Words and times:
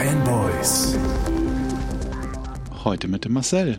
Fanboys. 0.00 0.96
Heute 2.84 3.06
mit 3.06 3.26
dem 3.26 3.34
Marcel. 3.34 3.78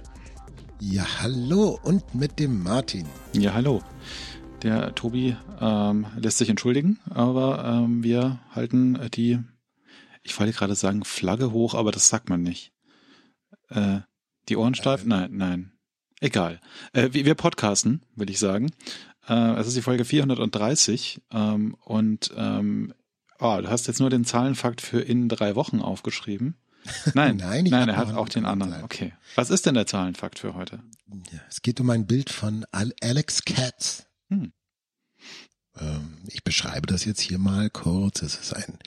Ja, 0.79 1.04
hallo 1.20 1.79
und 1.82 2.13
mit 2.13 2.38
dem 2.38 2.62
Martin. 2.62 3.08
Ja, 3.34 3.56
hallo. 3.56 3.82
Der 4.62 4.94
Tobi 4.94 5.36
ähm, 5.60 6.06
lässt 6.18 6.38
sich 6.38 6.49
entschuldigen, 6.49 6.99
aber 7.10 7.65
ähm, 7.65 8.04
wir 8.04 8.40
halten 8.52 8.99
die, 9.15 9.40
ich 10.22 10.40
wollte 10.40 10.54
gerade 10.54 10.76
sagen 10.76 11.04
Flagge 11.06 11.54
hoch, 11.54 11.74
aber 11.74 11.92
das 11.92 12.08
sagt 12.08 12.29
man 12.29 12.44
nicht. 12.44 12.72
Äh, 13.69 14.01
die 14.47 14.58
Ohren 14.58 14.76
steif? 14.76 15.06
Äh, 15.06 15.08
nein, 15.08 15.31
nein. 15.33 15.72
Egal. 16.20 16.59
Äh, 16.94 17.09
wir, 17.13 17.26
wir 17.26 17.34
podcasten, 17.34 18.05
will 18.16 18.30
ich 18.30 18.38
sagen. 18.38 18.70
Äh, 19.27 19.53
es 19.53 19.66
ist 19.66 19.76
die 19.76 19.81
Folge 19.81 20.05
430 20.05 21.20
ähm, 21.31 21.76
und 21.84 22.32
ähm, 22.38 22.94
oh, 23.41 23.62
du 23.62 23.70
hast 23.70 23.88
jetzt 23.88 24.00
nur 24.00 24.09
den 24.09 24.23
Zahlenfakt 24.23 24.81
für 24.81 25.02
in 25.02 25.27
drei 25.27 25.55
Wochen 25.55 25.82
aufgeschrieben. 25.82 26.55
Nein, 27.13 27.38
nein, 27.38 27.66
nein 27.66 27.90
er 27.90 27.98
hat 27.98 28.12
auch 28.16 28.27
den 28.27 28.45
anderen. 28.45 28.72
Bleiben. 28.72 28.86
Okay. 28.86 29.13
Was 29.36 29.52
ist 29.52 29.68
denn 29.68 29.76
der 29.76 29.86
Zahlenfakt 29.86 30.40
für 30.40 30.55
heute? 30.55 30.80
Ja, 31.32 31.40
es 31.48 31.62
geht 31.62 31.80
um 31.80 31.90
ein 31.91 32.08
Bild 32.08 32.32
von 32.32 32.66
Alex 32.72 33.46
Katz. 33.46 34.08
Hm. 34.30 34.52
Ähm, 35.77 36.18
ich 36.27 36.44
beschreibe 36.44 36.88
das 36.88 37.05
jetzt 37.05 37.22
hier 37.22 37.38
mal 37.38 37.70
kurz. 37.70 38.23
Es 38.23 38.35
ist 38.35 38.55
ein, 38.55 38.80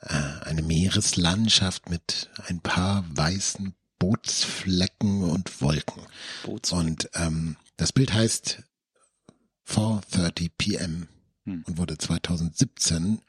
äh, 0.00 0.44
eine 0.44 0.60
Meereslandschaft 0.60 1.88
mit 1.88 2.28
ein 2.46 2.60
paar 2.60 3.06
weißen 3.08 3.74
Bootsflecken 3.98 5.22
und 5.22 5.62
Wolken. 5.62 6.02
Bootsflecken. 6.44 6.88
Und 6.88 7.10
ähm, 7.14 7.56
das 7.78 7.92
Bild 7.92 8.12
heißt 8.12 8.62
4.30 9.66 10.50
p.m. 10.56 11.08
Hm. 11.48 11.64
und 11.66 11.78
wurde 11.78 11.96
2017 11.96 13.22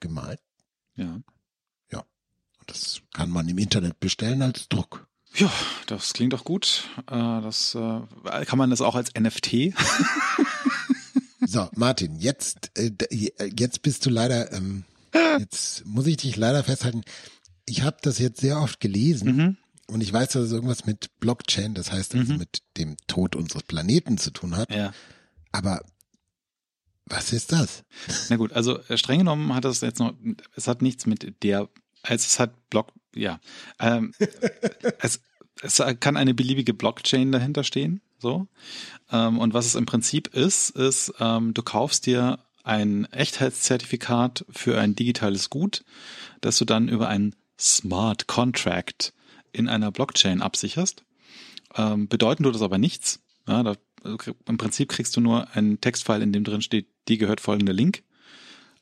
gemalt. 0.00 0.40
Ja. 0.96 1.20
Ja. 1.92 2.00
Und 2.00 2.70
das 2.70 3.00
kann 3.14 3.30
man 3.30 3.48
im 3.48 3.58
Internet 3.58 4.00
bestellen 4.00 4.42
als 4.42 4.68
Druck. 4.68 5.06
Ja, 5.36 5.52
das 5.86 6.12
klingt 6.14 6.32
doch 6.32 6.42
gut. 6.42 6.88
Äh, 7.06 7.14
das 7.14 7.76
äh, 7.76 8.44
kann 8.44 8.58
man 8.58 8.70
das 8.70 8.80
auch 8.80 8.96
als 8.96 9.12
NFT. 9.16 9.72
so, 11.46 11.68
Martin, 11.76 12.16
jetzt 12.16 12.72
äh, 12.76 12.90
jetzt 13.56 13.82
bist 13.82 14.04
du 14.04 14.10
leider 14.10 14.52
ähm, 14.52 14.82
jetzt 15.38 15.86
muss 15.86 16.08
ich 16.08 16.16
dich 16.16 16.36
leider 16.36 16.64
festhalten. 16.64 17.02
Ich 17.68 17.82
habe 17.82 17.98
das 18.02 18.18
jetzt 18.18 18.40
sehr 18.40 18.60
oft 18.60 18.80
gelesen 18.80 19.36
mhm. 19.36 19.56
und 19.86 20.00
ich 20.00 20.12
weiß, 20.12 20.30
dass 20.30 20.46
es 20.46 20.52
irgendwas 20.52 20.86
mit 20.86 21.20
Blockchain, 21.20 21.74
das 21.74 21.92
heißt 21.92 22.16
also 22.16 22.32
mhm. 22.32 22.38
mit 22.40 22.62
dem 22.76 22.96
Tod 23.06 23.36
unseres 23.36 23.62
Planeten 23.62 24.18
zu 24.18 24.32
tun 24.32 24.56
hat. 24.56 24.74
Ja. 24.74 24.92
Aber 25.52 25.84
was 27.10 27.32
ist 27.32 27.52
das? 27.52 27.84
Na 28.28 28.36
gut, 28.36 28.52
also 28.52 28.78
äh, 28.88 28.96
streng 28.96 29.18
genommen 29.18 29.54
hat 29.54 29.64
es 29.64 29.80
jetzt 29.80 29.98
noch, 29.98 30.14
es 30.56 30.68
hat 30.68 30.80
nichts 30.80 31.06
mit 31.06 31.42
der, 31.42 31.68
also 32.02 32.14
es 32.14 32.38
hat 32.38 32.70
Block, 32.70 32.92
ja, 33.14 33.40
ähm, 33.78 34.14
es, 35.00 35.20
es 35.60 35.82
kann 36.00 36.16
eine 36.16 36.32
beliebige 36.32 36.72
Blockchain 36.72 37.32
dahinter 37.32 37.64
stehen, 37.64 38.00
so. 38.18 38.46
Ähm, 39.10 39.38
und 39.38 39.52
was 39.52 39.66
es 39.66 39.74
im 39.74 39.86
Prinzip 39.86 40.28
ist, 40.28 40.70
ist, 40.70 41.12
ähm, 41.18 41.52
du 41.52 41.62
kaufst 41.62 42.06
dir 42.06 42.38
ein 42.62 43.06
Echtheitszertifikat 43.12 44.44
für 44.50 44.78
ein 44.78 44.94
digitales 44.94 45.50
Gut, 45.50 45.84
das 46.40 46.58
du 46.58 46.64
dann 46.64 46.88
über 46.88 47.08
ein 47.08 47.34
Smart 47.58 48.26
Contract 48.26 49.12
in 49.52 49.68
einer 49.68 49.90
Blockchain 49.90 50.42
absicherst. 50.42 51.04
Ähm, 51.74 52.08
bedeuten 52.08 52.44
tut 52.44 52.54
das 52.54 52.62
aber 52.62 52.78
nichts. 52.78 53.20
Ja, 53.50 53.64
da 53.64 53.74
also 54.04 54.16
im 54.46 54.56
Prinzip 54.56 54.88
kriegst 54.88 55.16
du 55.16 55.20
nur 55.20 55.50
einen 55.54 55.80
Textfile, 55.80 56.22
in 56.22 56.32
dem 56.32 56.44
drin 56.44 56.62
steht, 56.62 56.86
die 57.08 57.18
gehört 57.18 57.40
folgender 57.40 57.72
Link 57.72 58.02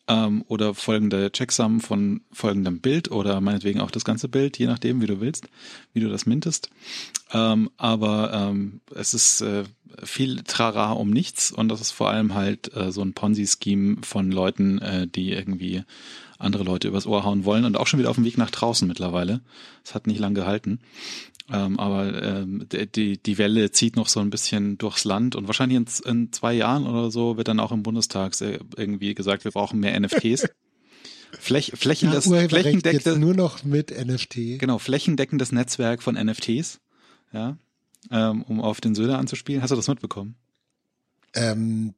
ähm, 0.06 0.44
oder 0.46 0.74
folgende 0.74 1.32
Checksum 1.32 1.80
von 1.80 2.20
folgendem 2.30 2.80
Bild 2.80 3.10
oder 3.10 3.40
meinetwegen 3.40 3.80
auch 3.80 3.90
das 3.90 4.04
ganze 4.04 4.28
Bild, 4.28 4.58
je 4.58 4.66
nachdem, 4.66 5.00
wie 5.00 5.06
du 5.06 5.20
willst, 5.20 5.48
wie 5.92 6.00
du 6.00 6.08
das 6.08 6.26
mintest. 6.26 6.70
Ähm, 7.32 7.70
aber 7.78 8.32
ähm, 8.32 8.80
es 8.94 9.14
ist 9.14 9.40
äh, 9.40 9.64
viel 10.04 10.42
Trara 10.42 10.92
um 10.92 11.10
nichts 11.10 11.50
und 11.50 11.68
das 11.68 11.80
ist 11.80 11.90
vor 11.90 12.10
allem 12.10 12.34
halt 12.34 12.76
äh, 12.76 12.92
so 12.92 13.02
ein 13.02 13.14
Ponzi-Scheme 13.14 14.02
von 14.02 14.30
Leuten, 14.30 14.78
äh, 14.80 15.08
die 15.08 15.32
irgendwie 15.32 15.82
andere 16.38 16.62
Leute 16.62 16.88
übers 16.88 17.06
Ohr 17.06 17.24
hauen 17.24 17.44
wollen 17.44 17.64
und 17.64 17.76
auch 17.76 17.86
schon 17.86 17.98
wieder 17.98 18.10
auf 18.10 18.16
dem 18.16 18.24
Weg 18.24 18.38
nach 18.38 18.50
draußen 18.50 18.86
mittlerweile. 18.86 19.40
Es 19.84 19.94
hat 19.94 20.06
nicht 20.06 20.20
lang 20.20 20.34
gehalten. 20.34 20.78
Ähm, 21.50 21.78
aber 21.78 22.22
ähm, 22.22 22.66
die, 22.68 23.22
die 23.22 23.38
Welle 23.38 23.70
zieht 23.70 23.96
noch 23.96 24.08
so 24.08 24.20
ein 24.20 24.28
bisschen 24.28 24.76
durchs 24.76 25.04
Land 25.04 25.34
und 25.34 25.46
wahrscheinlich 25.46 25.78
in, 25.78 26.10
in 26.10 26.32
zwei 26.32 26.52
Jahren 26.52 26.86
oder 26.86 27.10
so 27.10 27.38
wird 27.38 27.48
dann 27.48 27.60
auch 27.60 27.72
im 27.72 27.82
Bundestag 27.82 28.34
irgendwie 28.76 29.14
gesagt, 29.14 29.44
wir 29.44 29.52
brauchen 29.52 29.80
mehr 29.80 29.98
NFTs. 29.98 30.48
Fläch, 31.40 31.72
flächendes, 31.74 32.26
ja, 32.26 32.48
flächendeckendes, 32.48 33.18
nur 33.18 33.34
noch 33.34 33.62
mit 33.62 33.90
NFT. 33.90 34.58
Genau, 34.58 34.78
flächendeckendes 34.78 35.52
Netzwerk 35.52 36.02
von 36.02 36.14
NFTs, 36.14 36.80
ja, 37.32 37.58
ähm, 38.10 38.42
um 38.42 38.62
auf 38.62 38.80
den 38.80 38.94
Söder 38.94 39.18
anzuspielen. 39.18 39.60
Hast 39.60 39.70
du 39.70 39.76
das 39.76 39.88
mitbekommen? 39.88 40.36
Ähm, 41.34 41.94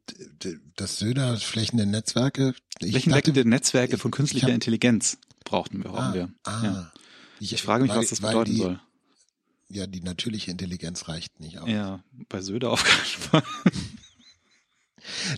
das 0.74 0.98
Söder 0.98 1.36
flächende 1.36 1.86
Netzwerke. 1.86 2.54
Flächendeckende 2.80 3.40
dachte, 3.40 3.48
Netzwerke 3.48 3.98
von 3.98 4.10
künstlicher 4.10 4.48
hab, 4.48 4.54
Intelligenz 4.54 5.18
brauchten 5.44 5.78
wir, 5.78 5.90
brauchen 5.90 6.10
ah, 6.10 6.14
wir. 6.14 6.28
Ah, 6.42 6.60
ja. 6.64 6.92
ich, 7.38 7.52
ich, 7.52 7.62
frage 7.62 7.84
mich, 7.84 7.92
weil, 7.92 7.98
was 7.98 8.10
das 8.10 8.20
bedeuten 8.20 8.50
die, 8.50 8.58
soll 8.58 8.80
ja, 9.70 9.86
die 9.86 10.00
natürliche 10.00 10.50
Intelligenz 10.50 11.08
reicht 11.08 11.40
nicht 11.40 11.58
aus. 11.58 11.68
Ja, 11.68 12.02
bei 12.28 12.40
Söder 12.40 12.70
auf 12.70 12.84
keinen 12.84 13.04
Fall. 13.04 13.42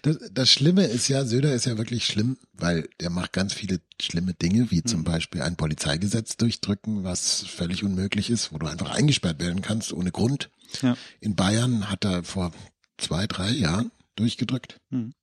Das, 0.03 0.19
das 0.33 0.51
Schlimme 0.51 0.85
ist 0.85 1.09
ja, 1.09 1.25
Söder 1.25 1.55
ist 1.55 1.67
ja 1.67 1.79
wirklich 1.79 2.05
schlimm, 2.05 2.37
weil 2.53 2.89
der 3.01 3.11
macht 3.11 3.33
ganz 3.33 3.55
viele 3.55 3.81
schlimme 4.01 4.35
Dinge, 4.35 4.71
wie 4.71 4.83
zum 4.83 5.01
hm. 5.01 5.05
Beispiel 5.05 5.43
ein 5.43 5.57
Polizeigesetz 5.57 6.37
durchdrücken, 6.37 7.05
was 7.05 7.45
völlig 7.47 7.85
unmöglich 7.85 8.31
ist, 8.31 8.53
wo 8.53 8.59
du 8.59 8.67
einfach 8.67 8.91
eingesperrt 8.91 9.41
werden 9.41 9.63
kannst 9.63 9.93
ohne 9.93 10.11
Grund. 10.11 10.51
Ja. 10.81 10.97
In 11.21 11.37
Bayern 11.37 11.91
hat 11.91 12.05
er 12.05 12.25
vor 12.25 12.53
zwei, 12.99 13.27
drei 13.27 13.51
Jahren 13.51 13.93
durchgedrückt. 14.17 14.81
Hm. 14.91 15.15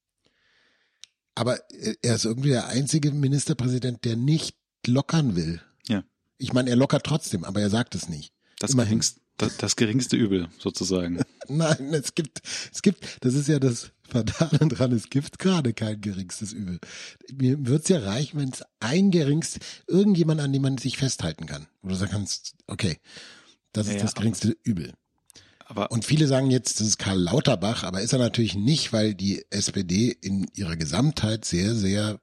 Aber 1.35 1.59
er 2.01 2.15
ist 2.15 2.25
irgendwie 2.25 2.49
der 2.49 2.67
einzige 2.67 3.11
Ministerpräsident, 3.11 4.03
der 4.03 4.15
nicht 4.15 4.55
lockern 4.85 5.35
will. 5.35 5.61
Ja. 5.87 6.03
Ich 6.37 6.53
meine, 6.53 6.69
er 6.69 6.75
lockert 6.75 7.05
trotzdem, 7.05 7.43
aber 7.43 7.61
er 7.61 7.69
sagt 7.69 7.95
es 7.95 8.09
nicht. 8.09 8.33
Das, 8.59 8.75
geringste, 8.75 9.21
das, 9.37 9.57
das 9.57 9.75
geringste 9.77 10.17
Übel 10.17 10.49
sozusagen. 10.59 11.21
Nein, 11.47 11.93
es 11.93 12.13
gibt, 12.13 12.41
es 12.73 12.81
gibt, 12.81 13.05
das 13.21 13.33
ist 13.33 13.47
ja 13.47 13.57
das 13.57 13.91
Fatale 14.03 14.67
dran, 14.67 14.91
es 14.91 15.09
gibt 15.09 15.39
gerade 15.39 15.73
kein 15.73 15.99
geringstes 16.01 16.51
Übel. 16.51 16.79
Mir 17.33 17.65
wird's 17.65 17.87
ja 17.87 17.99
reichen, 17.99 18.39
wenn 18.39 18.49
es 18.49 18.63
ein 18.81 19.11
geringst, 19.11 19.59
irgendjemand, 19.87 20.41
an 20.41 20.51
dem 20.51 20.61
man 20.61 20.77
sich 20.77 20.97
festhalten 20.97 21.45
kann. 21.45 21.67
Wo 21.81 21.89
du 21.89 21.95
sagen 21.95 22.11
kannst, 22.11 22.55
okay, 22.67 22.97
das 23.71 23.87
ist 23.87 23.95
ja, 23.95 24.01
das 24.01 24.15
geringste 24.15 24.57
Übel. 24.63 24.93
Aber 25.65 25.91
und 25.91 26.03
viele 26.03 26.27
sagen 26.27 26.51
jetzt, 26.51 26.81
das 26.81 26.87
ist 26.87 26.97
Karl 26.97 27.19
Lauterbach, 27.19 27.83
aber 27.83 28.01
ist 28.01 28.11
er 28.11 28.19
natürlich 28.19 28.55
nicht, 28.55 28.91
weil 28.91 29.15
die 29.15 29.45
SPD 29.51 30.09
in 30.09 30.49
ihrer 30.53 30.75
Gesamtheit 30.75 31.45
sehr, 31.45 31.75
sehr 31.75 32.19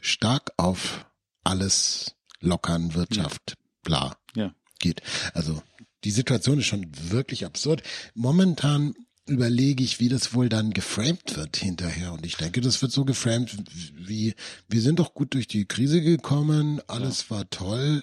stark 0.00 0.52
auf 0.56 1.04
alles 1.44 2.14
lockern, 2.40 2.94
Wirtschaft, 2.94 3.42
ja. 3.50 3.56
bla. 3.82 4.16
Ja 4.36 4.54
geht. 4.82 5.00
Also 5.32 5.62
die 6.04 6.10
Situation 6.10 6.58
ist 6.58 6.66
schon 6.66 6.86
wirklich 7.10 7.46
absurd. 7.46 7.82
Momentan 8.14 8.94
überlege 9.26 9.84
ich, 9.84 10.00
wie 10.00 10.08
das 10.08 10.34
wohl 10.34 10.48
dann 10.48 10.72
geframed 10.72 11.36
wird 11.36 11.56
hinterher. 11.56 12.12
Und 12.12 12.26
ich 12.26 12.36
denke, 12.36 12.60
das 12.60 12.82
wird 12.82 12.92
so 12.92 13.04
geframed 13.04 13.56
wie, 13.94 14.34
wir 14.68 14.80
sind 14.82 14.98
doch 14.98 15.14
gut 15.14 15.34
durch 15.34 15.46
die 15.46 15.64
Krise 15.64 16.02
gekommen, 16.02 16.80
alles 16.88 17.26
ja. 17.28 17.36
war 17.36 17.50
toll. 17.50 18.02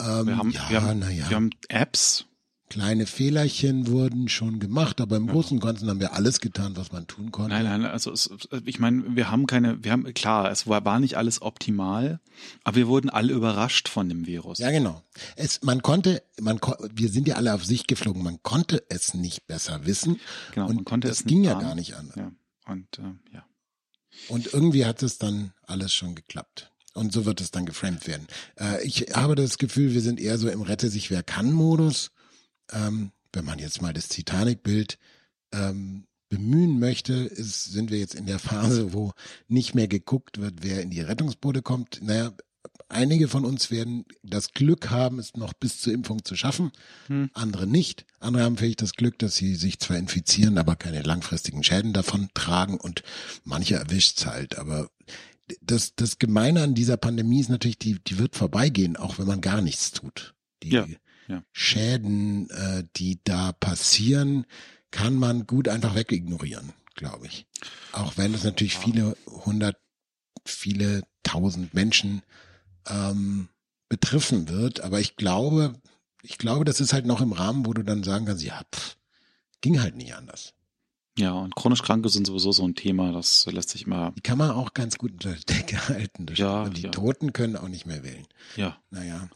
Ähm, 0.00 0.26
wir 0.26 0.36
haben, 0.38 0.50
ja, 0.50 0.70
wir 0.70 0.82
haben, 0.82 1.02
ja. 1.02 1.28
wir 1.28 1.36
haben 1.36 1.50
Apps, 1.68 2.26
Kleine 2.74 3.06
Fehlerchen 3.06 3.86
wurden 3.86 4.28
schon 4.28 4.58
gemacht, 4.58 5.00
aber 5.00 5.14
im 5.14 5.26
ja. 5.26 5.32
Großen 5.32 5.58
und 5.58 5.60
Ganzen 5.62 5.88
haben 5.88 6.00
wir 6.00 6.14
alles 6.14 6.40
getan, 6.40 6.76
was 6.76 6.90
man 6.90 7.06
tun 7.06 7.30
konnte. 7.30 7.54
Nein, 7.54 7.62
nein, 7.62 7.84
also 7.84 8.10
es, 8.10 8.28
ich 8.64 8.80
meine, 8.80 9.14
wir 9.14 9.30
haben 9.30 9.46
keine, 9.46 9.84
wir 9.84 9.92
haben, 9.92 10.12
klar, 10.12 10.50
es 10.50 10.66
war, 10.66 10.84
war 10.84 10.98
nicht 10.98 11.16
alles 11.16 11.40
optimal, 11.40 12.18
aber 12.64 12.74
wir 12.74 12.88
wurden 12.88 13.10
alle 13.10 13.32
überrascht 13.32 13.88
von 13.88 14.08
dem 14.08 14.26
Virus. 14.26 14.58
Ja, 14.58 14.72
genau. 14.72 15.04
Es, 15.36 15.62
man 15.62 15.82
konnte, 15.82 16.24
man, 16.40 16.58
wir 16.92 17.10
sind 17.10 17.28
ja 17.28 17.36
alle 17.36 17.54
auf 17.54 17.64
sich 17.64 17.86
geflogen, 17.86 18.24
man 18.24 18.42
konnte 18.42 18.82
es 18.88 19.14
nicht 19.14 19.46
besser 19.46 19.86
wissen. 19.86 20.18
Genau, 20.52 20.66
und 20.66 20.74
man 20.74 20.84
konnte 20.84 21.06
es 21.06 21.22
ging 21.22 21.44
ja 21.44 21.54
gar 21.54 21.76
nicht 21.76 21.94
anders. 21.94 22.16
Ja, 22.16 22.32
und, 22.66 22.98
äh, 22.98 23.34
ja. 23.34 23.46
Und 24.26 24.52
irgendwie 24.52 24.84
hat 24.84 25.00
es 25.04 25.18
dann 25.18 25.52
alles 25.62 25.94
schon 25.94 26.16
geklappt. 26.16 26.72
Und 26.92 27.12
so 27.12 27.24
wird 27.24 27.40
es 27.40 27.52
dann 27.52 27.66
geframed 27.66 28.08
werden. 28.08 28.26
Äh, 28.58 28.84
ich 28.84 29.14
habe 29.14 29.36
das 29.36 29.58
Gefühl, 29.58 29.94
wir 29.94 30.00
sind 30.00 30.18
eher 30.18 30.38
so 30.38 30.48
im 30.48 30.62
Rette 30.62 30.88
sich 30.88 31.12
wer 31.12 31.22
kann 31.22 31.52
Modus 31.52 32.10
ähm, 32.72 33.12
wenn 33.32 33.44
man 33.44 33.58
jetzt 33.58 33.82
mal 33.82 33.92
das 33.92 34.08
Titanic-Bild 34.08 34.98
ähm, 35.52 36.06
bemühen 36.28 36.78
möchte, 36.78 37.12
ist, 37.12 37.64
sind 37.64 37.90
wir 37.90 37.98
jetzt 37.98 38.14
in 38.14 38.26
der 38.26 38.38
Phase, 38.38 38.92
wo 38.92 39.12
nicht 39.48 39.74
mehr 39.74 39.88
geguckt 39.88 40.40
wird, 40.40 40.62
wer 40.62 40.82
in 40.82 40.90
die 40.90 41.00
Rettungsboote 41.00 41.62
kommt. 41.62 42.00
Naja, 42.02 42.32
einige 42.88 43.28
von 43.28 43.44
uns 43.44 43.70
werden 43.70 44.04
das 44.22 44.52
Glück 44.52 44.90
haben, 44.90 45.18
es 45.18 45.36
noch 45.36 45.52
bis 45.52 45.80
zur 45.80 45.92
Impfung 45.92 46.24
zu 46.24 46.36
schaffen, 46.36 46.72
hm. 47.06 47.30
andere 47.34 47.66
nicht. 47.66 48.06
Andere 48.20 48.44
haben 48.44 48.56
vielleicht 48.56 48.82
das 48.82 48.94
Glück, 48.94 49.18
dass 49.18 49.36
sie 49.36 49.54
sich 49.54 49.78
zwar 49.78 49.96
infizieren, 49.96 50.58
aber 50.58 50.76
keine 50.76 51.02
langfristigen 51.02 51.62
Schäden 51.62 51.92
davon 51.92 52.28
tragen 52.34 52.78
und 52.78 53.02
manche 53.44 53.76
erwischt's 53.76 54.26
halt. 54.26 54.58
Aber 54.58 54.90
das, 55.60 55.94
das 55.94 56.18
Gemeine 56.18 56.62
an 56.62 56.74
dieser 56.74 56.96
Pandemie 56.96 57.40
ist 57.40 57.50
natürlich, 57.50 57.78
die, 57.78 58.02
die 58.02 58.18
wird 58.18 58.34
vorbeigehen, 58.34 58.96
auch 58.96 59.18
wenn 59.18 59.26
man 59.26 59.40
gar 59.40 59.60
nichts 59.60 59.92
tut. 59.92 60.34
Die 60.62 60.70
Ja, 60.70 60.86
ja. 61.28 61.42
Schäden, 61.52 62.50
äh, 62.50 62.84
die 62.96 63.20
da 63.24 63.52
passieren, 63.52 64.46
kann 64.90 65.14
man 65.16 65.46
gut 65.46 65.68
einfach 65.68 65.94
wegignorieren, 65.94 66.72
glaube 66.94 67.26
ich. 67.26 67.46
Auch 67.92 68.16
wenn 68.16 68.34
es 68.34 68.44
natürlich 68.44 68.76
viele 68.76 69.16
hundert, 69.26 69.76
viele 70.44 71.02
tausend 71.22 71.74
Menschen 71.74 72.22
ähm, 72.88 73.48
betreffen 73.88 74.48
wird. 74.48 74.80
Aber 74.80 75.00
ich 75.00 75.16
glaube, 75.16 75.74
ich 76.22 76.38
glaube, 76.38 76.64
das 76.64 76.80
ist 76.80 76.92
halt 76.92 77.06
noch 77.06 77.20
im 77.20 77.32
Rahmen, 77.32 77.66
wo 77.66 77.72
du 77.72 77.82
dann 77.82 78.02
sagen 78.02 78.26
kannst, 78.26 78.44
ja, 78.44 78.60
pff, 78.74 78.96
ging 79.60 79.80
halt 79.80 79.96
nicht 79.96 80.14
anders. 80.14 80.54
Ja, 81.16 81.32
und 81.32 81.54
chronisch 81.54 81.82
Kranke 81.82 82.08
sind 82.08 82.26
sowieso 82.26 82.50
so 82.50 82.66
ein 82.66 82.74
Thema, 82.74 83.12
das 83.12 83.46
lässt 83.46 83.70
sich 83.70 83.86
immer, 83.86 84.10
Die 84.16 84.20
kann 84.20 84.36
man 84.36 84.50
auch 84.50 84.74
ganz 84.74 84.98
gut 84.98 85.12
unter 85.12 85.32
der 85.32 85.56
Decke 85.56 85.88
halten. 85.88 86.26
Ja, 86.34 86.68
die 86.68 86.82
ja. 86.82 86.90
Toten 86.90 87.32
können 87.32 87.56
auch 87.56 87.68
nicht 87.68 87.86
mehr 87.86 88.02
wählen. 88.02 88.26
ja, 88.56 88.78
Naja. 88.90 89.28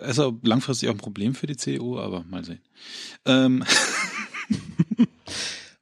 Ist 0.00 0.18
auch 0.18 0.34
langfristig 0.42 0.88
auch 0.88 0.94
ein 0.94 0.98
Problem 0.98 1.34
für 1.34 1.46
die 1.46 1.56
CDU, 1.56 1.98
aber 1.98 2.24
mal 2.24 2.44
sehen. 2.44 2.60
Ähm, 3.24 3.64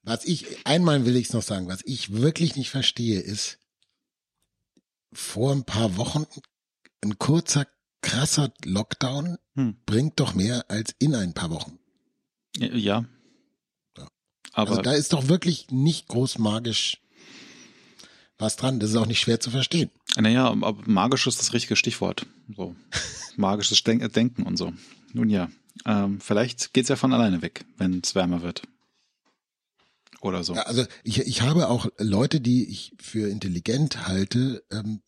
Was 0.04 0.24
ich, 0.26 0.66
einmal 0.66 1.06
will 1.06 1.16
ich 1.16 1.28
es 1.28 1.32
noch 1.32 1.42
sagen, 1.42 1.66
was 1.66 1.80
ich 1.84 2.12
wirklich 2.12 2.56
nicht 2.56 2.68
verstehe, 2.70 3.20
ist, 3.20 3.58
vor 5.12 5.52
ein 5.52 5.64
paar 5.64 5.96
Wochen 5.96 6.26
ein 7.02 7.18
kurzer, 7.18 7.66
krasser 8.02 8.52
Lockdown 8.64 9.38
hm, 9.54 9.76
bringt 9.86 10.20
doch 10.20 10.34
mehr 10.34 10.70
als 10.70 10.94
in 10.98 11.14
ein 11.14 11.32
paar 11.32 11.50
Wochen. 11.50 11.78
ja. 12.56 12.68
Ja. 13.96 14.08
Aber 14.52 14.70
also 14.70 14.82
da 14.82 14.92
ist 14.92 15.14
doch 15.14 15.28
wirklich 15.28 15.70
nicht 15.70 16.08
groß 16.08 16.38
magisch 16.38 17.00
was 18.38 18.56
dran. 18.56 18.80
Das 18.80 18.90
ist 18.90 18.96
auch 18.96 19.06
nicht 19.06 19.20
schwer 19.20 19.40
zu 19.40 19.50
verstehen. 19.50 19.90
Naja, 20.16 20.54
magisch 20.86 21.26
ist 21.26 21.40
das 21.40 21.52
richtige 21.52 21.76
Stichwort. 21.76 22.26
So. 22.56 22.74
Magisches 23.36 23.82
Denk 23.82 24.12
Denken 24.12 24.42
und 24.44 24.56
so. 24.56 24.72
Nun 25.12 25.28
ja, 25.28 25.48
ähm, 25.86 26.20
vielleicht 26.20 26.72
geht's 26.72 26.88
ja 26.88 26.96
von 26.96 27.12
alleine 27.12 27.42
weg, 27.42 27.64
wenn 27.76 28.00
es 28.02 28.14
wärmer 28.14 28.42
wird. 28.42 28.62
Oder 30.20 30.42
so. 30.42 30.54
Also 30.54 30.84
ich, 31.02 31.20
ich 31.20 31.42
habe 31.42 31.68
auch 31.68 31.86
Leute, 31.98 32.40
die 32.40 32.68
ich 32.68 32.94
für 32.98 33.28
intelligent 33.28 34.06
halte, 34.08 34.64
ähm, 34.70 35.02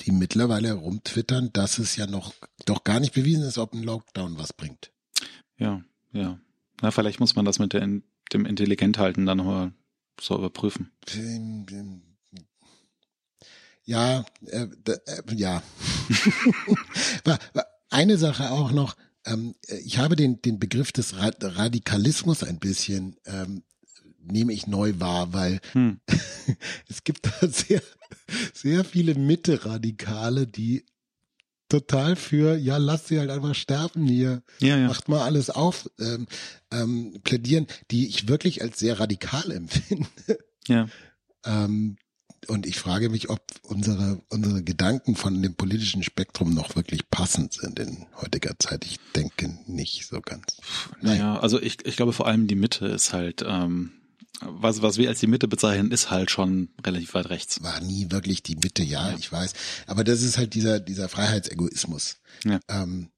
die 0.00 0.12
mittlerweile 0.12 0.68
herumtwittern, 0.68 1.50
dass 1.52 1.78
es 1.78 1.96
ja 1.96 2.06
noch 2.06 2.34
doch 2.66 2.84
gar 2.84 3.00
nicht 3.00 3.14
bewiesen 3.14 3.44
ist, 3.44 3.58
ob 3.58 3.72
ein 3.72 3.82
Lockdown 3.82 4.38
was 4.38 4.52
bringt. 4.52 4.92
Ja, 5.56 5.82
ja. 6.12 6.38
Na, 6.82 6.90
vielleicht 6.90 7.20
muss 7.20 7.34
man 7.34 7.44
das 7.44 7.58
mit 7.58 7.72
der, 7.72 7.86
dem 8.32 8.46
Intelligent 8.46 8.98
halten 8.98 9.26
dann 9.26 9.38
nochmal 9.38 9.72
so 10.20 10.36
überprüfen. 10.36 10.90
Ja, 13.84 14.24
äh, 14.46 14.66
äh, 14.86 15.34
ja. 15.34 15.62
Eine 17.90 18.18
Sache 18.18 18.50
auch 18.50 18.70
noch. 18.70 18.96
Ähm, 19.26 19.54
äh, 19.68 19.78
ich 19.78 19.98
habe 19.98 20.16
den, 20.16 20.40
den 20.42 20.58
Begriff 20.58 20.92
des 20.92 21.16
Ra 21.16 21.30
Radikalismus 21.40 22.42
ein 22.44 22.58
bisschen, 22.58 23.16
ähm, 23.26 23.62
nehme 24.22 24.52
ich 24.52 24.66
neu 24.66 24.94
wahr, 24.98 25.32
weil 25.32 25.60
Hm. 25.72 26.00
es 26.88 27.04
gibt 27.04 27.26
da 27.26 27.48
sehr, 27.48 27.82
sehr 28.54 28.84
viele 28.84 29.14
Mitte-Radikale, 29.14 30.46
die 30.46 30.84
total 31.68 32.16
für, 32.16 32.56
ja, 32.56 32.76
lasst 32.78 33.08
sie 33.08 33.18
halt 33.18 33.30
einfach 33.30 33.54
sterben 33.54 34.06
hier, 34.06 34.42
Ja, 34.60 34.76
ja. 34.76 34.88
macht 34.88 35.08
mal 35.08 35.22
alles 35.22 35.50
auf, 35.50 35.88
ähm, 36.00 36.26
ähm, 36.72 37.20
plädieren, 37.22 37.66
die 37.90 38.08
ich 38.08 38.28
wirklich 38.28 38.62
als 38.62 38.78
sehr 38.78 38.98
radikal 39.00 39.50
empfinde. 39.52 40.06
Ja. 40.66 40.88
Ähm, 41.44 41.96
und 42.48 42.66
ich 42.66 42.78
frage 42.78 43.10
mich, 43.10 43.28
ob 43.30 43.42
unsere, 43.62 44.22
unsere 44.28 44.62
Gedanken 44.62 45.14
von 45.16 45.42
dem 45.42 45.54
politischen 45.54 46.02
Spektrum 46.02 46.54
noch 46.54 46.74
wirklich 46.76 47.08
passend 47.10 47.52
sind 47.52 47.78
in 47.78 48.06
heutiger 48.16 48.58
Zeit. 48.58 48.84
Ich 48.86 48.98
denke 49.14 49.58
nicht 49.66 50.06
so 50.06 50.20
ganz. 50.20 50.56
Naja, 51.00 51.38
also 51.38 51.60
ich, 51.60 51.84
ich 51.86 51.96
glaube 51.96 52.12
vor 52.12 52.26
allem 52.26 52.46
die 52.46 52.54
Mitte 52.54 52.86
ist 52.86 53.12
halt, 53.12 53.44
ähm, 53.46 53.92
was, 54.40 54.80
was 54.80 54.96
wir 54.96 55.08
als 55.10 55.20
die 55.20 55.26
Mitte 55.26 55.48
bezeichnen, 55.48 55.90
ist 55.90 56.10
halt 56.10 56.30
schon 56.30 56.70
relativ 56.84 57.12
weit 57.12 57.28
rechts. 57.28 57.62
War 57.62 57.78
nie 57.80 58.10
wirklich 58.10 58.42
die 58.42 58.56
Mitte, 58.56 58.82
ja, 58.82 59.10
Ja. 59.10 59.16
ich 59.18 59.30
weiß. 59.30 59.52
Aber 59.86 60.02
das 60.02 60.22
ist 60.22 60.38
halt 60.38 60.54
dieser, 60.54 60.80
dieser 60.80 61.08
Freiheitsegoismus. 61.10 62.16
Ja. 62.44 62.58
Ähm, 62.68 63.10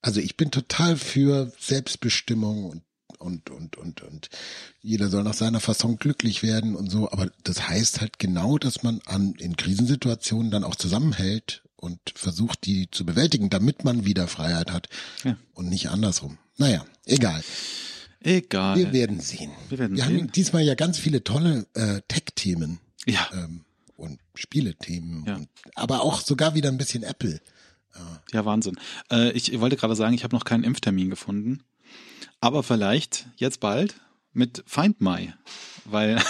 also 0.00 0.20
ich 0.20 0.36
bin 0.36 0.50
total 0.50 0.96
für 0.96 1.52
Selbstbestimmung 1.58 2.64
und 2.64 2.82
und, 3.18 3.50
und, 3.50 3.76
und, 3.76 4.02
und 4.02 4.28
jeder 4.80 5.08
soll 5.08 5.22
nach 5.24 5.34
seiner 5.34 5.60
Fasson 5.60 5.96
glücklich 5.98 6.42
werden 6.42 6.74
und 6.76 6.90
so. 6.90 7.10
Aber 7.10 7.30
das 7.44 7.68
heißt 7.68 8.00
halt 8.00 8.18
genau, 8.18 8.58
dass 8.58 8.82
man 8.82 9.00
an, 9.06 9.34
in 9.38 9.56
Krisensituationen 9.56 10.50
dann 10.50 10.64
auch 10.64 10.76
zusammenhält 10.76 11.62
und 11.76 11.98
versucht, 12.14 12.64
die 12.66 12.90
zu 12.90 13.04
bewältigen, 13.04 13.50
damit 13.50 13.84
man 13.84 14.04
wieder 14.06 14.28
Freiheit 14.28 14.72
hat 14.72 14.88
Ja. 15.24 15.36
und 15.54 15.68
nicht 15.68 15.88
andersrum. 15.90 16.38
Naja, 16.56 16.84
egal. 17.04 17.42
Egal. 18.20 18.76
Wir 18.76 18.92
werden 18.92 19.20
sehen. 19.20 19.50
Wir 19.68 19.78
werden 19.78 19.96
Wir 19.96 20.04
sehen. 20.04 20.18
haben 20.20 20.32
diesmal 20.32 20.62
ja 20.62 20.74
ganz 20.74 20.98
viele 20.98 21.22
tolle 21.22 21.66
äh, 21.74 22.00
Tech-Themen 22.08 22.80
Ja, 23.06 23.28
ähm, 23.34 23.64
und 23.96 24.18
Spielethemen, 24.34 25.24
Ja. 25.26 25.36
und, 25.36 25.48
aber 25.74 26.02
auch 26.02 26.20
sogar 26.20 26.54
wieder 26.54 26.70
ein 26.70 26.78
bisschen 26.78 27.02
Apple. 27.02 27.40
ja, 28.32 28.44
Wahnsinn. 28.44 28.76
Äh, 29.10 29.30
ich 29.32 29.58
wollte 29.60 29.76
gerade 29.76 29.94
sagen, 29.96 30.14
ich 30.14 30.24
habe 30.24 30.34
noch 30.34 30.44
keinen 30.44 30.64
Impftermin 30.64 31.08
gefunden. 31.10 31.62
Aber 32.40 32.62
vielleicht 32.62 33.26
jetzt 33.36 33.60
bald 33.60 34.00
mit 34.32 34.62
Find 34.66 35.00
My. 35.00 35.32
Weil, 35.84 36.16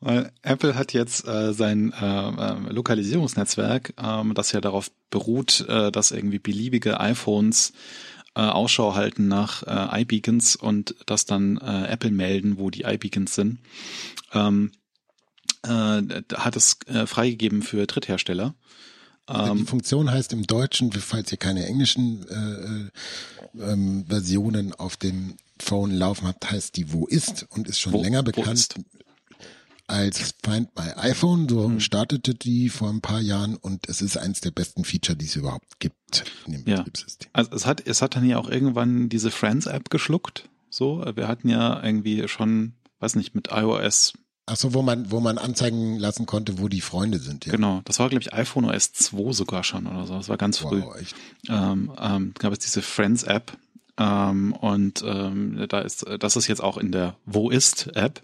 weil 0.00 0.32
Apple 0.42 0.74
hat 0.74 0.92
jetzt 0.92 1.26
äh, 1.26 1.52
sein 1.52 1.92
äh, 1.92 2.28
äh, 2.28 2.72
Lokalisierungsnetzwerk, 2.72 3.94
ähm, 4.02 4.34
das 4.34 4.52
ja 4.52 4.60
darauf 4.60 4.90
beruht, 5.10 5.66
äh, 5.68 5.90
dass 5.90 6.12
irgendwie 6.12 6.38
beliebige 6.38 7.00
iPhones 7.00 7.72
äh, 8.34 8.40
Ausschau 8.40 8.94
halten 8.94 9.28
nach 9.28 9.62
äh, 9.62 10.02
iBeacons 10.02 10.56
und 10.56 10.94
das 11.06 11.24
dann 11.24 11.56
äh, 11.56 11.86
Apple 11.86 12.10
melden, 12.10 12.58
wo 12.58 12.70
die 12.70 12.82
iBeacons 12.82 13.34
sind. 13.34 13.58
Ähm, 14.32 14.72
äh, 15.64 16.02
hat 16.34 16.54
es 16.54 16.78
äh, 16.86 17.06
freigegeben 17.06 17.62
für 17.62 17.86
Dritthersteller. 17.86 18.54
Die 19.28 19.34
Ähm, 19.60 19.66
Funktion 19.66 20.10
heißt 20.10 20.32
im 20.32 20.46
Deutschen, 20.46 20.92
falls 20.92 21.32
ihr 21.32 21.38
keine 21.38 21.66
englischen 21.66 22.26
äh, 22.28 23.58
äh, 23.58 23.72
ähm, 23.72 24.04
Versionen 24.08 24.72
auf 24.74 24.96
dem 24.96 25.36
Phone 25.58 25.90
laufen 25.92 26.26
habt, 26.28 26.50
heißt 26.50 26.76
die 26.76 26.92
Wo 26.92 27.06
ist 27.06 27.46
und 27.50 27.66
ist 27.68 27.80
schon 27.80 27.94
Wo- 27.94 28.02
länger 28.02 28.22
bekannt 28.22 28.74
als 29.88 30.34
Find 30.44 30.68
My 30.76 30.90
iPhone. 30.96 31.48
So 31.48 31.64
Hm. 31.66 31.80
startete 31.80 32.34
die 32.34 32.68
vor 32.68 32.90
ein 32.90 33.00
paar 33.00 33.20
Jahren 33.20 33.56
und 33.56 33.88
es 33.88 34.02
ist 34.02 34.16
eins 34.16 34.40
der 34.40 34.50
besten 34.50 34.84
Feature, 34.84 35.16
die 35.16 35.26
es 35.26 35.36
überhaupt 35.36 35.78
gibt 35.78 36.24
in 36.46 36.52
dem 36.52 36.66
Ja. 36.66 36.76
Betriebssystem. 36.78 37.30
Also 37.32 37.52
es 37.52 37.66
hat, 37.66 37.86
es 37.86 38.02
hat 38.02 38.16
dann 38.16 38.28
ja 38.28 38.38
auch 38.38 38.48
irgendwann 38.50 39.08
diese 39.08 39.30
Friends-App 39.30 39.90
geschluckt. 39.90 40.48
So, 40.70 41.04
wir 41.14 41.28
hatten 41.28 41.48
ja 41.48 41.82
irgendwie 41.82 42.26
schon, 42.28 42.74
weiß 42.98 43.14
nicht, 43.14 43.34
mit 43.34 43.48
iOS, 43.52 44.14
Ach 44.48 44.56
so, 44.56 44.74
wo 44.74 44.82
man, 44.82 45.10
wo 45.10 45.18
man 45.18 45.38
anzeigen 45.38 45.98
lassen 45.98 46.24
konnte, 46.24 46.58
wo 46.60 46.68
die 46.68 46.80
Freunde 46.80 47.18
sind. 47.18 47.46
Ja. 47.46 47.52
genau, 47.52 47.80
das 47.84 47.98
war, 47.98 48.08
glaube 48.08 48.22
ich, 48.22 48.32
iPhone 48.32 48.64
OS 48.64 48.92
2 48.92 49.32
sogar 49.32 49.64
schon 49.64 49.86
oder 49.88 50.06
so. 50.06 50.14
Das 50.14 50.28
war 50.28 50.36
ganz 50.36 50.58
früh. 50.58 50.82
Wow, 50.82 50.96
echt. 50.96 51.16
Ähm, 51.48 51.92
ähm, 52.00 52.32
gab 52.38 52.52
es 52.52 52.60
diese 52.60 52.80
Friends-App. 52.80 53.56
Ähm, 53.98 54.52
und 54.52 55.02
ähm, 55.04 55.66
da 55.68 55.80
ist, 55.80 56.06
das 56.20 56.36
ist 56.36 56.46
jetzt 56.46 56.62
auch 56.62 56.76
in 56.76 56.92
der 56.92 57.16
Wo 57.24 57.50
ist-App. 57.50 58.22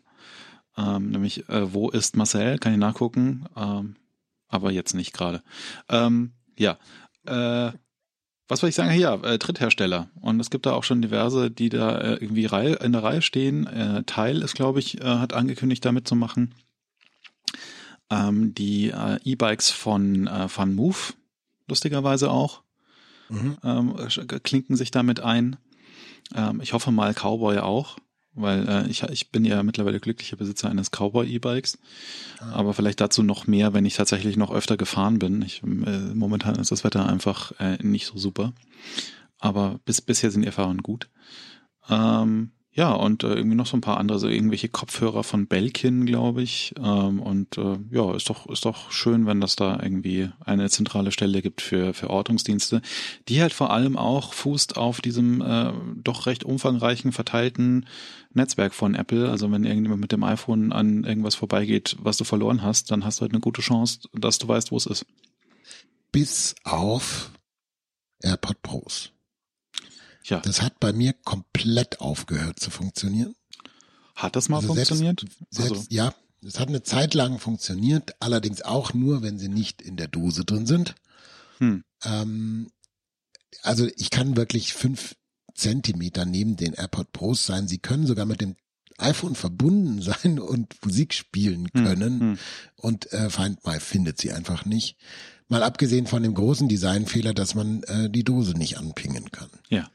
Ähm, 0.76 1.10
nämlich 1.10 1.48
äh, 1.48 1.72
Wo 1.74 1.90
ist 1.90 2.16
Marcel, 2.16 2.58
kann 2.58 2.72
ich 2.72 2.78
nachgucken. 2.78 3.46
Ähm, 3.56 3.96
aber 4.48 4.70
jetzt 4.70 4.94
nicht 4.94 5.12
gerade. 5.12 5.42
Ähm, 5.88 6.34
ja. 6.56 6.78
Äh, 7.26 7.72
was 8.52 8.60
soll 8.60 8.68
ich 8.68 8.74
sagen? 8.74 8.92
Ja, 8.98 9.14
äh, 9.14 9.38
Dritthersteller. 9.38 10.08
Und 10.20 10.38
es 10.38 10.50
gibt 10.50 10.66
da 10.66 10.72
auch 10.72 10.84
schon 10.84 11.00
diverse, 11.00 11.50
die 11.50 11.70
da 11.70 11.98
äh, 11.98 12.12
irgendwie 12.14 12.44
Reihe, 12.44 12.74
in 12.74 12.92
der 12.92 13.02
Reihe 13.02 13.22
stehen. 13.22 13.66
Äh, 13.66 14.02
Teil 14.04 14.42
ist, 14.42 14.54
glaube 14.54 14.78
ich, 14.78 15.00
äh, 15.00 15.04
hat 15.04 15.32
angekündigt, 15.32 15.82
da 15.84 15.90
mitzumachen. 15.92 16.54
Ähm, 18.10 18.54
die 18.54 18.90
äh, 18.90 19.18
E-Bikes 19.24 19.70
von 19.70 20.26
äh, 20.26 20.48
Fun 20.48 20.74
Move, 20.74 20.98
lustigerweise 21.66 22.30
auch, 22.30 22.62
Mhm. 23.30 23.56
ähm, 23.64 23.96
klinken 24.42 24.76
sich 24.76 24.90
damit 24.90 25.20
ein. 25.20 25.56
Ähm, 26.34 26.60
ich 26.60 26.74
hoffe 26.74 26.90
mal 26.90 27.14
Cowboy 27.14 27.58
auch, 27.60 27.96
weil 28.34 28.68
äh, 28.68 28.88
ich, 28.88 29.02
ich 29.04 29.30
bin 29.30 29.44
ja 29.44 29.62
mittlerweile 29.62 30.00
glücklicher 30.00 30.36
Besitzer 30.36 30.70
eines 30.70 30.90
Cowboy-E-Bikes. 30.90 31.78
Ah. 32.40 32.52
Aber 32.52 32.74
vielleicht 32.74 33.00
dazu 33.00 33.22
noch 33.22 33.46
mehr, 33.46 33.74
wenn 33.74 33.84
ich 33.84 33.94
tatsächlich 33.94 34.36
noch 34.36 34.52
öfter 34.52 34.76
gefahren 34.76 35.18
bin. 35.18 35.42
Ich, 35.42 35.62
äh, 35.62 36.14
momentan 36.14 36.56
ist 36.56 36.72
das 36.72 36.84
Wetter 36.84 37.08
einfach 37.08 37.52
äh, 37.60 37.78
nicht 37.82 38.06
so 38.06 38.18
super. 38.18 38.52
Aber 39.38 39.80
bis 39.84 40.00
bisher 40.00 40.30
sind 40.30 40.42
die 40.42 40.46
Erfahrungen 40.46 40.82
gut. 40.82 41.08
Ähm, 41.88 42.52
Ja, 42.74 42.92
und 42.92 43.22
äh, 43.22 43.34
irgendwie 43.34 43.56
noch 43.56 43.66
so 43.66 43.76
ein 43.76 43.82
paar 43.82 43.98
andere, 43.98 44.18
so 44.18 44.28
irgendwelche 44.28 44.70
Kopfhörer 44.70 45.24
von 45.24 45.46
Belkin, 45.46 46.06
glaube 46.06 46.42
ich. 46.42 46.72
Ähm, 46.82 47.20
und 47.20 47.58
äh, 47.58 47.76
ja, 47.90 48.14
ist 48.14 48.30
doch, 48.30 48.46
ist 48.46 48.64
doch 48.64 48.90
schön, 48.90 49.26
wenn 49.26 49.42
das 49.42 49.56
da 49.56 49.78
irgendwie 49.82 50.30
eine 50.40 50.70
zentrale 50.70 51.12
Stelle 51.12 51.42
gibt 51.42 51.60
für, 51.60 51.92
für 51.92 52.08
Ortungsdienste, 52.08 52.80
die 53.28 53.42
halt 53.42 53.52
vor 53.52 53.72
allem 53.72 53.98
auch 53.98 54.32
fußt 54.32 54.78
auf 54.78 55.02
diesem 55.02 55.42
äh, 55.42 55.72
doch 55.96 56.24
recht 56.24 56.44
umfangreichen, 56.44 57.12
verteilten 57.12 57.84
Netzwerk 58.32 58.72
von 58.72 58.94
Apple. 58.94 59.28
Also 59.28 59.52
wenn 59.52 59.64
irgendjemand 59.64 60.00
mit 60.00 60.12
dem 60.12 60.24
iPhone 60.24 60.72
an 60.72 61.04
irgendwas 61.04 61.34
vorbeigeht, 61.34 61.98
was 62.00 62.16
du 62.16 62.24
verloren 62.24 62.62
hast, 62.62 62.90
dann 62.90 63.04
hast 63.04 63.18
du 63.18 63.22
halt 63.22 63.32
eine 63.32 63.40
gute 63.40 63.60
Chance, 63.60 64.00
dass 64.14 64.38
du 64.38 64.48
weißt, 64.48 64.72
wo 64.72 64.78
es 64.78 64.86
ist. 64.86 65.04
Bis 66.10 66.54
auf 66.64 67.32
AirPod 68.22 68.62
Pros. 68.62 69.12
Ja. 70.24 70.40
Das 70.40 70.62
hat 70.62 70.78
bei 70.80 70.92
mir 70.92 71.12
komplett 71.24 72.00
aufgehört 72.00 72.60
zu 72.60 72.70
funktionieren. 72.70 73.34
Hat 74.14 74.36
das 74.36 74.48
mal 74.48 74.56
Also 74.58 74.74
funktioniert? 74.74 75.24
Selbst, 75.50 75.72
also, 75.72 75.84
ja, 75.90 76.14
es 76.44 76.58
hat 76.60 76.68
eine 76.68 76.82
Zeit 76.82 77.14
lang 77.14 77.38
funktioniert, 77.38 78.14
allerdings 78.20 78.62
auch 78.62 78.94
nur, 78.94 79.22
wenn 79.22 79.38
sie 79.38 79.48
nicht 79.48 79.80
in 79.82 79.96
der 79.96 80.08
Dose 80.08 80.44
drin 80.44 80.66
sind. 80.66 80.94
hm. 81.58 81.84
Ähm, 82.04 82.68
also 83.62 83.86
ich 83.96 84.10
kann 84.10 84.36
wirklich 84.36 84.72
fünf 84.72 85.14
Zentimeter 85.54 86.24
neben 86.24 86.56
den 86.56 86.72
AirPod 86.72 87.12
Pros 87.12 87.44
sein. 87.46 87.68
Sie 87.68 87.78
können 87.78 88.06
sogar 88.06 88.24
mit 88.26 88.40
dem 88.40 88.56
iPhone 88.98 89.34
verbunden 89.34 90.00
sein 90.22 90.38
und 90.40 90.74
Musik 90.84 91.14
spielen 91.14 91.68
Hm, 91.74 91.84
können. 91.84 92.20
hm. 92.20 92.38
Und 92.76 93.12
äh, 93.12 93.30
Find 93.30 93.64
My 93.66 93.78
findet 93.80 94.20
sie 94.20 94.32
einfach 94.32 94.64
nicht. 94.64 94.96
Mal 95.48 95.62
abgesehen 95.62 96.06
von 96.06 96.22
dem 96.22 96.34
großen 96.34 96.68
Designfehler, 96.68 97.34
dass 97.34 97.54
man 97.54 97.82
äh, 97.84 98.08
die 98.10 98.24
Dose 98.24 98.52
nicht 98.52 98.78
anpingen 98.78 99.30
kann. 99.30 99.50
Ja. 99.68 99.90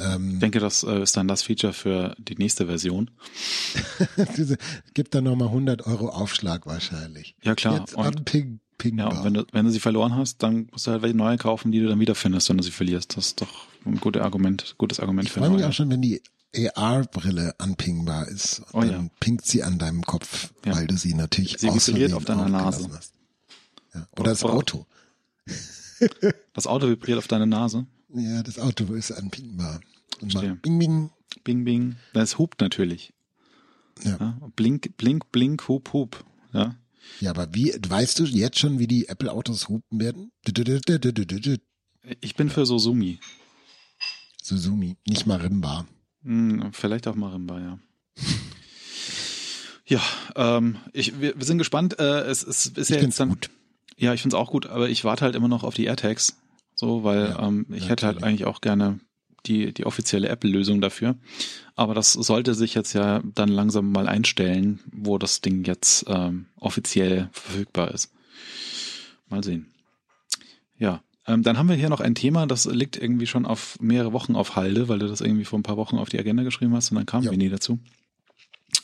Ähm, 0.00 0.34
Ich 0.34 0.38
denke, 0.40 0.60
das 0.60 0.82
äh, 0.82 1.02
ist 1.02 1.16
dann 1.16 1.28
das 1.28 1.42
Feature 1.42 1.72
für 1.72 2.14
die 2.18 2.34
nächste 2.36 2.66
Version. 2.66 3.10
gibt 4.94 5.14
dann 5.14 5.24
nochmal 5.24 5.48
100 5.48 5.86
Euro 5.86 6.08
Aufschlag 6.08 6.66
wahrscheinlich. 6.66 7.34
Ja, 7.42 7.54
klar. 7.54 7.80
Jetzt 7.80 7.94
Und, 7.94 8.04
anping, 8.06 8.60
ja, 8.82 9.08
und 9.08 9.24
wenn 9.24 9.34
du, 9.34 9.46
wenn 9.52 9.64
du 9.66 9.70
sie 9.70 9.80
verloren 9.80 10.14
hast, 10.16 10.42
dann 10.42 10.68
musst 10.72 10.86
du 10.86 10.90
halt 10.90 11.02
welche 11.02 11.16
neue 11.16 11.36
kaufen, 11.38 11.72
die 11.72 11.80
du 11.80 11.88
dann 11.88 12.00
wiederfindest, 12.00 12.48
wenn 12.48 12.56
du 12.58 12.62
sie 12.64 12.70
verlierst. 12.70 13.16
Das 13.16 13.26
ist 13.28 13.40
doch 13.40 13.66
ein 13.86 14.00
gutes 14.00 14.22
Argument, 14.22 14.74
gutes 14.78 15.00
Argument 15.00 15.26
ich 15.28 15.32
für 15.32 15.40
freue 15.40 15.50
mich 15.50 15.60
neue. 15.60 15.68
auch 15.68 15.72
schon, 15.72 15.90
wenn 15.90 16.02
die 16.02 16.22
AR-Brille 16.74 17.54
anpingbar 17.58 18.28
ist. 18.28 18.60
Und 18.72 18.74
Oh 18.74 18.80
dann 18.80 19.04
ja. 19.04 19.10
pinkt 19.20 19.46
sie 19.46 19.62
an 19.62 19.78
deinem 19.78 20.02
Kopf, 20.02 20.52
Ja. 20.66 20.74
weil 20.76 20.86
du 20.86 20.96
sie 20.96 21.14
natürlich 21.14 21.56
Sie 21.58 21.68
vibriert 21.68 22.12
auf 22.12 22.24
deiner 22.24 22.48
Nase. 22.48 22.88
Hast. 22.92 23.12
Ja. 23.94 24.06
Oder 24.18 24.30
das 24.30 24.44
Oder- 24.44 24.54
Auto. 24.54 24.86
Das 26.52 26.66
Auto 26.66 26.88
vibriert 26.88 27.18
auf 27.18 27.28
deine 27.28 27.46
Nase. 27.46 27.86
Ja, 28.14 28.42
das 28.42 28.58
Auto 28.58 28.92
ist 28.94 29.10
anpingbar. 29.12 29.80
Und 30.20 30.34
mal 30.34 30.54
bing, 30.56 30.78
bing. 30.78 31.10
Bing, 31.42 31.64
bing. 31.64 31.96
Das 32.12 32.38
hupt 32.38 32.60
natürlich. 32.60 33.12
Ja. 34.02 34.16
Ja, 34.18 34.38
blink, 34.56 34.96
blink, 34.96 35.30
blink, 35.32 35.66
hup, 35.68 35.92
hup. 35.92 36.24
Ja. 36.52 36.76
Ja, 37.20 37.30
aber 37.30 37.54
wie, 37.54 37.74
weißt 37.86 38.18
du 38.20 38.24
jetzt 38.24 38.58
schon, 38.58 38.78
wie 38.78 38.86
die 38.86 39.08
Apple-Autos 39.08 39.68
hupen 39.68 40.00
werden? 40.00 40.32
Ich 42.20 42.34
bin 42.34 42.48
für 42.50 42.64
Sosumi. 42.64 43.18
Suzumi, 44.42 44.96
nicht 45.06 45.26
Marimba. 45.26 45.86
Hm, 46.22 46.72
vielleicht 46.72 47.06
auch 47.08 47.14
Marimba, 47.14 47.60
ja. 47.60 47.78
Ja, 49.86 50.00
ähm, 50.36 50.78
ich, 50.92 51.20
wir, 51.20 51.36
wir 51.36 51.44
sind 51.44 51.58
gespannt. 51.58 51.98
Äh, 51.98 52.22
es, 52.22 52.42
es 52.42 52.66
ist 52.66 52.88
ja 52.88 52.96
Ich 52.96 53.00
find's 53.02 53.02
jetzt 53.02 53.20
dann. 53.20 53.28
gut. 53.28 53.50
Ja, 53.98 54.14
ich 54.14 54.22
find's 54.22 54.34
auch 54.34 54.50
gut, 54.50 54.66
aber 54.66 54.88
ich 54.88 55.04
warte 55.04 55.24
halt 55.24 55.34
immer 55.34 55.48
noch 55.48 55.62
auf 55.62 55.74
die 55.74 55.84
AirTags. 55.84 56.36
So, 56.74 57.04
weil 57.04 57.28
Ja, 57.30 57.46
ähm, 57.46 57.66
ich 57.70 57.88
hätte 57.88 58.06
halt 58.06 58.16
natürlich. 58.16 58.24
eigentlich 58.24 58.44
auch 58.46 58.60
gerne 58.60 59.00
die, 59.46 59.72
die 59.74 59.84
offizielle 59.86 60.28
Apple-Lösung 60.28 60.80
dafür. 60.80 61.16
Aber 61.76 61.94
das 61.94 62.12
sollte 62.14 62.54
sich 62.54 62.74
jetzt 62.74 62.94
ja 62.94 63.20
dann 63.34 63.48
langsam 63.50 63.92
mal 63.92 64.08
einstellen, 64.08 64.80
wo 64.92 65.18
das 65.18 65.40
Ding 65.40 65.64
jetzt 65.64 66.06
ähm, 66.08 66.46
offiziell 66.58 67.28
verfügbar 67.32 67.90
ist. 67.92 68.10
Mal 69.28 69.44
sehen. 69.44 69.66
Ja, 70.78 71.02
ähm, 71.26 71.42
dann 71.42 71.56
haben 71.58 71.68
wir 71.68 71.76
hier 71.76 71.88
noch 71.90 72.00
ein 72.00 72.14
Thema, 72.14 72.46
das 72.46 72.64
liegt 72.66 72.96
irgendwie 72.96 73.26
schon 73.26 73.46
auf 73.46 73.78
mehrere 73.80 74.12
Wochen 74.12 74.34
auf 74.34 74.56
Halde, 74.56 74.88
weil 74.88 74.98
du 74.98 75.08
das 75.08 75.20
irgendwie 75.20 75.44
vor 75.44 75.58
ein 75.58 75.62
paar 75.62 75.76
Wochen 75.76 75.98
auf 75.98 76.08
die 76.08 76.18
Agenda 76.18 76.42
geschrieben 76.42 76.74
hast 76.74 76.90
und 76.90 76.96
dann 76.96 77.06
kamen 77.06 77.24
Ja. 77.24 77.30
wir 77.30 77.38
nie 77.38 77.48
dazu. 77.48 77.78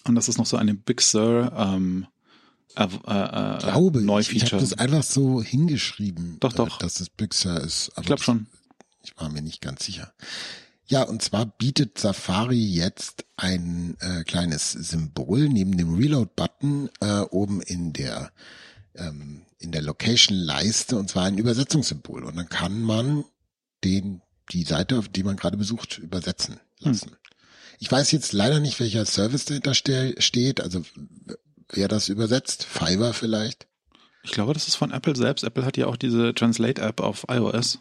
Und 0.04 0.14
das 0.14 0.28
ist 0.28 0.38
noch 0.38 0.46
so 0.46 0.56
eine 0.56 0.74
Big 0.74 1.00
Sur 1.00 1.52
ähm, 1.56 2.06
äh, 2.76 2.84
äh, 2.84 2.86
äh, 2.86 3.58
glaube, 3.58 4.20
ich, 4.20 4.34
ich 4.34 4.52
habe 4.52 4.60
das 4.60 4.74
einfach 4.74 5.02
so 5.02 5.42
hingeschrieben, 5.42 6.38
Doch, 6.40 6.52
äh, 6.52 6.56
doch. 6.56 6.78
dass 6.78 7.00
es 7.00 7.10
Pixar 7.10 7.60
ist. 7.60 7.90
Aber 7.94 8.00
Ich 8.00 8.06
glaube 8.06 8.22
schon. 8.22 8.46
Ich 9.02 9.16
war 9.16 9.28
mir 9.28 9.42
nicht 9.42 9.60
ganz 9.60 9.84
sicher. 9.84 10.12
Ja, 10.86 11.04
und 11.04 11.22
zwar 11.22 11.46
bietet 11.46 11.98
Safari 11.98 12.62
jetzt 12.62 13.24
ein 13.36 13.96
äh, 14.00 14.24
kleines 14.24 14.72
Symbol 14.72 15.48
neben 15.48 15.76
dem 15.76 15.94
Reload-Button 15.94 16.90
äh, 17.00 17.20
oben 17.30 17.60
in 17.62 17.92
der 17.92 18.32
ähm, 18.96 19.42
in 19.58 19.72
der 19.72 19.82
Location-Leiste 19.82 20.96
und 20.96 21.08
zwar 21.08 21.24
ein 21.24 21.38
Übersetzungssymbol. 21.38 22.24
Und 22.24 22.36
dann 22.36 22.48
kann 22.48 22.82
man 22.82 23.24
den 23.84 24.22
die 24.52 24.64
Seite, 24.64 24.98
auf 24.98 25.08
die 25.08 25.22
man 25.22 25.36
gerade 25.36 25.56
besucht, 25.56 25.98
übersetzen 25.98 26.58
lassen. 26.80 27.12
Ich 27.78 27.90
weiß 27.90 28.10
jetzt 28.12 28.32
leider 28.32 28.58
nicht, 28.60 28.80
welcher 28.80 29.06
Service 29.06 29.44
dahinter 29.44 29.74
ste 29.74 30.16
steht, 30.18 30.60
also 30.60 30.82
wer 31.72 31.88
das 31.88 32.08
übersetzt. 32.08 32.64
Fiverr 32.64 33.12
vielleicht. 33.14 33.66
Ich 34.22 34.32
glaube, 34.32 34.52
das 34.52 34.68
ist 34.68 34.76
von 34.76 34.90
Apple 34.90 35.16
selbst. 35.16 35.44
Apple 35.44 35.64
hat 35.64 35.76
ja 35.76 35.86
auch 35.86 35.96
diese 35.96 36.34
Translate-App 36.34 37.00
auf 37.00 37.24
iOS. 37.28 37.78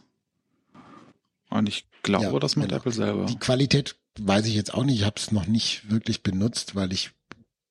Und 1.50 1.68
ich 1.68 1.86
glaube, 2.04 2.26
Ja, 2.26 2.40
das 2.40 2.56
macht 2.56 2.70
genau. 2.70 2.80
Apple 2.80 2.92
selber. 2.92 3.26
Die 3.26 3.38
Qualität 3.38 3.96
weiß 4.20 4.46
ich 4.46 4.54
jetzt 4.54 4.74
auch 4.74 4.84
nicht. 4.84 5.00
Ich 5.00 5.06
habe 5.06 5.16
es 5.18 5.32
noch 5.32 5.48
nicht 5.48 5.90
wirklich 5.90 6.24
benutzt, 6.24 6.76
weil 6.76 6.94
ich 6.94 7.12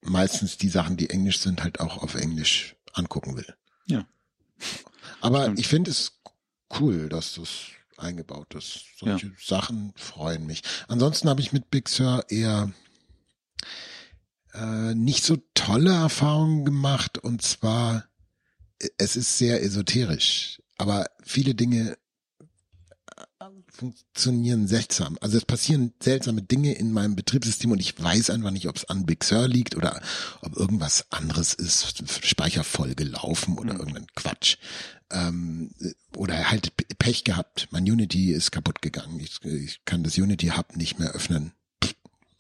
meistens 0.03 0.59
die 0.59 0.69
Sachen, 0.69 0.97
die 0.97 1.11
Englisch 1.11 1.39
sind, 1.39 1.63
halt 1.63 1.81
auch 1.81 2.03
auf 2.03 2.15
Englisch 2.15 2.77
angucken 2.93 3.37
will. 3.37 3.55
Ja. 3.87 4.05
Aber 5.21 5.43
Stimmt. 5.45 5.61
ich 5.61 5.69
finde 5.69 5.91
es 5.91 6.21
cool, 6.79 7.09
dass 7.09 7.35
das 7.35 7.49
eingebaut 7.97 8.55
ist. 8.55 8.85
Solche 8.99 9.33
Sachen 9.41 9.93
freuen 9.97 10.47
mich. 10.47 10.63
Ansonsten 10.89 11.29
habe 11.29 11.41
ich 11.41 11.53
mit 11.53 11.71
Big 11.71 11.89
Sur 11.89 12.25
eher 12.29 12.71
äh, 14.55 14.95
nicht 14.95 15.25
so 15.25 15.37
tolle 15.55 15.93
Erfahrungen 15.93 16.65
gemacht 16.65 17.19
und 17.19 17.43
zwar 17.43 18.05
es 18.97 19.17
ist 19.17 19.39
sehr 19.39 19.63
esoterisch, 19.63 20.63
aber 20.77 21.07
viele 21.25 21.55
Dinge 21.55 21.97
äh, 23.41 23.45
funktionieren 23.71 24.67
seltsam. 24.69 25.19
Also 25.21 25.37
es 25.37 25.45
passieren 25.45 25.93
seltsame 26.01 26.43
Dinge 26.43 26.75
in 26.75 26.93
meinem 26.93 27.17
Betriebssystem 27.17 27.71
und 27.73 27.81
ich 27.81 28.01
weiß 28.01 28.31
einfach 28.31 28.51
nicht, 28.53 28.69
ob 28.69 28.77
es 28.77 28.85
an 28.85 29.05
Big 29.07 29.25
Sur 29.25 29.49
liegt 29.49 29.77
oder 29.77 30.01
ob 30.43 30.57
irgendwas 30.57 31.07
anderes 31.11 31.55
ist, 31.55 32.03
Speicher 32.25 32.65
voll 32.65 32.95
gelaufen 32.95 33.59
oder 33.59 33.75
Mhm. 33.75 33.81
irgendein 33.81 34.07
Quatsch. 34.15 34.57
Ähm, 35.11 35.71
oder 36.17 36.51
halt 36.51 36.73
Pech 36.99 37.25
gehabt. 37.25 37.69
Mein 37.71 37.85
Unity 37.85 38.33
ist 38.33 38.51
kaputt 38.53 38.83
gegangen. 38.83 39.19
Ich, 39.21 39.43
ich 39.45 39.85
kann 39.87 40.03
das 40.03 40.19
Unity 40.19 40.49
Hub 40.49 40.77
nicht 40.77 40.99
mehr 40.99 41.13
öffnen. 41.13 41.53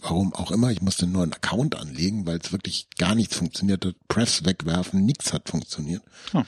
Warum 0.08 0.32
auch 0.34 0.50
immer. 0.50 0.70
Ich 0.70 0.80
musste 0.80 1.06
nur 1.06 1.22
einen 1.22 1.34
Account 1.34 1.76
anlegen, 1.76 2.26
weil 2.26 2.38
es 2.38 2.52
wirklich 2.52 2.88
gar 2.96 3.14
nichts 3.14 3.36
funktioniert 3.36 3.84
hat. 3.84 3.94
Prefs 4.08 4.44
wegwerfen, 4.44 5.04
nichts 5.04 5.32
hat 5.32 5.48
funktioniert. 5.48 6.02
Oh. 6.32 6.42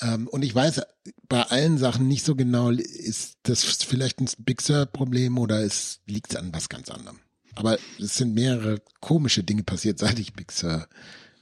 Ähm, 0.00 0.26
und 0.28 0.42
ich 0.42 0.54
weiß 0.54 0.82
bei 1.28 1.42
allen 1.42 1.78
Sachen 1.78 2.08
nicht 2.08 2.24
so 2.24 2.34
genau, 2.34 2.70
ist 2.70 3.38
das 3.44 3.62
vielleicht 3.62 4.20
ein 4.20 4.28
Big 4.38 4.62
Sur-Problem 4.62 5.38
oder 5.38 5.62
es 5.62 6.00
liegt 6.06 6.36
an 6.36 6.52
was 6.52 6.68
ganz 6.68 6.90
anderem. 6.90 7.20
Aber 7.54 7.78
es 7.98 8.16
sind 8.16 8.34
mehrere 8.34 8.82
komische 9.00 9.44
Dinge 9.44 9.62
passiert, 9.62 9.98
seit 9.98 10.18
ich 10.18 10.32
Big 10.32 10.50
Sur 10.52 10.88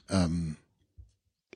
ähm, 0.09 0.57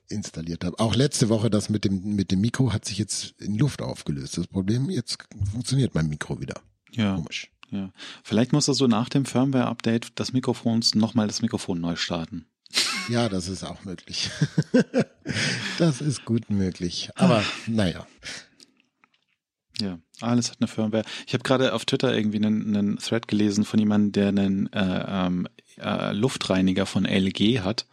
installiert 0.08 0.64
habe. 0.64 0.78
Auch 0.78 0.94
letzte 0.94 1.28
Woche 1.28 1.50
das 1.50 1.68
mit 1.68 1.84
dem 1.84 2.16
mit 2.16 2.30
dem 2.30 2.40
Mikro 2.40 2.72
hat 2.72 2.84
sich 2.84 2.98
jetzt 2.98 3.34
in 3.40 3.58
Luft 3.58 3.82
aufgelöst. 3.82 4.38
Das 4.38 4.46
Problem 4.46 4.90
jetzt 4.90 5.18
funktioniert 5.50 5.94
mein 5.94 6.08
Mikro 6.08 6.40
wieder. 6.40 6.60
Ja, 6.92 7.16
Komisch. 7.16 7.50
Ja. 7.70 7.90
Vielleicht 8.22 8.52
muss 8.52 8.66
das 8.66 8.76
so 8.76 8.86
nach 8.86 9.08
dem 9.08 9.24
Firmware-Update 9.24 10.18
des 10.18 10.32
Mikrofons 10.32 10.94
nochmal 10.94 11.26
das 11.26 11.42
Mikrofon 11.42 11.80
neu 11.80 11.96
starten. 11.96 12.46
Ja, 13.08 13.28
das 13.28 13.48
ist 13.48 13.64
auch 13.64 13.84
möglich. 13.84 14.30
das 15.78 16.00
ist 16.00 16.24
gut 16.24 16.50
möglich. 16.50 17.10
Aber 17.14 17.42
naja. 17.66 18.06
Ja, 19.80 19.98
alles 20.20 20.50
hat 20.50 20.58
eine 20.60 20.68
Firmware. 20.68 21.04
Ich 21.26 21.34
habe 21.34 21.42
gerade 21.42 21.72
auf 21.74 21.84
Twitter 21.84 22.14
irgendwie 22.16 22.36
einen, 22.38 22.76
einen 22.76 22.98
Thread 22.98 23.26
gelesen 23.26 23.64
von 23.64 23.78
jemandem, 23.80 24.12
der 24.12 24.28
einen 24.28 24.72
äh, 24.72 25.04
ähm, 25.08 25.48
äh, 25.78 26.12
Luftreiniger 26.12 26.86
von 26.86 27.04
LG 27.04 27.60
hat 27.60 27.86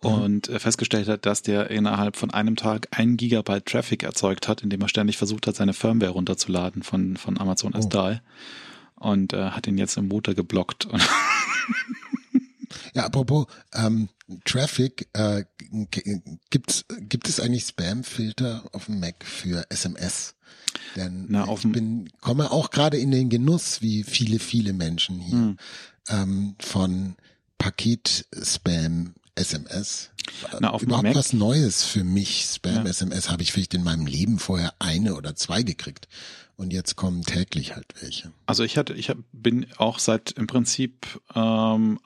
und 0.00 0.48
äh, 0.48 0.58
festgestellt 0.58 1.08
hat, 1.08 1.26
dass 1.26 1.42
der 1.42 1.70
innerhalb 1.70 2.16
von 2.16 2.30
einem 2.30 2.56
Tag 2.56 2.88
ein 2.92 3.16
Gigabyte 3.16 3.66
Traffic 3.66 4.02
erzeugt 4.02 4.46
hat, 4.48 4.62
indem 4.62 4.82
er 4.82 4.88
ständig 4.88 5.16
versucht 5.16 5.46
hat, 5.46 5.56
seine 5.56 5.72
Firmware 5.72 6.12
runterzuladen 6.12 6.82
von, 6.82 7.16
von 7.16 7.38
Amazon 7.38 7.74
Oh. 7.74 7.78
S3 7.78 8.20
und 9.04 9.32
äh, 9.32 9.50
hat 9.50 9.66
ihn 9.66 9.78
jetzt 9.78 9.96
im 9.96 10.08
Motor 10.08 10.34
geblockt. 10.34 10.88
Ja, 12.94 13.04
apropos 13.04 13.46
ähm, 13.72 14.08
Traffic, 14.44 15.08
äh, 15.14 15.44
gibt's, 16.50 16.84
gibt 17.00 17.28
es 17.28 17.40
eigentlich 17.40 17.64
Spam-Filter 17.64 18.64
auf 18.72 18.86
dem 18.86 19.00
Mac 19.00 19.24
für 19.24 19.64
SMS? 19.70 20.34
Denn 20.96 21.26
Na, 21.28 21.44
auf 21.44 21.64
ich 21.64 21.72
bin, 21.72 22.08
komme 22.20 22.50
auch 22.50 22.70
gerade 22.70 22.96
in 22.96 23.10
den 23.10 23.30
Genuss, 23.30 23.80
wie 23.80 24.02
viele, 24.04 24.38
viele 24.38 24.72
Menschen 24.72 25.18
hier, 25.20 25.38
Hm. 25.38 25.56
ähm, 26.08 26.56
von 26.60 27.16
Paket-Spam 27.58 29.14
SMS. 29.34 30.10
Na, 30.60 30.70
auf 30.70 30.82
Überhaupt 30.82 31.04
Mac? 31.04 31.14
was 31.14 31.32
Neues 31.32 31.82
für 31.84 32.04
mich. 32.04 32.46
Spam 32.46 32.84
Ja. 32.84 32.90
SMS 32.90 33.30
habe 33.30 33.42
ich 33.42 33.52
vielleicht 33.52 33.74
in 33.74 33.82
meinem 33.84 34.06
Leben 34.06 34.38
vorher 34.38 34.74
eine 34.78 35.14
oder 35.16 35.34
zwei 35.36 35.62
gekriegt. 35.62 36.08
Und 36.56 36.72
jetzt 36.72 36.94
kommen 36.94 37.22
täglich 37.22 37.74
halt 37.74 37.86
welche. 38.00 38.30
Also 38.46 38.62
ich 38.62 38.78
hatte, 38.78 38.94
ich 38.94 39.12
bin 39.32 39.66
auch 39.76 39.98
seit 39.98 40.30
im 40.32 40.46
Prinzip 40.46 41.20
ähm, 41.34 41.98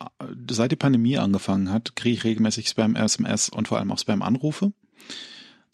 seit 0.51 0.73
die 0.73 0.77
Pandemie 0.77 1.19
angefangen 1.19 1.71
hat, 1.71 1.97
kriege 1.97 2.17
ich 2.17 2.25
regelmäßig 2.25 2.69
Spam 2.69 2.97
SMS 2.97 3.51
und 3.51 3.69
vor 3.69 3.79
allem 3.79 3.93
auch 3.93 3.99
Spam 3.99 4.23
Anrufe. 4.23 4.73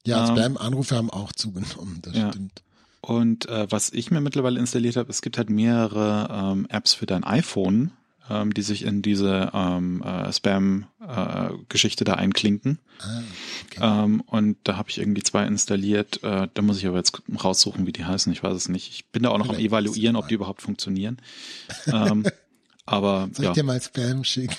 Ja, 0.06 0.28
Ähm, 0.28 0.36
Spam-Anrufe 0.36 0.96
haben 0.96 1.08
auch 1.10 1.32
zugenommen, 1.32 2.00
das 2.02 2.16
Ja. 2.16 2.30
stimmt. 2.30 2.62
Und 3.00 3.46
äh, 3.48 3.66
was 3.70 3.90
ich 3.90 4.10
mir 4.10 4.20
mittlerweile 4.20 4.58
installiert 4.58 4.96
habe, 4.96 5.08
es 5.10 5.22
gibt 5.22 5.38
halt 5.38 5.50
mehrere 5.50 6.28
ähm, 6.52 6.66
Apps 6.68 6.94
für 6.94 7.06
dein 7.06 7.22
iPhone, 7.22 7.92
ähm, 8.30 8.54
die 8.54 8.62
sich 8.62 8.84
in 8.84 9.02
diese 9.02 9.50
ähm, 9.52 10.02
äh, 10.02 10.32
Spam-Geschichte 10.32 12.04
da 12.04 12.14
einklinken. 12.14 12.78
Ah, 13.00 13.22
okay. 13.66 13.80
Ähm, 13.82 14.20
und 14.22 14.56
da 14.64 14.76
habe 14.76 14.90
ich 14.90 14.98
irgendwie 14.98 15.22
zwei 15.22 15.46
installiert. 15.46 16.22
Äh, 16.22 16.48
da 16.52 16.62
muss 16.62 16.78
ich 16.78 16.86
aber 16.86 16.98
jetzt 16.98 17.20
raussuchen, 17.42 17.86
wie 17.86 17.92
die 17.92 18.04
heißen. 18.04 18.32
Ich 18.32 18.42
weiß 18.42 18.54
es 18.54 18.68
nicht. 18.68 18.90
Ich 18.90 19.06
bin 19.06 19.24
da 19.24 19.30
auch 19.30 19.38
noch 19.38 19.48
am 19.48 19.56
Vielleicht 19.56 19.70
evaluieren, 19.70 20.16
ist 20.16 20.22
ob 20.22 20.28
die 20.28 20.34
überhaupt 20.34 20.62
funktionieren. 20.62 21.18
ähm, 21.86 22.24
aber 22.86 23.28
Soll 23.32 23.44
ich 23.44 23.48
ja, 23.48 23.52
dir 23.52 23.64
mal 23.64 23.80
Spam 23.80 24.24
schicken? 24.24 24.56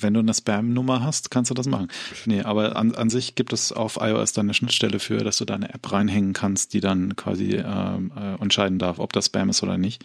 wenn 0.00 0.14
du 0.14 0.20
eine 0.20 0.32
Spam-Nummer 0.32 1.02
hast, 1.02 1.30
kannst 1.30 1.50
du 1.50 1.54
das 1.54 1.66
machen. 1.66 1.88
Nee, 2.24 2.42
aber 2.42 2.76
an, 2.76 2.94
an 2.94 3.10
sich 3.10 3.34
gibt 3.34 3.52
es 3.52 3.72
auf 3.72 3.98
iOS 4.00 4.32
dann 4.32 4.46
eine 4.46 4.54
Schnittstelle 4.54 4.98
für, 4.98 5.18
dass 5.18 5.36
du 5.36 5.44
da 5.44 5.54
eine 5.54 5.72
App 5.74 5.92
reinhängen 5.92 6.32
kannst, 6.32 6.72
die 6.72 6.80
dann 6.80 7.16
quasi 7.16 7.56
ähm, 7.56 8.12
äh, 8.16 8.40
entscheiden 8.40 8.78
darf, 8.78 8.98
ob 8.98 9.12
das 9.12 9.26
Spam 9.26 9.50
ist 9.50 9.62
oder 9.62 9.76
nicht. 9.76 10.04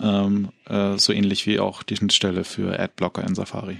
Ähm, 0.00 0.50
äh, 0.66 0.98
so 0.98 1.12
ähnlich 1.12 1.46
wie 1.46 1.60
auch 1.60 1.82
die 1.82 1.96
Schnittstelle 1.96 2.44
für 2.44 2.78
Adblocker 2.78 3.22
in 3.22 3.34
Safari. 3.34 3.78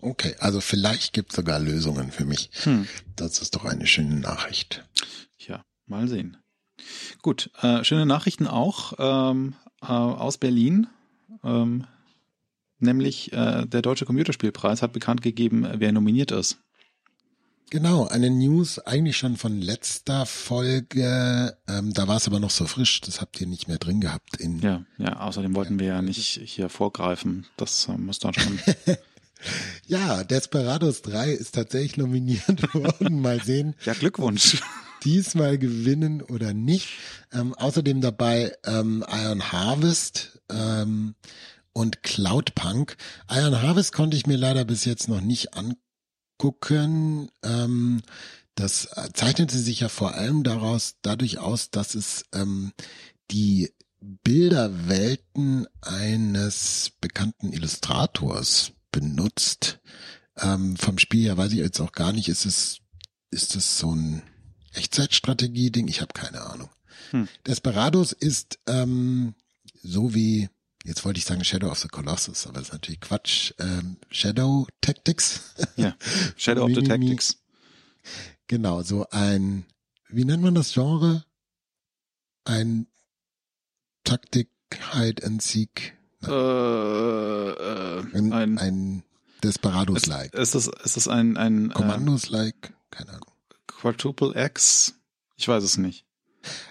Okay, 0.00 0.36
also 0.38 0.60
vielleicht 0.60 1.12
gibt 1.12 1.30
es 1.30 1.36
sogar 1.36 1.58
Lösungen 1.58 2.12
für 2.12 2.24
mich. 2.24 2.50
Hm. 2.62 2.86
Das 3.16 3.42
ist 3.42 3.56
doch 3.56 3.64
eine 3.64 3.86
schöne 3.86 4.20
Nachricht. 4.20 4.84
Ja, 5.38 5.64
mal 5.86 6.08
sehen. 6.08 6.36
Gut, 7.22 7.50
äh, 7.60 7.82
schöne 7.84 8.06
Nachrichten 8.06 8.46
auch 8.46 8.92
ähm, 8.98 9.54
äh, 9.82 9.86
aus 9.86 10.38
Berlin. 10.38 10.86
Ähm, 11.44 11.86
nämlich 12.78 13.32
äh, 13.32 13.66
der 13.66 13.82
Deutsche 13.82 14.06
Computerspielpreis 14.06 14.82
hat 14.82 14.92
bekannt 14.92 15.22
gegeben, 15.22 15.66
wer 15.74 15.92
nominiert 15.92 16.30
ist. 16.30 16.58
Genau, 17.70 18.06
eine 18.06 18.30
News 18.30 18.78
eigentlich 18.78 19.18
schon 19.18 19.36
von 19.36 19.60
letzter 19.60 20.24
Folge. 20.24 21.54
Ähm, 21.68 21.92
da 21.92 22.08
war 22.08 22.16
es 22.16 22.26
aber 22.26 22.40
noch 22.40 22.50
so 22.50 22.64
frisch, 22.66 23.02
das 23.02 23.20
habt 23.20 23.38
ihr 23.42 23.46
nicht 23.46 23.68
mehr 23.68 23.76
drin 23.76 24.00
gehabt. 24.00 24.38
In, 24.38 24.60
Ja, 24.60 24.84
ja, 24.96 25.20
außerdem 25.20 25.54
wollten 25.54 25.78
wir 25.78 25.88
ja 25.88 26.02
nicht 26.02 26.40
hier 26.44 26.70
vorgreifen. 26.70 27.46
Das 27.58 27.86
äh, 27.88 27.98
muss 27.98 28.20
dann 28.20 28.32
schon. 28.32 28.58
ja, 29.86 30.24
Desperados 30.24 31.02
3 31.02 31.30
ist 31.32 31.56
tatsächlich 31.56 31.98
nominiert 31.98 32.74
worden. 32.74 33.20
Mal 33.20 33.42
sehen, 33.42 33.74
ja, 33.84 33.92
Glückwunsch. 33.92 34.62
Diesmal 35.04 35.58
gewinnen 35.58 36.22
oder 36.22 36.54
nicht. 36.54 36.88
Ähm, 37.32 37.54
außerdem 37.54 38.00
dabei 38.00 38.52
ähm, 38.64 39.04
Iron 39.08 39.52
Harvest 39.52 40.40
ähm, 40.50 41.14
und 41.72 42.02
Cloudpunk. 42.02 42.96
Iron 43.30 43.62
Harvest 43.62 43.92
konnte 43.92 44.16
ich 44.16 44.26
mir 44.26 44.36
leider 44.36 44.64
bis 44.64 44.84
jetzt 44.84 45.08
noch 45.08 45.20
nicht 45.20 45.54
angucken. 45.54 47.30
Ähm, 47.42 48.02
das 48.54 48.86
äh, 48.96 49.10
zeichnete 49.12 49.56
sich 49.56 49.80
ja 49.80 49.88
vor 49.88 50.14
allem 50.14 50.42
daraus 50.42 50.96
dadurch 51.02 51.38
aus, 51.38 51.70
dass 51.70 51.94
es 51.94 52.24
ähm, 52.32 52.72
die 53.30 53.72
Bilderwelten 54.00 55.66
eines 55.80 56.92
bekannten 57.00 57.52
Illustrators 57.52 58.72
benutzt. 58.92 59.80
Ähm, 60.36 60.76
vom 60.76 60.98
Spiel 60.98 61.24
her 61.24 61.36
weiß 61.36 61.52
ich 61.52 61.58
jetzt 61.58 61.80
auch 61.80 61.92
gar 61.92 62.12
nicht, 62.12 62.28
ist 62.28 62.46
es 62.46 62.78
ist 63.30 63.56
es 63.56 63.78
so 63.78 63.94
ein 63.94 64.22
Echtzeitstrategie-Ding? 64.78 65.88
Ich 65.88 66.00
habe 66.00 66.12
keine 66.12 66.42
Ahnung. 66.42 66.70
Hm. 67.10 67.28
Desperados 67.46 68.12
ist 68.12 68.58
ähm, 68.66 69.34
so 69.82 70.14
wie, 70.14 70.48
jetzt 70.84 71.04
wollte 71.04 71.18
ich 71.18 71.24
sagen 71.24 71.44
Shadow 71.44 71.70
of 71.70 71.78
the 71.78 71.88
Colossus, 71.88 72.46
aber 72.46 72.54
das 72.58 72.68
ist 72.68 72.72
natürlich 72.72 73.00
Quatsch. 73.00 73.52
Ähm, 73.58 73.96
Shadow 74.10 74.66
Tactics. 74.80 75.54
Ja, 75.76 75.96
Shadow 76.36 76.64
of 76.64 76.74
the. 76.74 76.82
Tactics. 76.82 77.38
Genau, 78.46 78.82
so 78.82 79.06
ein, 79.10 79.66
wie 80.08 80.24
nennt 80.24 80.42
man 80.42 80.54
das 80.54 80.72
Genre? 80.72 81.24
Ein 82.44 82.86
Taktik, 84.04 84.48
Hide 84.92 85.24
and 85.24 85.42
Seek. 85.42 85.94
Äh, 86.26 86.30
äh, 86.30 88.00
Ein, 88.14 88.32
ein, 88.32 88.58
ein 88.58 89.02
ist, 89.34 89.44
Desperados-like. 89.44 90.34
ist 90.34 90.54
das, 90.54 90.66
ist 90.66 90.96
das 90.96 91.08
ein, 91.08 91.36
ein 91.36 91.70
äh, 91.70 91.74
Kommandos-like, 91.74 92.72
keine 92.90 93.10
Ahnung. 93.10 93.27
Quadruple 93.80 94.32
X? 94.34 94.94
Ich 95.36 95.46
weiß 95.48 95.62
es 95.62 95.76
nicht. 95.78 96.04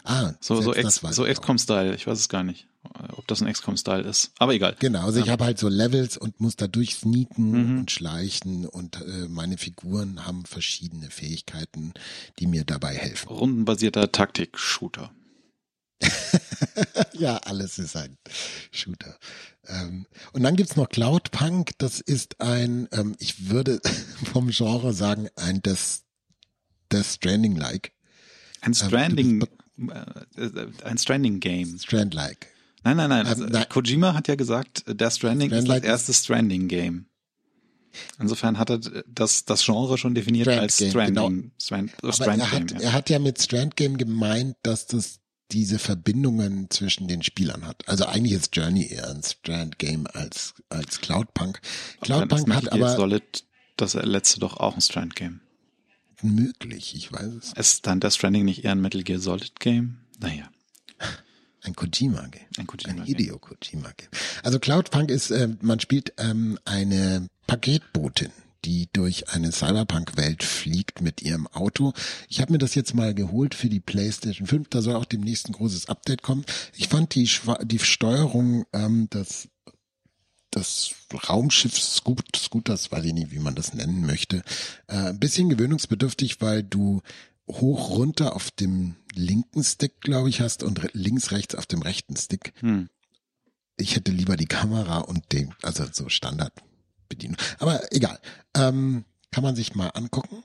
Ah, 0.03 0.33
So, 0.39 0.61
so, 0.61 0.73
X, 0.73 1.01
das 1.01 1.15
so 1.15 1.25
ich 1.25 1.37
auch. 1.37 1.41
XCOM-Style. 1.41 1.93
Ich 1.95 2.07
weiß 2.07 2.17
es 2.19 2.29
gar 2.29 2.43
nicht, 2.43 2.67
ob 3.15 3.27
das 3.27 3.41
ein 3.41 3.51
XCOM-Style 3.51 4.03
ist. 4.03 4.31
Aber 4.39 4.53
egal. 4.53 4.75
Genau, 4.79 5.05
also 5.05 5.19
ich 5.19 5.25
Ja. 5.27 5.33
habe 5.33 5.43
halt 5.45 5.59
so 5.59 5.67
Levels 5.69 6.17
und 6.17 6.39
muss 6.39 6.55
da 6.55 6.67
durchsneaken 6.67 7.51
Mhm. 7.73 7.79
und 7.79 7.91
schleichen 7.91 8.65
und 8.65 9.01
äh, 9.01 9.27
meine 9.29 9.57
Figuren 9.57 10.25
haben 10.25 10.45
verschiedene 10.45 11.09
Fähigkeiten, 11.09 11.93
die 12.39 12.47
mir 12.47 12.63
dabei 12.65 12.95
helfen. 12.95 13.29
Rundenbasierter 13.29 14.11
Taktik-Shooter. 14.11 15.11
ja, 17.13 17.37
alles 17.37 17.79
ist 17.79 17.95
ein 17.95 18.17
Shooter. 18.71 19.17
Ähm, 19.67 20.05
und 20.33 20.43
dann 20.43 20.55
gibt's 20.55 20.75
noch 20.75 20.89
Cloudpunk, 20.89 21.71
das 21.77 21.99
ist 21.99 22.39
ein, 22.39 22.87
ähm, 22.91 23.15
ich 23.19 23.49
würde 23.49 23.81
vom 24.31 24.49
Genre 24.49 24.93
sagen, 24.93 25.27
ein 25.35 25.61
Death, 25.61 26.01
Death 26.91 27.06
Stranding-like. 27.06 27.91
Ein 28.62 28.71
du 28.71 28.86
Stranding, 28.86 29.39
bist 29.39 29.52
äh, 30.38 30.41
äh, 30.41 30.67
ein 30.84 30.97
Stranding-Game. 30.97 31.78
Strand-like. 31.80 32.47
Nein, 32.84 32.97
nein, 32.97 33.10
nein. 33.10 33.26
Also, 33.26 33.43
Ähm, 33.43 33.52
nein. 33.52 33.65
Kojima 33.69 34.13
hat 34.13 34.28
ja 34.28 34.36
gesagt, 34.36 34.88
äh, 34.88 34.95
Death 34.95 35.13
Stranding 35.13 35.50
Strandlike 35.50 35.78
ist 35.78 35.84
das 35.84 36.10
erste 36.10 36.13
Stranding-Game. 36.13 37.06
Insofern 38.19 38.60
hat 38.60 38.69
er 38.69 38.80
das, 39.08 39.45
das 39.45 39.63
Genre 39.65 39.97
schon 39.97 40.13
definiert 40.13 40.45
Strand 40.45 40.62
als 40.62 40.78
Game, 40.78 40.89
Stranding. 40.91 41.52
Strand, 41.60 41.91
Aber 42.02 42.13
Strand 42.13 42.39
er 42.41 42.52
hat, 42.52 42.67
Game, 42.67 42.78
ja. 42.78 42.84
er 42.84 42.93
hat 42.93 43.10
ja 43.10 43.19
mit 43.19 43.41
Strand 43.41 43.76
Game 43.76 43.97
gemeint, 43.97 44.56
dass 44.63 44.88
das 44.88 45.19
diese 45.52 45.80
Verbindungen 45.80 46.69
zwischen 46.69 47.08
den 47.08 47.23
Spielern 47.23 47.65
hat. 47.65 47.88
Also 47.88 48.06
eigentlich 48.06 48.34
ist 48.34 48.56
Journey 48.56 48.88
eher 48.88 49.10
ein 49.10 49.23
Strand 49.23 49.80
Game 49.80 50.06
als, 50.13 50.54
als 50.69 51.00
Cloudpunk. 51.00 51.62
Cloudpunk 52.02 52.54
hat 52.54 52.71
aber 52.71 52.95
Solid, 52.95 53.45
das 53.78 53.93
letzte 53.93 54.39
doch 54.39 54.58
auch 54.58 54.76
ein 54.76 54.82
Strand-Game. 54.82 55.39
Möglich, 56.21 56.95
ich 56.95 57.12
weiß 57.12 57.34
es. 57.41 57.53
Ist 57.53 57.88
dann 57.88 57.99
Death 57.99 58.13
Stranding 58.13 58.45
nicht 58.45 58.63
eher 58.63 58.71
ein 58.71 58.82
Metal 58.82 59.03
Gear 59.03 59.19
Solid-Game? 59.19 59.97
Naja, 60.19 60.49
Ein 61.63 61.75
Kojima 61.75 62.27
Game. 62.27 62.45
ein 62.58 62.67
Kojima 62.67 62.89
Ein 62.91 62.95
Game. 62.97 63.06
Hideo 63.06 63.39
Kojima 63.39 63.91
Game. 63.97 64.10
Also 64.43 64.60
Cloudpunk 64.60 65.10
ist, 65.10 65.32
äh, 65.32 65.49
man 65.62 65.80
spielt 65.80 66.13
ähm, 66.17 66.58
eine 66.65 67.27
Paketbotin, 67.45 68.32
die 68.63 68.88
durch 68.93 69.30
eine 69.30 69.51
Cyberpunk-Welt 69.51 70.43
fliegt 70.43 71.01
mit 71.01 71.21
ihrem 71.21 71.47
Auto. 71.47 71.93
Ich 72.30 72.39
habe 72.41 72.53
mir 72.53 72.58
das 72.58 72.75
jetzt 72.75 72.93
mal 72.95 73.13
geholt 73.13 73.53
für 73.53 73.69
die 73.69 73.80
PlayStation 73.82 74.47
5. 74.47 74.69
Da 74.69 74.82
soll 74.82 74.95
auch 74.95 75.06
demnächst 75.06 75.49
ein 75.49 75.53
großes 75.53 75.89
Update 75.89 76.21
kommen. 76.21 76.45
Ich 76.75 76.88
fand 76.88 77.13
die, 77.15 77.27
Schwa 77.27 77.58
die 77.63 77.80
Steuerung 77.80 78.65
ähm, 78.73 79.10
des 79.10 79.49
das 80.51 80.91
Raumschiff 81.27 81.77
Scoot, 81.77 82.36
Scooters, 82.36 82.91
weiß 82.91 83.05
ich 83.05 83.13
nicht, 83.13 83.31
wie 83.31 83.39
man 83.39 83.55
das 83.55 83.73
nennen 83.73 84.05
möchte, 84.05 84.43
äh, 84.88 85.10
ein 85.10 85.19
bisschen 85.19 85.49
gewöhnungsbedürftig, 85.49 86.41
weil 86.41 86.63
du 86.63 87.01
hoch 87.47 87.91
runter 87.91 88.36
auf 88.36 88.51
dem 88.51 88.95
linken 89.13 89.63
Stick, 89.63 90.01
glaube 90.01 90.29
ich, 90.29 90.41
hast 90.41 90.63
und 90.63 90.81
links 90.93 91.31
rechts 91.31 91.55
auf 91.55 91.65
dem 91.65 91.81
rechten 91.81 92.15
Stick. 92.15 92.53
Hm. 92.60 92.89
Ich 93.77 93.95
hätte 93.95 94.12
lieber 94.12 94.38
die 94.38 94.47
Kamera 94.47 94.99
und 94.99 95.31
den, 95.31 95.53
also 95.62 95.86
so 95.91 96.10
Standardbedienung. 96.10 97.38
Aber 97.60 97.91
egal. 97.93 98.19
Ähm, 98.55 99.05
kann 99.31 99.43
man 99.43 99.55
sich 99.55 99.75
mal 99.75 99.89
angucken. 99.89 100.43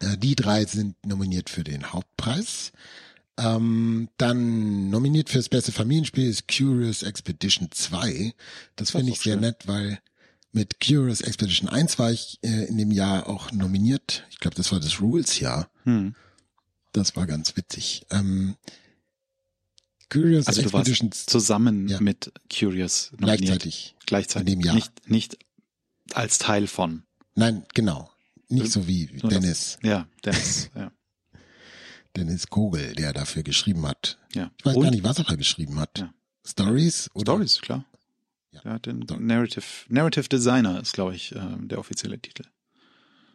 Äh, 0.00 0.16
die 0.18 0.36
drei 0.36 0.64
sind 0.64 0.96
nominiert 1.06 1.48
für 1.48 1.64
den 1.64 1.92
Hauptpreis. 1.92 2.72
Ähm, 3.40 4.08
dann 4.18 4.90
nominiert 4.90 5.30
fürs 5.30 5.48
beste 5.48 5.72
Familienspiel 5.72 6.28
ist 6.28 6.46
Curious 6.48 7.02
Expedition 7.02 7.70
2. 7.70 8.34
Das 8.76 8.88
Das 8.88 8.90
finde 8.92 9.12
ich 9.12 9.20
sehr 9.20 9.34
schön. 9.34 9.40
nett, 9.40 9.66
weil 9.66 10.00
mit 10.52 10.78
Curious 10.80 11.20
Expedition 11.20 11.68
1 11.68 11.98
war 11.98 12.10
ich 12.12 12.38
äh, 12.42 12.64
in 12.66 12.76
dem 12.76 12.90
Jahr 12.90 13.28
auch 13.28 13.50
nominiert. 13.52 14.24
Ich 14.30 14.40
glaube, 14.40 14.56
das 14.56 14.70
war 14.72 14.80
das 14.80 15.00
Rules-Jahr. 15.00 15.70
Hm. 15.84 16.14
Das 16.92 17.14
war 17.16 17.26
ganz 17.26 17.56
witzig. 17.56 18.04
Ähm, 18.10 18.56
Curious 20.10 20.46
Also 20.48 20.62
du 20.62 20.72
warst 20.72 20.88
Expedition 20.88 21.12
zusammen 21.12 21.88
Ja. 21.88 22.00
mit 22.00 22.32
Curious 22.52 23.12
nominiert. 23.12 23.38
gleichzeitig. 23.42 23.94
Gleichzeitig. 24.06 24.52
in 24.54 24.58
dem 24.60 24.66
Jahr. 24.66 24.74
Nicht, 24.74 25.08
nicht 25.08 25.38
als 26.12 26.38
Teil 26.38 26.66
von. 26.66 27.04
Nein, 27.36 27.64
genau. 27.74 28.10
Nicht 28.48 28.72
so 28.72 28.88
wie 28.88 29.06
Nur 29.12 29.30
das- 29.30 29.40
Dennis, 29.40 29.78
Ja, 29.82 30.08
Dennis. 30.24 30.70
ja. 30.74 30.90
Dennis 32.16 32.48
Kogel, 32.48 32.94
der 32.94 33.12
dafür 33.12 33.42
geschrieben 33.42 33.86
hat. 33.86 34.18
ja. 34.34 34.50
Ich 34.58 34.64
weiß 34.64 34.76
Und 34.76 34.82
gar 34.82 34.90
nicht, 34.90 35.04
was 35.04 35.18
er 35.18 35.24
da 35.24 35.34
geschrieben 35.36 35.78
hat. 35.78 35.98
Ja. 35.98 36.12
Stories? 36.46 37.10
Oder? 37.14 37.32
Stories, 37.32 37.60
klar. 37.60 37.84
Ja. 38.52 38.60
Der 38.62 38.72
hat 38.72 38.86
den 38.86 39.02
Story. 39.02 39.22
Narrative, 39.22 39.64
Narrative 39.88 40.28
Designer 40.28 40.80
ist, 40.80 40.92
glaube 40.92 41.14
ich, 41.14 41.34
äh, 41.34 41.40
der 41.60 41.78
offizielle 41.78 42.18
Titel. 42.18 42.44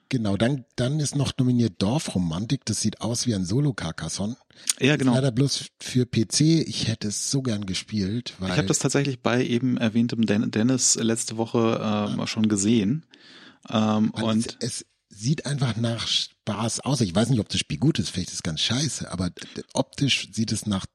Genau, 0.10 0.38
dann, 0.38 0.66
dann 0.76 1.00
ist 1.00 1.16
noch 1.16 1.34
nominiert 1.38 1.82
Dorfromantik. 1.82 2.64
Das 2.66 2.80
sieht 2.82 3.02
aus 3.02 3.26
wie 3.26 3.34
ein 3.34 3.44
Solo-Carcassonne. 3.44 4.38
Ja, 4.80 4.98
genau. 4.98 5.16
Leider 5.16 5.32
bloß 5.32 5.72
für 5.80 6.06
PC. 6.06 6.42
Ich 6.68 6.88
hätte 6.88 7.08
es 7.08 7.32
so 7.32 7.42
gern 7.42 7.66
gespielt, 7.66 8.36
weil 8.40 8.52
Ich 8.52 8.58
habe 8.58 8.68
das 8.68 8.80
tatsächlich 8.80 9.22
bei 9.22 9.44
eben 9.44 9.78
erwähntem 9.78 10.26
Den 10.28 10.52
Dennis 10.52 10.96
letzte 10.96 11.38
Woche 11.38 11.80
ähm, 11.82 12.28
schon 12.28 12.48
gesehen. 12.48 13.06
Ähm, 13.68 14.12
und 14.12 14.58
es, 14.60 14.82
es 14.82 14.86
sieht 15.16 15.46
einfach 15.46 15.76
nach 15.78 16.08
Spaß 16.08 16.82
aus. 16.82 17.02
Ich 17.02 17.16
weiß 17.16 17.30
nicht, 17.30 17.40
ob 17.40 17.50
das 17.50 17.60
Spiel 17.60 17.78
gut 17.78 18.00
ist, 18.00 18.10
vielleicht 18.10 18.30
ist 18.30 18.36
es 18.36 18.44
ganz 18.44 18.62
scheiße, 18.62 19.12
aber 19.12 19.30
optisch 19.74 20.30
sieht 20.32 20.52
es 20.52 20.66
nach, 20.66 20.86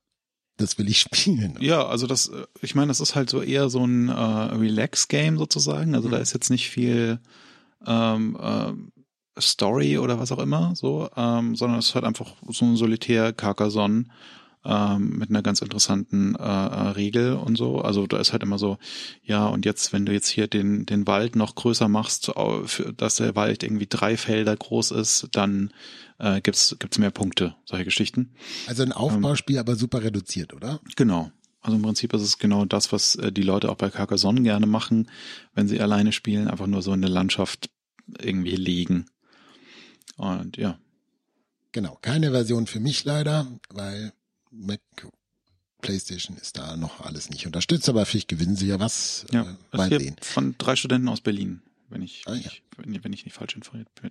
das 0.56 0.76
will 0.78 0.88
ich 0.88 1.00
spielen. 1.00 1.56
ja, 1.61 1.87
also 1.87 2.06
das, 2.06 2.28
äh, 2.28 2.46
ich 2.61 2.74
meine, 2.74 2.88
das 2.88 3.00
ist 3.00 3.14
halt 3.14 3.30
so 3.30 3.40
eher 3.42 3.70
so 3.70 3.85
ein 3.87 4.09
äh, 4.09 4.12
Relax-Game 4.12 5.38
sozusagen. 5.38 5.94
Also 5.94 6.09
da 6.09 6.16
Mhm. 6.18 6.22
ist 6.22 6.35
jetzt 6.35 6.50
nicht 6.50 6.68
viel 6.68 7.18
ähm, 7.87 8.37
ähm, 8.40 8.92
Story 9.38 9.96
oder 9.98 10.18
was 10.18 10.33
auch 10.33 10.38
immer, 10.38 10.74
so, 10.76 11.09
ähm, 11.16 11.56
sondern 11.56 11.78
es 11.78 11.88
ist 11.88 11.94
halt 11.94 12.04
einfach 12.04 12.35
so 12.48 12.64
ein 12.66 12.76
solitär 12.76 13.33
Carcassonne 13.33 14.04
ähm, 14.64 15.18
mit 15.18 15.31
einer 15.31 15.42
ganz 15.42 15.62
interessanten 15.62 16.35
äh, 16.35 16.42
äh, 16.42 16.88
Regel 16.90 17.35
und 17.35 17.57
so. 17.57 17.81
Also 17.81 18.07
da 18.07 18.18
ist 18.18 18.33
halt 18.33 18.42
immer 18.42 18.59
so, 18.59 18.79
ja, 19.23 19.46
und 19.46 19.64
jetzt, 19.64 19.92
wenn 19.92 20.05
du 20.05 20.12
jetzt 20.12 20.29
hier 20.29 20.49
den, 20.49 20.87
den 20.87 21.07
Wald 21.07 21.37
noch 21.37 21.55
größer 21.55 21.88
machst, 21.88 22.33
dass 22.96 23.16
der 23.16 23.37
Wald 23.37 23.62
irgendwie 23.62 23.87
drei 23.88 24.16
Felder 24.16 24.57
groß 24.57 24.90
ist, 24.92 25.29
dann 25.33 25.73
äh, 26.18 26.40
gibt's 26.40 26.77
gibt's 26.79 26.99
mehr 26.99 27.11
Punkte, 27.11 27.55
solche 27.64 27.85
Geschichten. 27.85 28.33
Also 28.66 28.83
ein 28.83 28.92
Aufbauspiel, 28.92 29.59
aber 29.59 29.77
super 29.77 30.03
reduziert, 30.03 30.53
oder? 30.53 30.81
Genau. 30.96 31.31
Also 31.62 31.77
im 31.77 31.83
Prinzip 31.83 32.12
ist 32.14 32.23
es 32.23 32.38
genau 32.38 32.64
das, 32.64 32.92
was 32.92 33.16
äh, 33.16 33.33
die 33.33 33.42
Leute 33.42 33.70
auch 33.70 33.77
bei 33.77 33.90
Carcassonne 33.90 34.42
gerne 34.42 34.66
machen, 34.66 35.11
wenn 35.55 35.68
sie 35.68 35.81
alleine 35.81 36.12
spielen, 36.12 36.49
einfach 36.49 36.66
nur 36.66 36.83
so 36.83 36.92
in 36.92 37.03
der 37.03 37.11
Landschaft 37.11 37.70
irgendwie 38.18 38.57
liegen. 38.57 39.07
Und 40.16 40.57
ja, 40.57 40.79
Genau, 41.73 41.96
keine 42.03 42.33
Version 42.33 42.66
für 42.66 42.81
mich 42.81 43.05
leider, 43.05 43.46
weil 43.68 44.12
Mac, 44.51 44.81
PlayStation 45.81 46.37
ist 46.37 46.59
da 46.59 46.77
noch 46.77 47.01
alles 47.01 47.31
nicht 47.31 47.47
unterstützt, 47.47 47.89
aber 47.89 48.05
vielleicht 48.07 48.29
gewinnen 48.29 48.57
sie 48.57 48.67
ja 48.67 48.79
was. 48.81 49.25
ja. 49.33 49.43
Äh, 49.43 49.55
Das 49.71 49.79
mal 49.91 49.99
sehen. 49.99 50.17
von 50.21 50.55
drei 50.59 50.77
Studenten 50.77 51.09
aus 51.09 51.21
Berlin, 51.21 51.63
wenn 51.89 52.03
ich, 52.03 52.23
Ah, 52.27 52.33
ja. 52.35 52.39
nicht, 52.39 52.63
wenn, 52.77 53.03
wenn 53.05 53.13
ich 53.13 53.25
nicht 53.25 53.35
falsch 53.35 53.57
informiert 53.57 53.89
bin. 54.01 54.11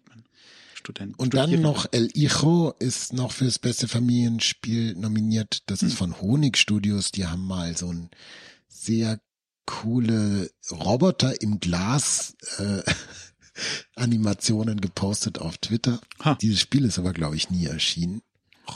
Studenten. 0.74 1.16
Und 1.16 1.34
dann 1.34 1.50
Studierende. 1.50 1.68
noch 1.70 1.86
El 1.92 2.10
Hijo 2.16 2.74
ist 2.80 3.12
noch 3.14 3.34
fürs 3.34 3.60
beste 3.60 3.88
Familienspiel 3.90 4.96
nominiert. 4.96 5.64
Das 5.68 5.84
ist 5.84 5.94
von 5.96 6.20
Honig 6.22 6.58
Studios. 6.58 7.12
Die 7.12 7.26
haben 7.28 7.46
mal 7.46 7.76
so 7.78 7.92
ein 7.92 8.10
sehr 8.70 9.20
coole 9.66 10.50
Roboter 10.72 11.42
im 11.42 11.60
Glas 11.60 12.36
äh, 12.58 12.82
Animationen 13.96 14.80
gepostet 14.82 15.38
auf 15.40 15.58
Twitter. 15.58 16.00
Ha. 16.24 16.36
Dieses 16.36 16.60
Spiel 16.62 16.86
ist 16.86 16.98
aber, 16.98 17.14
glaube 17.14 17.36
ich, 17.36 17.50
nie 17.50 17.66
erschienen. 17.66 18.22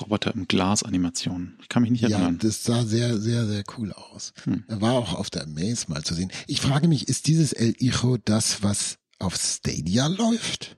Roboter 0.01 0.34
im 0.34 0.47
Glas 0.47 0.84
Animation. 0.84 1.58
Ich 1.62 1.69
kann 1.69 1.82
mich 1.84 1.91
nicht 1.91 2.01
Ja, 2.01 2.10
erinnern. 2.10 2.39
das 2.39 2.63
sah 2.63 2.84
sehr, 2.84 3.17
sehr, 3.19 3.45
sehr 3.47 3.63
cool 3.77 3.91
aus. 3.93 4.34
Hm. 4.43 4.63
Er 4.67 4.82
war 4.82 4.93
auch 4.93 5.13
auf 5.13 5.29
der 5.29 5.45
Maze 5.47 5.86
mal 5.89 6.03
zu 6.03 6.13
sehen. 6.13 6.32
Ich 6.47 6.62
frage 6.62 6.88
mich, 6.88 7.08
ist 7.08 7.27
dieses 7.27 7.53
El 7.53 7.73
Hijo 7.77 8.17
das, 8.17 8.63
was 8.63 8.97
auf 9.19 9.36
Stadia 9.36 10.08
läuft? 10.08 10.77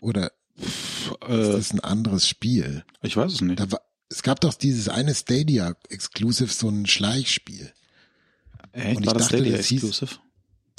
Oder 0.00 0.32
ist 0.56 1.18
äh, 1.28 1.52
das 1.52 1.72
ein 1.72 1.80
anderes 1.80 2.28
Spiel? 2.28 2.84
ich 3.02 3.16
weiß 3.16 3.32
es 3.32 3.40
nicht. 3.40 3.70
War, 3.72 3.80
es 4.08 4.22
gab 4.22 4.40
doch 4.40 4.54
dieses 4.54 4.88
eine 4.88 5.14
Stadia 5.14 5.74
Exclusive, 5.88 6.52
so 6.52 6.68
ein 6.68 6.86
Schleichspiel. 6.86 7.72
Echt? 8.72 8.96
und 8.96 9.02
ich 9.02 9.06
War 9.06 9.14
das 9.14 9.24
dachte, 9.28 9.36
Stadia 9.38 9.56
das 9.56 9.70
Exclusive? 9.70 10.16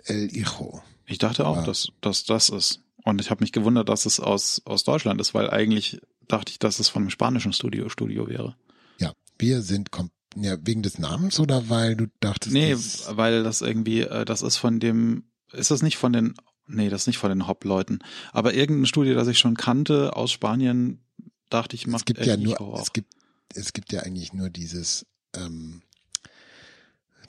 El 0.05 0.29
Hijo. 0.29 0.81
Ich 1.05 1.17
dachte 1.17 1.45
auch, 1.45 1.57
Ja. 1.57 1.63
dass, 1.63 1.89
dass 2.01 2.23
das 2.25 2.49
ist. 2.49 2.81
Und 3.03 3.21
ich 3.21 3.29
habe 3.29 3.41
mich 3.43 3.51
gewundert, 3.53 3.87
dass 3.89 4.05
es 4.05 4.19
aus, 4.19 4.61
aus 4.65 4.83
Deutschland 4.83 5.21
ist, 5.21 5.33
weil 5.33 5.49
eigentlich 5.49 5.99
dachte 6.27 6.51
ich, 6.51 6.59
dass 6.59 6.79
es 6.79 6.89
von 6.89 7.03
einem 7.03 7.09
spanischen 7.09 7.53
Studio 7.53 7.89
Studio 7.89 8.27
wäre. 8.27 8.55
Ja, 8.99 9.13
wir 9.37 9.61
sind 9.61 9.91
kom 9.91 10.09
ja, 10.35 10.57
wegen 10.61 10.83
des 10.83 10.99
Namens 10.99 11.39
oder 11.39 11.69
weil 11.69 11.95
du 11.95 12.07
dachtest, 12.19 12.53
Nee, 12.53 12.71
das, 12.71 13.07
weil 13.17 13.43
das 13.43 13.61
irgendwie, 13.61 14.01
äh, 14.01 14.23
das 14.23 14.41
ist 14.43 14.57
von 14.57 14.79
dem, 14.79 15.23
ist 15.51 15.71
das 15.71 15.81
nicht 15.81 15.97
von 15.97 16.13
den, 16.13 16.35
nee, 16.67 16.89
das 16.89 17.03
ist 17.03 17.07
nicht 17.07 17.17
von 17.17 17.29
den 17.29 17.47
Hop-Leuten. 17.47 17.99
Aber 18.33 18.53
irgendein 18.53 18.85
Studio, 18.85 19.15
das 19.15 19.27
ich 19.27 19.39
schon 19.39 19.57
kannte 19.57 20.15
aus 20.15 20.31
Spanien, 20.31 21.01
dachte 21.49 21.75
ich, 21.75 21.87
macht 21.87 22.01
es 22.01 22.05
gibt 22.05 22.25
ja 22.25 22.37
nur, 22.37 22.61
auch. 22.61 22.81
es 22.81 22.93
gibt, 22.93 23.13
es 23.55 23.73
gibt 23.73 23.91
ja 23.91 24.01
eigentlich 24.01 24.33
nur 24.33 24.49
dieses, 24.49 25.07
ähm, 25.33 25.81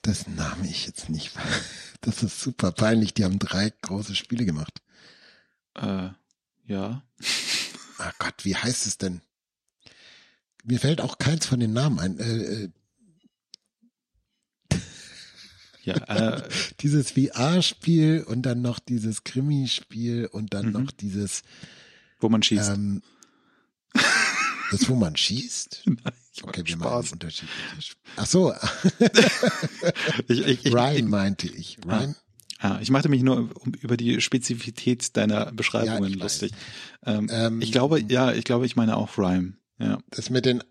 das 0.03 0.27
Name 0.27 0.67
ich 0.69 0.87
jetzt 0.87 1.09
nicht. 1.09 1.33
Das 2.01 2.23
ist 2.23 2.41
super 2.41 2.71
peinlich. 2.71 3.13
Die 3.13 3.25
haben 3.25 3.41
drei 3.41 3.73
große 3.83 4.15
Spiele 4.15 4.45
gemacht. 4.45 4.83
Äh, 5.75 6.11
ja. 6.65 7.03
Ah 7.99 8.13
Gott, 8.19 8.45
wie 8.45 8.57
heißt 8.57 8.87
es 8.87 8.97
denn? 8.99 9.21
Mir 10.65 10.79
fällt 10.81 11.01
auch 11.01 11.19
keins 11.19 11.47
von 11.47 11.61
den 11.61 11.73
Namen 11.73 11.99
ein. 11.99 12.19
Äh, 12.19 12.65
äh, 12.65 12.69
Ja, 15.85 15.95
äh, 15.95 16.49
dieses 16.81 17.13
VR-Spiel 17.13 18.25
und 18.27 18.43
dann 18.43 18.61
noch 18.63 18.79
dieses 18.79 19.25
Krimi-Spiel 19.25 20.27
und 20.27 20.53
dann 20.55 20.67
Mhm. 20.67 20.73
noch 20.73 20.91
dieses, 20.91 21.43
wo 22.21 22.29
man 22.29 22.43
schießt. 22.43 22.71
ähm, 22.71 23.03
das, 24.71 24.89
wo 24.89 24.95
man 24.97 25.17
schießt? 25.17 25.85
Ich 26.35 26.45
Okay, 26.45 26.63
wir 26.67 26.77
machen 26.77 26.89
Spaß. 26.89 27.13
unterschiedliche. 27.13 27.81
Sp- 27.81 27.99
Ach 28.17 28.27
so, 28.27 28.55
Ich, 30.29 30.41
ich, 30.47 30.67
ich, 30.67 30.75
Rhyme 30.75 31.09
meinte 31.09 31.49
ich. 31.49 31.79
Rhyme? 31.87 32.15
Ah, 32.59 32.79
ich 32.81 32.91
machte 32.91 33.09
mich 33.09 33.23
nur 33.23 33.37
um, 33.55 33.73
über 33.81 33.97
die 33.97 34.21
Spezifität 34.21 35.17
deiner 35.17 35.53
Beschreibungen 35.53 36.11
Ja, 36.11 36.23
lustig. 36.23 36.53
Ähm, 37.05 37.29
Ähm, 37.31 37.61
ich 37.63 37.71
glaube, 37.73 38.01
ja, 38.09 38.33
ich 38.33 38.45
glaube, 38.45 38.67
ich 38.67 38.75
meine 38.77 38.97
auch 38.97 39.17
Rhyme. 39.17 39.55
Ja. 39.79 39.99
Das 40.11 40.29
mit 40.29 40.45
den, 40.45 40.65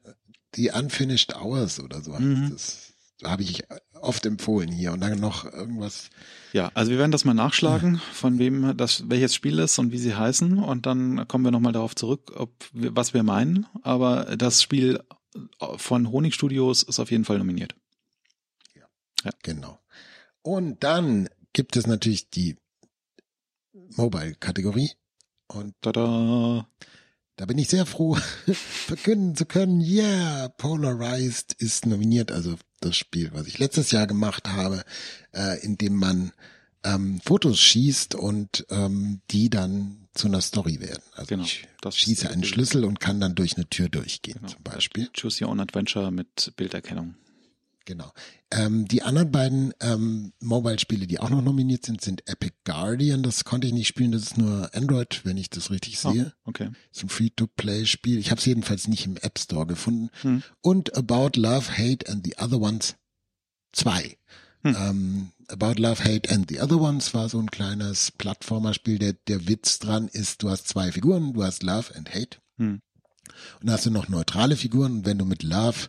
die 0.56 0.70
Unfinished 0.72 1.36
Hours 1.36 1.80
oder 1.80 2.02
so, 2.02 2.12
Mhm. 2.12 2.50
das 2.52 2.94
habe 3.24 3.42
ich 3.44 3.64
oft 4.02 4.26
empfohlen 4.26 4.70
hier. 4.70 4.92
Und 4.92 5.00
dann 5.00 5.20
noch 5.20 5.46
irgendwas. 5.46 6.10
Ja, 6.54 6.70
also 6.74 6.92
wir 6.92 6.98
werden 7.00 7.12
das 7.12 7.26
mal 7.26 7.34
nachschlagen, 7.34 8.02
von 8.14 8.38
wem 8.38 8.76
das 8.78 9.10
welches 9.10 9.34
Spiel 9.34 9.58
ist 9.60 9.80
und 9.80 9.92
wie 9.92 9.98
sie 9.98 10.14
heißen 10.16 10.60
und 10.60 10.86
dann 10.86 11.28
kommen 11.28 11.44
wir 11.46 11.52
nochmal 11.52 11.74
darauf 11.74 11.96
zurück, 11.96 12.34
ob 12.36 12.52
wir, 12.74 12.96
was 12.96 13.14
wir 13.14 13.24
meinen. 13.24 13.66
Aber 13.82 14.36
das 14.38 14.62
Spiel 14.62 15.00
von 15.78 16.12
Honig 16.12 16.36
Studios 16.36 16.84
ist 16.84 17.00
auf 17.00 17.12
jeden 17.12 17.26
Fall 17.26 17.38
nominiert. 17.38 17.76
Genau. 19.44 19.80
Und 20.42 20.84
dann 20.84 21.28
gibt 21.58 21.76
es 21.76 21.88
natürlich 21.88 22.30
die 22.30 22.56
Mobile-Kategorie. 23.74 24.92
Und 25.48 25.74
Tada! 25.82 26.68
da 27.36 27.46
bin 27.48 27.58
ich 27.58 27.68
sehr 27.68 27.88
froh, 27.88 28.16
verkünden 28.86 29.36
zu 29.36 29.48
können, 29.48 29.82
yeah, 29.82 30.50
Polarized 30.50 31.54
ist 31.54 31.88
nominiert, 31.88 32.32
also 32.32 32.58
das 32.80 32.96
Spiel, 32.96 33.32
was 33.34 33.48
ich 33.48 33.58
letztes 33.58 33.90
Jahr 33.90 34.06
gemacht 34.06 34.48
habe, 34.50 34.84
äh, 35.34 35.60
in 35.66 35.80
dem 35.80 35.96
man 35.96 36.32
ähm, 36.84 37.20
Fotos 37.26 37.60
schießt 37.60 38.14
und 38.14 38.68
ähm, 38.70 39.22
die 39.32 39.50
dann 39.50 40.08
zu 40.14 40.28
einer 40.28 40.42
Story 40.42 40.80
werden. 40.80 41.02
Also 41.16 41.30
Genau, 41.30 41.44
ich 41.44 41.68
schieße 41.90 42.30
einen. 42.30 42.44
Schlüssel 42.44 42.86
und 42.86 43.00
kann 43.00 43.20
dann 43.20 43.34
durch 43.34 43.56
eine 43.56 43.68
Tür 43.68 43.90
durchgehen, 43.90 44.36
Genau. 44.42 44.48
zum 44.54 44.62
Beispiel. 44.62 45.10
Choose 45.20 45.44
Your 45.44 45.50
Own 45.50 45.60
Adventure 45.60 46.12
mit 46.12 46.54
Bilderkennung. 46.56 47.16
Genau. 47.88 48.12
Ähm, 48.52 48.86
die 48.86 49.02
anderen 49.02 49.32
beiden 49.32 49.74
ähm, 49.80 50.34
Mobile-Spiele, 50.42 51.08
die 51.08 51.20
auch 51.22 51.30
noch 51.30 51.42
nominiert 51.42 51.86
sind, 51.86 52.02
sind 52.02 52.28
Epic 52.28 52.54
Guardian. 52.66 53.24
Das 53.24 53.46
konnte 53.46 53.66
ich 53.66 53.72
nicht 53.72 53.88
spielen. 53.88 54.12
Das 54.12 54.24
ist 54.24 54.38
nur 54.38 54.70
Android, 54.76 55.22
wenn 55.24 55.38
ich 55.38 55.50
das 55.50 55.72
richtig 55.72 55.98
Ah, 56.04 56.12
sehe. 56.12 56.34
okay. 56.44 56.70
ist 56.92 57.04
ein 57.04 57.08
Free-to-Play-Spiel. 57.10 58.18
Ich 58.18 58.30
habe 58.30 58.40
es 58.40 58.46
jedenfalls 58.46 58.90
nicht 58.90 59.06
im 59.06 59.16
App 59.16 59.40
Store 59.40 59.66
gefunden. 59.66 60.10
Hm. 60.22 60.44
Und 60.60 60.98
About 60.98 61.40
Love, 61.40 61.78
Hate 61.78 62.10
and 62.10 62.26
the 62.26 62.36
Other 62.38 62.60
Ones 62.60 62.96
2. 63.72 64.18
Hm. 64.64 64.76
Ähm, 64.78 65.32
About 65.48 65.82
Love, 65.82 66.04
Hate 66.04 66.30
and 66.30 66.50
the 66.50 66.60
Other 66.60 66.82
Ones 66.82 67.14
war 67.14 67.30
so 67.30 67.40
ein 67.40 67.50
kleines 67.50 68.12
Plattformerspiel. 68.12 69.00
Der, 69.00 69.14
der 69.14 69.48
Witz 69.48 69.80
dran 69.80 70.10
ist, 70.10 70.44
du 70.44 70.50
hast 70.50 70.68
zwei 70.68 70.92
Figuren, 70.92 71.32
du 71.32 71.42
hast 71.46 71.64
Love 71.64 71.96
and 71.96 72.14
Hate. 72.14 72.40
Hm. 72.58 72.82
Und 73.62 73.68
dann 73.68 73.72
hast 73.72 73.86
du 73.86 73.92
noch 73.92 74.10
neutrale 74.10 74.58
Figuren. 74.58 74.92
Und 74.92 75.06
wenn 75.06 75.18
du 75.18 75.24
mit 75.24 75.44
Love, 75.44 75.88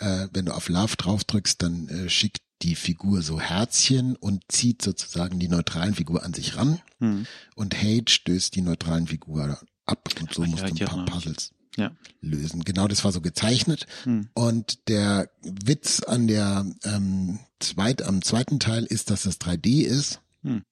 äh, 0.00 0.28
wenn 0.32 0.46
du 0.46 0.54
auf 0.54 0.68
Love 0.68 0.96
drauf 0.96 1.24
drückst, 1.24 1.62
dann 1.62 1.88
äh, 1.88 2.08
schickt 2.08 2.38
die 2.62 2.74
Figur 2.74 3.22
so 3.22 3.40
Herzchen 3.40 4.16
und 4.16 4.42
zieht 4.48 4.82
sozusagen 4.82 5.38
die 5.38 5.48
neutralen 5.48 5.94
Figur 5.94 6.22
an 6.24 6.34
sich 6.34 6.56
ran. 6.56 6.80
Hm. 6.98 7.26
Und 7.54 7.74
Hate 7.76 8.10
stößt 8.12 8.54
die 8.54 8.60
neutralen 8.62 9.06
Figur 9.06 9.58
ab 9.86 10.08
und 10.20 10.32
so 10.34 10.42
Ah, 10.42 10.46
musst 10.46 10.62
du 10.64 10.66
ein 10.66 10.76
paar. 10.86 11.04
Puzzles 11.06 11.52
Ja. 11.76 11.92
lösen. 12.20 12.62
Genau, 12.64 12.86
das 12.86 13.02
war 13.04 13.12
so 13.12 13.20
gezeichnet. 13.22 13.86
Hm. 14.04 14.28
Und 14.34 14.88
der 14.88 15.30
Witz 15.42 16.00
an 16.02 16.26
der 16.26 16.66
ähm, 16.84 17.38
zweit, 17.60 18.02
am 18.02 18.20
zweiten 18.22 18.60
Teil 18.60 18.84
ist, 18.84 19.10
dass 19.10 19.24
es 19.24 19.40
3D 19.40 19.82
ist. 19.82 20.20
Hm. 20.42 20.62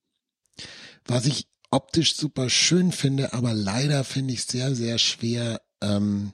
Was 1.07 1.25
ich 1.25 1.47
optisch 1.71 2.17
super 2.17 2.51
schön 2.51 2.93
finde, 2.93 3.33
aber 3.33 3.55
leider 3.55 4.05
finde 4.05 4.35
ich 4.35 4.45
sehr, 4.45 4.75
sehr 4.75 4.99
schwer, 4.99 5.61
ähm, 5.81 6.33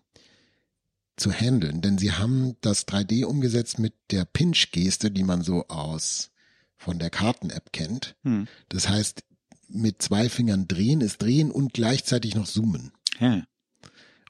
zu 1.17 1.33
handeln, 1.33 1.81
denn 1.81 1.99
sie 1.99 2.13
haben 2.13 2.57
das 2.61 2.89
3D 2.89 3.25
umgesetzt 3.25 3.79
mit 3.79 3.95
der 4.11 4.25
Pinch-Geste, 4.25 5.11
die 5.11 5.23
man 5.23 5.43
so 5.43 5.69
aus 5.69 6.31
von 6.77 6.99
der 6.99 7.11
Karten-App 7.11 7.73
kennt. 7.73 8.17
Hm. 8.25 8.49
Das 8.69 8.89
heißt, 8.89 9.25
mit 9.69 10.03
zwei 10.03 10.29
Fingern 10.29 10.69
drehen 10.69 11.01
ist 11.01 11.23
drehen 11.23 11.51
und 11.51 11.73
gleichzeitig 11.73 12.35
noch 12.35 12.47
zoomen. 12.47 12.93
Ja. 13.21 13.45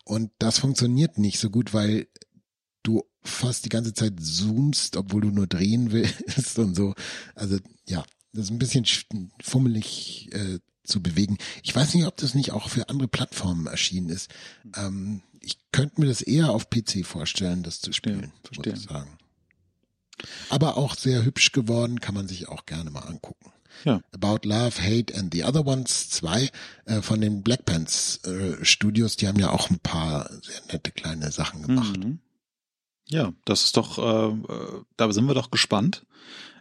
Und 0.04 0.30
das 0.38 0.58
funktioniert 0.58 1.18
nicht 1.18 1.38
so 1.38 1.50
gut, 1.50 1.72
weil 1.72 2.06
du 2.82 3.02
fast 3.22 3.64
die 3.64 3.70
ganze 3.70 3.94
Zeit 3.94 4.20
zoomst, 4.20 4.96
obwohl 4.96 5.22
du 5.22 5.30
nur 5.30 5.46
drehen 5.46 5.92
willst 5.92 6.58
und 6.58 6.74
so. 6.74 6.94
Also 7.34 7.58
ja, 7.86 8.04
das 8.32 8.46
ist 8.46 8.50
ein 8.50 8.58
bisschen 8.58 8.84
fummelig 9.42 10.28
äh, 10.32 10.58
zu 10.84 11.02
bewegen. 11.02 11.38
Ich 11.62 11.74
weiß 11.74 11.94
nicht, 11.94 12.06
ob 12.06 12.16
das 12.16 12.34
nicht 12.34 12.52
auch 12.52 12.68
für 12.68 12.88
andere 12.88 13.08
Plattformen 13.08 13.66
erschienen 13.66 14.10
ist. 14.10 14.30
Ähm, 14.76 15.22
ich 15.44 15.58
könnte 15.72 16.00
mir 16.00 16.06
das 16.06 16.22
eher 16.22 16.50
auf 16.50 16.70
PC 16.70 17.04
vorstellen, 17.04 17.62
das 17.62 17.80
zu 17.80 17.92
spielen, 17.92 18.32
verstehe. 18.42 18.72
muss 18.72 18.82
ich 18.82 18.88
sagen. 18.88 19.18
Aber 20.48 20.76
auch 20.76 20.94
sehr 20.94 21.24
hübsch 21.24 21.52
geworden, 21.52 22.00
kann 22.00 22.14
man 22.14 22.28
sich 22.28 22.48
auch 22.48 22.66
gerne 22.66 22.90
mal 22.90 23.00
angucken. 23.00 23.52
Ja. 23.84 24.00
About 24.12 24.48
Love, 24.48 24.80
Hate 24.80 25.14
and 25.16 25.34
the 25.34 25.44
Other 25.44 25.66
Ones 25.66 26.08
2 26.10 26.50
äh, 26.86 27.02
von 27.02 27.20
den 27.20 27.42
Black 27.42 27.64
Pants 27.64 28.20
äh, 28.24 28.64
Studios, 28.64 29.16
die 29.16 29.26
haben 29.26 29.38
ja 29.38 29.50
auch 29.50 29.68
ein 29.68 29.80
paar 29.80 30.30
sehr 30.42 30.60
nette 30.72 30.92
kleine 30.92 31.32
Sachen 31.32 31.62
gemacht. 31.62 31.98
Mhm. 31.98 32.20
Ja, 33.08 33.32
das 33.44 33.64
ist 33.64 33.76
doch, 33.76 33.98
äh, 33.98 34.52
äh 34.52 34.82
da 34.96 35.12
sind 35.12 35.26
wir 35.26 35.34
doch 35.34 35.50
gespannt. 35.50 36.06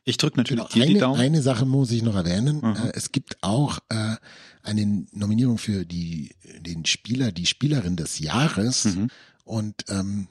Ich 0.05 0.17
drücke 0.17 0.37
natürlich 0.37 0.63
Genau, 0.63 0.73
dir 0.73 0.85
die 0.85 0.89
eine, 0.89 0.99
Daumen. 0.99 1.19
eine 1.19 1.41
Sache 1.41 1.65
muss 1.65 1.91
ich 1.91 2.01
noch 2.01 2.15
erwähnen. 2.15 2.57
Mhm. 2.57 2.75
Äh, 2.75 2.91
es 2.93 3.11
gibt 3.11 3.37
auch 3.41 3.79
äh, 3.89 4.15
eine 4.63 5.05
Nominierung 5.11 5.57
für 5.57 5.85
die 5.85 6.35
den 6.59 6.85
Spieler, 6.85 7.31
die 7.31 7.45
Spielerin 7.45 7.95
des 7.95 8.19
Jahres. 8.19 8.85
Mhm. 8.85 9.09
Und 9.43 9.85
ähm, 9.89 10.27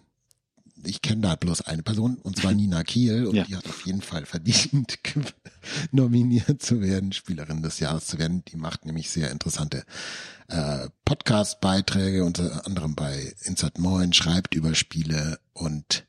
ich 0.84 1.00
kenne 1.02 1.20
da 1.20 1.36
bloß 1.36 1.60
eine 1.62 1.82
Person, 1.82 2.16
und 2.16 2.36
zwar 2.36 2.52
Nina 2.54 2.82
Kiel, 2.82 3.26
und 3.26 3.36
Ja. 3.36 3.44
die 3.44 3.54
hat 3.56 3.66
auf 3.68 3.86
jeden 3.86 4.02
Fall 4.02 4.26
verdient, 4.26 4.98
nominiert 5.92 6.62
zu 6.62 6.80
werden, 6.80 7.12
Spielerin 7.12 7.62
des 7.62 7.78
Jahres 7.78 8.06
zu 8.06 8.18
werden. 8.18 8.44
Die 8.46 8.56
macht 8.56 8.84
nämlich 8.84 9.10
sehr 9.10 9.30
interessante 9.30 9.84
äh, 10.48 10.88
Podcast-Beiträge, 11.04 12.24
unter 12.24 12.66
anderem 12.66 12.94
bei 12.94 13.34
Insert 13.42 13.78
Moin, 13.78 14.12
schreibt 14.12 14.54
über 14.54 14.74
Spiele 14.74 15.38
und 15.52 16.04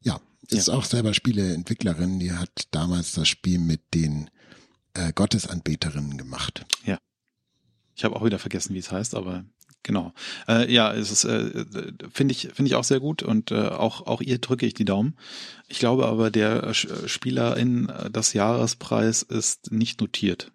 ja, 0.00 0.20
ist 0.48 0.68
auch 0.70 0.84
selber 0.84 1.12
Spieleentwicklerin. 1.12 2.18
Die 2.20 2.32
hat 2.32 2.68
damals 2.70 3.12
das 3.12 3.28
Spiel 3.28 3.58
mit 3.58 3.82
den 3.92 4.30
äh, 4.94 5.12
Gottesanbeterinnen 5.12 6.16
gemacht. 6.16 6.64
Ich 7.96 8.04
habe 8.04 8.14
auch 8.14 8.24
wieder 8.24 8.38
vergessen, 8.38 8.74
wie 8.74 8.78
es 8.78 8.92
heißt, 8.92 9.14
aber 9.14 9.44
genau. 9.82 10.12
Äh, 10.46 10.70
ja, 10.72 10.92
es 10.92 11.10
ist 11.10 11.24
äh, 11.24 11.64
finde 12.12 12.32
ich 12.32 12.48
finde 12.52 12.68
ich 12.68 12.74
auch 12.74 12.84
sehr 12.84 13.00
gut 13.00 13.22
und 13.22 13.50
äh, 13.50 13.68
auch 13.68 14.06
auch 14.06 14.20
ihr 14.20 14.38
drücke 14.38 14.66
ich 14.66 14.74
die 14.74 14.84
Daumen. 14.84 15.16
Ich 15.68 15.78
glaube 15.78 16.06
aber 16.06 16.30
der 16.30 16.64
äh, 16.64 16.74
Spielerin 16.74 17.88
äh, 17.88 18.10
des 18.10 18.32
Jahrespreis 18.34 19.22
ist 19.22 19.72
nicht 19.72 20.00
notiert. 20.00 20.52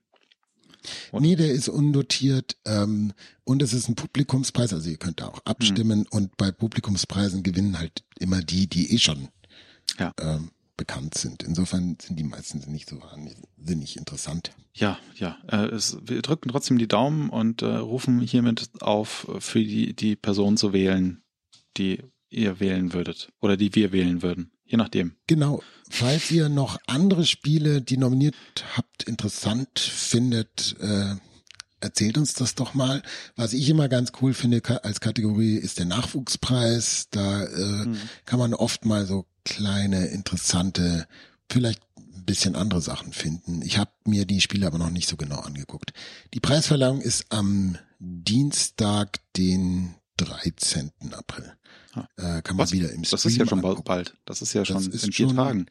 Und- 1.12 1.21
Nee, 1.21 1.36
der 1.36 1.51
ist 1.51 1.69
undotiert 1.69 2.58
ähm, 2.65 3.13
und 3.43 3.62
es 3.62 3.73
ist 3.73 3.88
ein 3.88 3.95
Publikumspreis, 3.95 4.73
also 4.73 4.89
ihr 4.89 4.97
könnt 4.97 5.21
da 5.21 5.27
auch 5.27 5.39
abstimmen 5.45 6.08
und 6.10 6.38
bei 6.38 6.51
Publikumspreisen 6.51 7.43
gewinnen 7.43 7.77
halt 7.80 8.04
immer 8.19 8.41
die, 8.41 8.67
die 8.67 8.93
eh 8.93 8.97
schon 8.97 9.27
Ja. 9.99 10.12
ähm, 10.19 10.49
bekannt 10.82 11.13
sind. 11.13 11.44
Insofern 11.44 11.96
sind 12.02 12.17
die 12.17 12.24
meistens 12.24 12.65
nicht 12.65 12.89
so 12.89 13.00
wahnsinnig 13.00 13.98
interessant. 13.98 14.50
Ja, 14.74 14.98
ja. 15.13 15.38
Äh, 15.48 15.67
es, 15.67 15.96
wir 16.02 16.24
drücken 16.24 16.50
trotzdem 16.50 16.80
die 16.80 16.88
Daumen 16.88 17.30
und 17.30 17.62
äh, 17.62 17.67
rufen 17.67 18.20
hiermit 18.20 18.72
auf, 18.82 19.28
für 19.38 19.60
die, 19.60 19.96
die 19.96 20.15
Person 20.15 20.58
zu 20.58 20.74
wählen, 20.74 21.22
die 21.78 22.00
ihr 22.32 22.60
wählen 22.60 22.94
würdet. 22.94 23.32
Oder 23.41 23.58
die 23.58 23.76
wir 23.76 23.91
wählen 23.91 24.24
würden. 24.24 24.54
Je 24.65 24.78
nachdem. 24.78 25.17
Genau. 25.28 25.62
Falls 25.88 26.32
ihr 26.32 26.50
noch 26.50 26.80
andere 26.88 27.28
Spiele, 27.28 27.84
die 27.84 27.98
nominiert 27.98 28.36
habt, 28.76 29.04
interessant 29.04 29.78
findet, 29.78 30.78
äh, 30.80 31.13
erzählt 31.80 32.17
uns 32.17 32.34
das 32.34 32.56
doch 32.56 32.74
mal. 32.74 33.04
Was 33.36 33.54
ich 33.54 33.70
immer 33.70 33.88
ganz 33.88 34.13
cool 34.20 34.34
finde 34.34 34.63
als 34.84 35.00
Kategorie 35.00 35.58
ist 35.58 35.78
der 35.78 35.86
Nachwuchspreis. 35.86 37.10
Da 37.12 37.44
äh, 37.44 37.86
kann 38.26 38.39
man 38.39 38.56
oft 38.56 38.86
mal 38.86 39.06
so 39.06 39.28
kleine, 39.45 40.08
interessante, 40.08 41.08
vielleicht 41.49 41.82
ein 41.97 42.25
bisschen 42.25 42.56
andere 42.56 42.82
Sachen 42.82 43.13
finden. 43.13 43.62
Ich 43.62 43.77
habe 43.77 43.91
mir 44.06 44.25
die 44.25 44.41
Spiele 44.41 44.67
aber 44.67 44.77
noch 44.77 44.89
nicht 44.91 45.08
so 45.10 45.17
genau 45.17 45.39
angeguckt. 45.39 45.93
Die 46.34 46.39
Preisverleihung 46.39 47.01
ist 47.01 47.25
am 47.30 47.77
Dienstag, 47.99 49.19
den 49.38 49.95
13. 50.17 50.91
April. 51.13 51.54
Äh, 52.17 52.41
kann 52.41 52.56
man 52.56 52.60
Was? 52.60 52.71
wieder 52.71 52.91
im 52.91 53.01
Das 53.01 53.13
ist 53.13 53.23
ja 53.25 53.30
Stream 53.32 53.47
schon 53.49 53.60
angucken. 53.60 53.84
bald. 53.86 54.15
Das 54.25 54.41
ist 54.41 54.54
ja 54.54 54.63
schon 54.63 54.77
ist 54.91 55.04
in 55.06 55.12
vier 55.12 55.27
schon- 55.27 55.36
Tagen. 55.36 55.65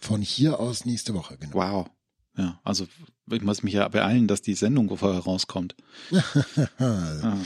Von 0.00 0.22
hier 0.22 0.58
aus 0.58 0.86
nächste 0.86 1.12
Woche, 1.14 1.36
genau. 1.38 1.54
Wow. 1.54 1.90
Ja, 2.36 2.58
also 2.64 2.86
ich 3.30 3.42
muss 3.42 3.62
mich 3.62 3.74
ja 3.74 3.86
beeilen, 3.88 4.26
dass 4.28 4.40
die 4.40 4.54
Sendung 4.54 4.96
vorher 4.96 5.20
rauskommt. 5.20 5.76
Ah, 6.78 7.36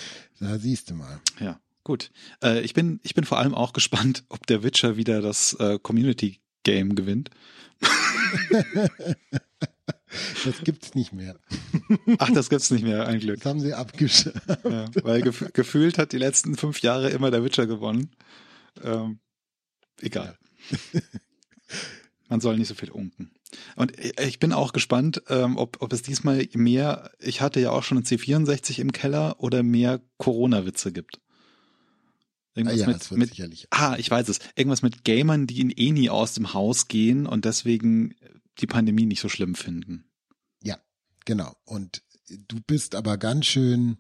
da 0.41 0.59
siehst 0.59 0.91
du 0.91 0.95
mal. 0.95 1.21
ja, 1.41 1.59
gut. 1.85 2.11
Äh, 2.43 2.61
ich 2.63 2.75
bin 2.75 3.01
ich 3.03 3.15
bin 3.15 3.25
vor 3.25 3.39
allem 3.39 3.55
auch 3.55 3.73
gespannt, 3.73 4.25
ob 4.29 4.47
der 4.47 4.63
Witcher 4.63 4.97
wieder 4.97 5.21
das 5.23 5.55
äh, 5.55 5.79
Community 5.79 6.41
Game 6.65 6.95
gewinnt. 6.95 7.31
Das 10.45 10.63
gibt's 10.63 10.95
nicht 10.95 11.13
mehr. 11.13 11.39
Ach, 12.19 12.31
das 12.31 12.49
gibt's 12.49 12.71
nicht 12.71 12.85
mehr, 12.85 13.07
ein 13.09 13.19
Glück. 13.19 13.37
Das 13.41 13.47
haben 13.47 13.61
sie 13.61 13.75
abgeschafft. 13.75 14.37
Ja, 14.65 14.87
weil 15.03 15.23
gef 15.23 15.51
gefühlt 15.53 15.99
hat 15.99 16.13
die 16.13 16.19
letzten 16.19 16.57
fünf 16.57 16.81
Jahre 16.83 17.11
immer 17.11 17.31
der 17.31 17.43
Witcher 17.45 17.67
gewonnen. 17.67 18.11
Ähm, 18.83 19.19
egal. 20.01 20.39
Man 22.29 22.41
soll 22.41 22.57
nicht 22.59 22.69
so 22.69 22.75
viel 22.75 22.91
unken. 22.91 23.33
Und 23.77 23.99
ich- 23.99 24.19
ich 24.21 24.39
bin 24.39 24.53
auch 24.53 24.73
gespannt, 24.73 25.23
ähm, 25.29 25.57
ob, 25.57 25.83
ob 25.83 25.93
es 25.93 26.03
diesmal 26.03 26.47
mehr, 26.55 27.11
ich 27.19 27.41
hatte 27.41 27.61
ja 27.61 27.71
auch 27.71 27.83
schon 27.83 27.99
ein 27.99 28.05
C64 28.05 28.79
im 28.81 28.93
Keller 28.93 29.37
oder 29.41 29.63
mehr 29.63 30.01
Corona-Witze 30.19 30.93
gibt. 30.93 31.21
Ah, 32.55 32.59
Irgendwas 32.61 32.79
ja, 32.81 32.87
mit, 32.87 32.97
das 32.97 33.11
wird 33.11 33.19
mit, 33.21 33.29
sicherlich. 33.31 33.67
ah, 33.71 33.97
ich 33.99 34.11
weiß 34.11 34.29
es. 34.29 34.39
Irgendwas 34.57 34.83
mit 34.83 35.05
Gamern, 35.05 35.47
die 35.47 35.61
in 35.61 35.71
eh 35.71 35.91
nie 35.93 36.09
aus 36.11 36.35
dem 36.35 36.55
Haus 36.55 36.89
gehen 36.89 37.27
und 37.27 37.45
deswegen 37.45 38.15
die 38.59 38.67
Pandemie 38.67 39.07
nicht 39.07 39.21
so 39.21 39.29
schlimm 39.29 39.55
finden. 39.55 40.05
Genau. 41.27 41.57
Und 41.65 42.03
du 42.49 42.61
bist 42.67 42.95
aber 42.95 43.17
ganz 43.17 43.47
schön 43.47 43.97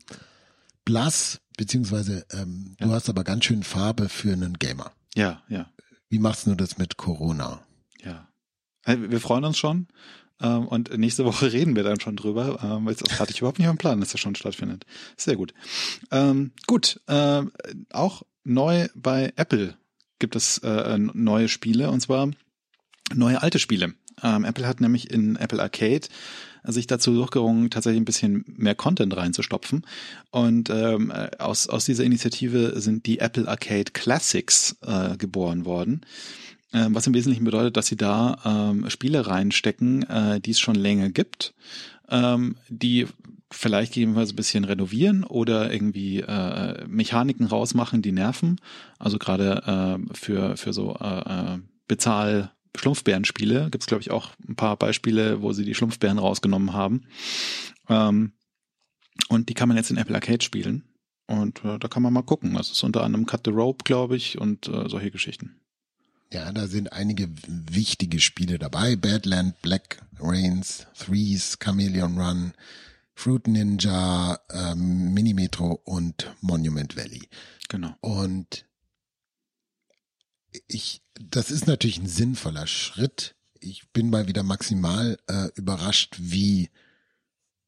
blass, 0.85 1.41
beziehungsweise 1.57 2.27
ähm, 2.33 2.75
du 2.79 2.89
Ja. 2.89 2.93
hast 2.93 3.09
aber 3.09 3.25
ganz 3.25 3.47
schön 3.47 3.63
Farbe 3.63 4.11
für 4.11 4.35
einen 4.35 4.59
Gamer. 4.59 4.93
Ja, 5.15 5.43
ja. 5.49 5.73
Wie 6.11 6.19
machst 6.19 6.47
du 6.47 6.55
das 6.55 6.77
mit 6.77 6.99
Corona? 6.99 7.67
Ja. 8.05 8.29
Hey, 8.83 9.11
Wir 9.11 9.21
freuen 9.23 9.47
uns 9.47 9.57
schon. 9.57 9.89
Ähm, 10.39 10.69
und 10.69 10.95
nächste 10.99 11.25
Woche 11.25 11.51
reden 11.55 11.77
wir 11.77 11.83
dann 11.83 11.99
schon 11.99 12.17
drüber. 12.17 12.63
Ähm, 12.63 12.87
jetzt 12.91 13.19
hatte 13.19 13.33
ich 13.33 13.39
überhaupt 13.39 13.59
nicht 13.59 13.69
am 13.69 13.79
Plan, 13.79 14.01
dass 14.01 14.11
das 14.13 14.21
schon 14.21 14.35
stattfindet. 14.35 14.85
Sehr 15.17 15.37
gut. 15.37 15.55
Ähm, 16.11 16.53
gut. 16.67 17.01
Ähm, 17.09 17.53
auch 17.91 18.23
neu 18.45 18.89
bei 18.95 19.33
Apple 19.37 19.75
gibt 20.19 20.37
es 20.37 20.59
äh, 20.59 20.99
neue 20.99 21.49
Spiele 21.49 21.91
und 21.91 22.01
zwar 22.01 22.31
neue 23.13 23.43
alte 23.43 23.59
Spiele. 23.59 23.95
Ähm, 24.23 24.45
Apple 24.45 24.67
hat 24.67 24.81
nämlich 24.81 25.11
in 25.11 25.37
Apple 25.37 25.61
Arcade 25.61 26.07
sich 26.67 26.87
dazu 26.87 27.13
durchgerungen, 27.15 27.71
tatsächlich 27.71 28.01
ein 28.01 28.07
bisschen 28.07 28.45
mehr 28.47 28.75
Content 28.75 29.15
reinzustopfen. 29.17 29.85
Und 30.31 30.71
ähm, 30.71 31.11
äh, 31.11 31.31
aus, 31.39 31.69
aus 31.69 31.85
dieser 31.85 32.05
Initiative 32.05 32.81
sind 32.81 33.07
die 33.07 33.19
Apple 33.19 33.47
Arcade 33.49 33.93
Classics 33.93 34.77
äh, 34.83 35.17
geboren 35.19 35.67
worden. 35.67 36.01
Ähm, 36.73 36.95
was 36.95 37.07
im 37.07 37.15
Wesentlichen 37.15 37.45
bedeutet, 37.45 37.77
dass 37.77 37.87
sie 37.87 37.97
da 37.97 38.39
ähm, 38.45 38.89
Spiele 38.89 39.27
reinstecken, 39.27 40.09
äh, 40.09 40.41
die 40.41 40.53
es 40.53 40.61
schon 40.61 40.75
länger 40.75 41.11
gibt, 41.11 41.55
ähm, 42.09 42.57
die 42.69 43.07
vielleicht 43.55 43.95
gegebenenfalls 43.95 44.33
ein 44.33 44.37
bisschen 44.37 44.65
renovieren 44.65 45.25
oder 45.25 45.73
irgendwie 45.73 46.21
äh, 46.21 46.87
Mechaniken 46.87 47.47
rausmachen, 47.47 48.03
die 48.03 48.13
nerven. 48.13 48.61
Also 48.99 49.19
gerade 49.19 49.99
äh, 50.11 50.15
für, 50.15 50.57
für 50.57 50.73
so 50.73 50.97
äh, 51.01 51.55
äh, 51.55 51.59
Bezahl- 51.89 52.51
Schlumpfbärenspiele 52.77 53.71
gibt 53.71 53.85
es, 53.85 53.87
glaube 53.87 54.03
ich, 54.03 54.11
auch 54.11 54.31
ein 54.49 54.57
paar 54.57 54.77
Beispiele, 54.77 55.43
wo 55.43 55.53
sie 55.53 55.65
die 55.65 55.77
Schlumpfbären 55.77 56.19
rausgenommen 56.19 56.73
haben. 56.73 57.03
Ähm, 57.89 58.33
und 59.29 59.49
die 59.49 59.55
kann 59.55 59.69
man 59.69 59.77
jetzt 59.77 59.93
in 59.93 59.97
Apple 59.97 60.17
Arcade 60.17 60.43
spielen. 60.43 60.83
Und 61.27 61.65
äh, 61.65 61.79
da 61.79 61.89
kann 61.89 62.03
man 62.03 62.13
mal 62.13 62.23
gucken. 62.23 62.55
Das 62.55 62.71
ist 62.73 62.83
unter 62.83 63.05
anderem 63.05 63.27
Cut 63.27 63.43
the 63.45 63.53
Rope, 63.53 63.85
glaube 63.85 64.17
ich, 64.17 64.39
und 64.39 64.67
äh, 64.69 64.89
solche 64.89 65.13
Geschichten. 65.13 65.61
Ja, 66.33 66.51
da 66.51 66.67
sind 66.67 66.93
einige 66.93 67.29
wichtige 67.47 68.19
Spiele 68.19 68.59
dabei. 68.59 68.97
Badland, 68.97 69.63
Black 69.63 70.03
Rains, 70.19 70.89
Threes, 70.99 71.59
Chameleon 71.61 72.19
Run, 72.19 72.55
Fruit 73.15 73.47
Ninja, 73.47 74.39
ähm, 74.51 75.15
Minimetro 75.15 75.81
und 75.85 76.35
Monument 76.41 76.97
Valley. 76.97 77.29
Genau. 77.69 77.95
Und 78.01 78.67
ich, 80.69 81.03
das 81.21 81.51
ist 81.51 81.67
natürlich 81.67 81.99
ein 81.99 82.07
sinnvoller 82.09 82.67
Schritt. 82.67 83.35
Ich 83.61 83.89
bin 83.93 84.11
mal 84.11 84.27
wieder 84.29 84.43
maximal 84.43 85.17
äh, 85.29 85.49
überrascht, 85.55 86.17
wie, 86.19 86.71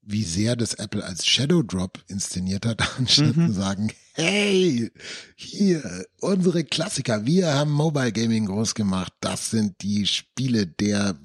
wie 0.03 0.25
sehr 0.25 0.57
das 0.57 0.75
Apple 0.75 1.05
als 1.05 1.27
Shadow 1.27 1.63
Drop 1.63 2.03
inszeniert 2.09 2.67
hat, 2.67 2.83
anstatt 2.99 3.37
Mhm. 3.37 3.47
zu 3.49 3.53
sagen, 3.55 3.93
hey, 4.15 4.91
hier, 5.37 6.07
unsere 6.21 6.65
Klassiker. 6.65 7.25
Wir 7.27 7.55
haben 7.55 7.71
Mobile 7.73 8.13
Gaming 8.13 8.47
groß 8.47 8.75
gemacht. 8.75 9.13
Das 9.21 9.51
sind 9.51 9.81
die 9.83 10.07
Spiele 10.07 10.67
der 10.67 11.19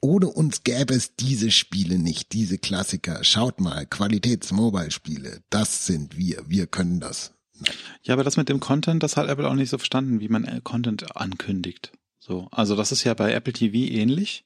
ohne 0.00 0.28
uns 0.28 0.64
gäbe 0.64 0.94
es 0.94 1.14
diese 1.16 1.50
Spiele 1.50 1.98
nicht, 1.98 2.32
diese 2.32 2.58
Klassiker. 2.58 3.24
Schaut 3.24 3.60
mal, 3.60 3.86
Qualitäts-Mobile-Spiele, 3.86 5.40
das 5.50 5.86
sind 5.86 6.16
wir, 6.16 6.44
wir 6.46 6.66
können 6.66 7.00
das. 7.00 7.32
Ja, 8.02 8.14
aber 8.14 8.24
das 8.24 8.36
mit 8.36 8.48
dem 8.48 8.60
Content, 8.60 9.02
das 9.02 9.16
hat 9.16 9.28
Apple 9.28 9.48
auch 9.48 9.54
nicht 9.54 9.70
so 9.70 9.78
verstanden, 9.78 10.20
wie 10.20 10.28
man 10.28 10.44
äh, 10.44 10.60
Content 10.62 11.16
ankündigt. 11.16 11.92
So, 12.18 12.48
also 12.50 12.76
das 12.76 12.92
ist 12.92 13.04
ja 13.04 13.14
bei 13.14 13.32
Apple 13.32 13.52
TV 13.52 13.92
ähnlich. 13.92 14.44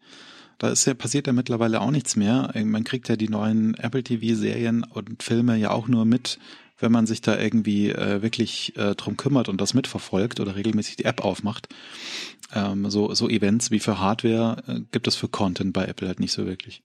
Da 0.59 0.71
ist 0.71 0.85
ja, 0.85 0.95
passiert 0.95 1.27
ja 1.27 1.33
mittlerweile 1.33 1.81
auch 1.81 1.91
nichts 1.91 2.17
mehr. 2.17 2.53
Man 2.65 2.85
kriegt 2.85 3.09
ja 3.09 3.17
die 3.17 3.29
neuen 3.29 3.75
Apple 3.75 4.05
TV-Serien 4.05 4.85
und 4.85 5.23
Filme 5.23 5.57
ja 5.57 5.71
auch 5.71 5.89
nur 5.89 6.05
mit, 6.05 6.39
wenn 6.79 6.93
man 6.93 7.07
sich 7.07 7.21
da 7.21 7.39
irgendwie 7.39 7.91
äh, 7.91 8.23
wirklich 8.23 8.77
äh, 8.77 8.95
drum 8.95 9.17
kümmert 9.17 9.49
und 9.49 9.61
das 9.61 9.75
mitverfolgt 9.75 10.41
oder 10.41 10.57
regelmäßig 10.57 10.97
die 10.97 11.05
App 11.05 11.23
aufmacht. 11.23 11.69
Ähm, 12.53 12.91
so, 12.91 13.15
so 13.15 13.29
Events 13.29 13.71
wie 13.71 13.81
für 13.81 13.99
Hardware 13.99 14.63
äh, 14.67 14.81
gibt 14.91 15.07
es 15.07 15.17
für 15.17 15.29
Content 15.29 15.73
bei 15.73 15.85
Apple 15.87 16.09
halt 16.09 16.21
nicht 16.21 16.33
so 16.33 16.47
wirklich. 16.47 16.83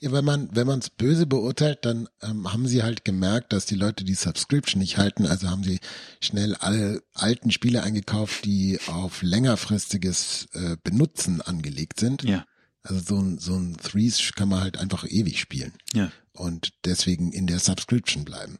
Ja, 0.00 0.12
wenn 0.12 0.24
man 0.24 0.48
wenn 0.52 0.66
man 0.66 0.78
es 0.78 0.90
böse 0.90 1.26
beurteilt, 1.26 1.84
dann 1.84 2.08
ähm, 2.22 2.52
haben 2.52 2.66
sie 2.66 2.82
halt 2.82 3.04
gemerkt, 3.04 3.52
dass 3.52 3.66
die 3.66 3.74
Leute 3.74 4.04
die 4.04 4.14
Subscription 4.14 4.80
nicht 4.80 4.96
halten. 4.96 5.26
Also 5.26 5.48
haben 5.48 5.64
sie 5.64 5.80
schnell 6.20 6.54
alle 6.56 7.02
alten 7.14 7.50
Spiele 7.50 7.82
eingekauft, 7.82 8.44
die 8.44 8.78
auf 8.86 9.22
längerfristiges 9.22 10.48
äh, 10.52 10.76
Benutzen 10.82 11.42
angelegt 11.42 12.00
sind. 12.00 12.22
Ja. 12.22 12.44
Also 12.82 13.00
so 13.00 13.20
ein 13.20 13.38
so 13.38 13.56
ein 13.56 13.76
Threes 13.76 14.32
kann 14.34 14.48
man 14.48 14.60
halt 14.60 14.78
einfach 14.78 15.04
ewig 15.08 15.40
spielen. 15.40 15.72
Ja. 15.92 16.10
Und 16.38 16.72
deswegen 16.84 17.32
in 17.32 17.46
der 17.46 17.58
Subscription 17.58 18.24
bleiben. 18.24 18.58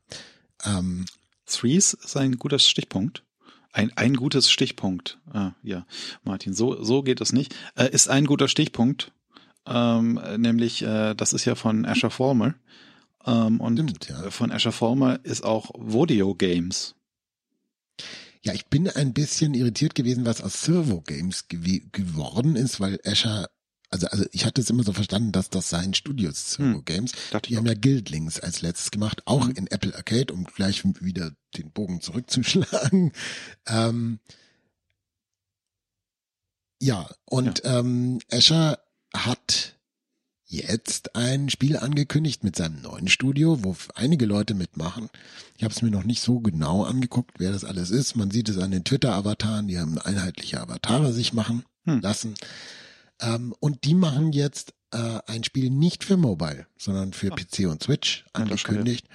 Ähm, 0.65 1.07
Threes 1.47 1.95
ist 1.95 2.17
ein 2.17 2.37
guter 2.37 2.59
Stichpunkt. 2.59 3.23
Ein, 3.73 3.93
ein 3.97 4.15
gutes 4.15 4.51
Stichpunkt. 4.51 5.19
Ah, 5.33 5.53
ja, 5.63 5.87
Martin, 6.25 6.55
so, 6.55 6.83
so 6.83 7.03
geht 7.03 7.21
es 7.21 7.33
nicht. 7.33 7.55
Äh, 7.77 7.91
ist 7.91 8.09
ein 8.09 8.27
guter 8.27 8.49
Stichpunkt. 8.49 9.13
Ähm, 9.67 10.21
nämlich, 10.39 10.83
äh, 10.83 11.15
das 11.15 11.33
ist 11.33 11.45
ja 11.45 11.55
von 11.55 11.85
Asher 11.85 12.11
Former. 12.11 12.55
Ähm, 13.27 13.61
und 13.61 13.75
Stimmt, 13.77 14.09
ja. 14.09 14.31
von 14.31 14.51
Asher 14.51 14.73
Former 14.73 15.21
ist 15.25 15.45
auch 15.45 15.71
Vodeo 15.79 16.35
Games. 16.35 16.95
ja, 18.43 18.55
ich 18.55 18.67
bin 18.67 18.89
ein 18.89 19.13
bisschen 19.13 19.55
irritiert 19.55 19.95
gewesen, 19.95 20.25
was 20.25 20.41
aus 20.41 20.63
Servo 20.63 21.03
Games 21.03 21.49
gew 21.49 21.81
geworden 21.93 22.57
ist, 22.57 22.81
weil 22.81 22.99
Asher 23.05 23.49
also, 23.91 24.07
also 24.09 24.25
ich 24.33 24.45
hatte 24.45 24.61
es 24.61 24.71
immer 24.71 24.83
so 24.83 24.93
verstanden, 24.93 25.33
dass 25.33 25.51
das 25.51 25.71
sein 25.71 25.95
Studio 25.95 26.31
ist, 26.31 26.51
Servo 26.51 26.79
Hm, 26.79 26.85
Games. 26.85 27.13
dachte 27.31 27.49
Die 27.49 27.57
haben 27.57 27.67
ja 27.67 27.75
Guildlings 27.75 28.39
als 28.41 28.61
letztes 28.63 28.91
gemacht, 28.91 29.23
auch 29.27 29.47
Mhm. 29.47 29.53
in 29.57 29.67
Apple 29.69 29.95
Arcade, 29.95 30.33
um 30.33 30.45
gleich 30.45 30.85
wieder 30.85 31.33
den 31.57 31.71
Bogen 31.73 32.01
zurückzuschlagen. 32.01 33.13
Ähm, 33.67 34.21
ja, 36.81 37.09
und 37.25 37.63
ähm, 37.65 38.21
Asher 38.31 38.79
hat 39.13 39.75
jetzt 40.47 41.15
ein 41.17 41.51
Spiel 41.51 41.77
angekündigt 41.77 42.45
mit 42.45 42.57
seinem 42.57 42.81
neuen 42.81 43.09
Studio, 43.09 43.63
wo 43.65 43.77
einige 43.95 44.25
Leute 44.25 44.55
mitmachen. 44.55 45.11
Ich 45.57 45.65
habe 45.65 45.75
es 45.75 45.83
mir 45.83 45.91
noch 45.91 46.05
nicht 46.05 46.23
so 46.23 46.41
genau 46.41 46.85
angeguckt, 46.85 47.33
wer 47.39 47.53
das 47.53 47.65
alles 47.65 47.91
ist. 47.91 48.17
Man 48.17 48.31
sieht 48.31 48.49
es 48.49 48.57
an 48.59 48.71
den 48.71 48.85
Twitter-Avataren, 48.85 49.67
die 49.69 49.79
haben 49.79 49.99
einheitliche 49.99 50.61
Avatare 50.61 51.13
sich 51.13 51.33
machen 51.33 51.65
Hm. 51.85 52.01
lassen. 52.01 52.35
Ähm, 53.21 53.55
und 53.61 53.85
die 53.85 53.95
machen 53.95 54.33
jetzt 54.33 54.75
äh, 54.93 55.19
ein 55.27 55.45
Spiel 55.45 55.71
nicht 55.71 56.05
für 56.05 56.17
Mobile, 56.17 56.67
sondern 56.79 57.13
für 57.13 57.33
Ah. 57.33 57.37
PC 57.37 57.67
und 57.69 57.83
Switch 57.83 58.25
schon, 58.35 58.47
ja. 58.47 58.53
angekündigt. 58.53 59.07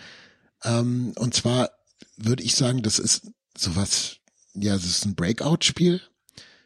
Ähm, 0.63 1.13
und 1.17 1.33
zwar 1.33 1.71
würde 2.17 2.43
ich 2.43 2.55
sagen, 2.55 2.81
das 2.83 2.99
ist 2.99 3.31
sowas, 3.57 4.17
ja, 4.53 4.75
es 4.75 4.85
ist 4.85 5.05
ein 5.05 5.15
Breakout-Spiel 5.15 6.01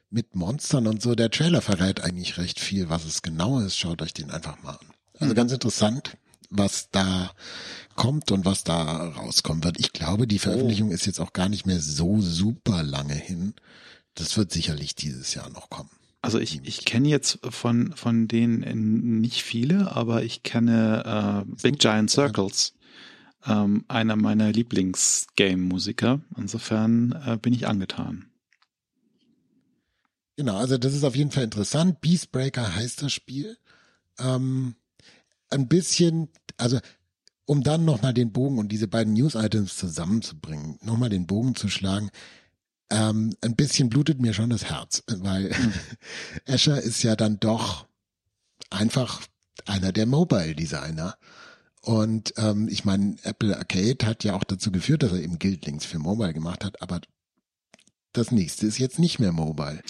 mit 0.09 0.35
Monstern 0.35 0.87
und 0.87 1.01
so. 1.01 1.15
Der 1.15 1.31
Trailer 1.31 1.61
verrät 1.61 2.01
eigentlich 2.01 2.37
recht 2.37 2.59
viel, 2.59 2.89
was 2.89 3.05
es 3.05 3.21
genau 3.21 3.59
ist. 3.59 3.77
Schaut 3.77 4.01
euch 4.01 4.13
den 4.13 4.31
einfach 4.31 4.61
mal 4.63 4.71
an. 4.75 4.87
Also 5.19 5.31
Mhm. 5.33 5.35
ganz 5.35 5.51
interessant, 5.51 6.17
was 6.49 6.89
da 6.91 7.31
kommt 7.95 8.31
und 8.31 8.45
was 8.45 8.63
da 8.63 9.09
rauskommen 9.09 9.63
wird. 9.63 9.79
Ich 9.79 9.91
glaube, 9.93 10.27
die 10.27 10.39
Veröffentlichung 10.39 10.91
ist 10.91 11.05
jetzt 11.05 11.19
auch 11.19 11.33
gar 11.33 11.49
nicht 11.49 11.65
mehr 11.65 11.79
so 11.81 12.21
super 12.21 12.83
lange 12.83 13.15
hin. 13.15 13.53
Das 14.15 14.37
wird 14.37 14.51
sicherlich 14.51 14.95
dieses 14.95 15.33
Jahr 15.33 15.49
noch 15.49 15.69
kommen. 15.69 15.89
Also 16.21 16.39
ich, 16.39 16.61
ich 16.63 16.83
kenne 16.85 17.07
jetzt 17.09 17.39
von, 17.49 17.93
von 17.95 18.27
denen 18.27 19.19
nicht 19.21 19.43
viele, 19.43 19.95
aber 19.95 20.23
ich 20.23 20.43
kenne 20.43 21.45
äh, 21.47 21.61
Big 21.61 21.79
Giant 21.79 22.09
Circles, 22.09 22.73
ähm, 23.45 23.85
einer 23.87 24.15
meiner 24.15 24.51
Lieblings-Game-Musiker. 24.51 26.19
Insofern 26.35 27.11
äh, 27.25 27.37
bin 27.37 27.53
ich 27.53 27.67
angetan. 27.67 28.25
Genau, 30.35 30.57
also 30.57 30.77
das 30.77 30.93
ist 30.93 31.03
auf 31.03 31.15
jeden 31.15 31.31
Fall 31.31 31.43
interessant. 31.43 32.01
Beastbreaker 32.01 32.75
heißt 32.75 33.01
das 33.01 33.13
Spiel. 33.13 33.57
Ähm, 34.19 34.75
ein 35.49 35.67
bisschen, 35.67 36.29
also 36.57 36.79
um 37.45 37.63
dann 37.63 37.85
nochmal 37.85 38.13
den 38.13 38.31
Bogen 38.31 38.59
und 38.59 38.71
diese 38.71 38.87
beiden 38.87 39.13
News-Items 39.13 39.77
zusammenzubringen, 39.77 40.77
nochmal 40.83 41.09
den 41.09 41.25
Bogen 41.25 41.55
zu 41.55 41.69
schlagen, 41.69 42.11
ähm, 42.89 43.35
ein 43.41 43.55
bisschen 43.55 43.89
blutet 43.89 44.19
mir 44.19 44.33
schon 44.33 44.49
das 44.49 44.65
Herz, 44.65 45.03
weil 45.07 45.51
Asher 46.47 46.81
ist 46.81 47.03
ja 47.03 47.15
dann 47.15 47.39
doch 47.39 47.85
einfach 48.69 49.21
einer 49.65 49.91
der 49.91 50.05
Mobile-Designer. 50.05 51.17
Und 51.81 52.33
ähm, 52.37 52.67
ich 52.69 52.85
meine, 52.85 53.15
Apple 53.23 53.57
Arcade 53.57 54.05
hat 54.05 54.23
ja 54.23 54.35
auch 54.35 54.43
dazu 54.43 54.71
geführt, 54.71 55.03
dass 55.03 55.13
er 55.13 55.21
eben 55.21 55.39
Guildlings 55.39 55.85
für 55.85 55.99
Mobile 55.99 56.33
gemacht 56.33 56.65
hat, 56.65 56.81
aber 56.81 57.01
das 58.17 58.31
nächste 58.31 58.65
ist 58.65 58.77
jetzt 58.79 58.99
nicht 58.99 59.19
mehr 59.19 59.31
Mobile. 59.31 59.81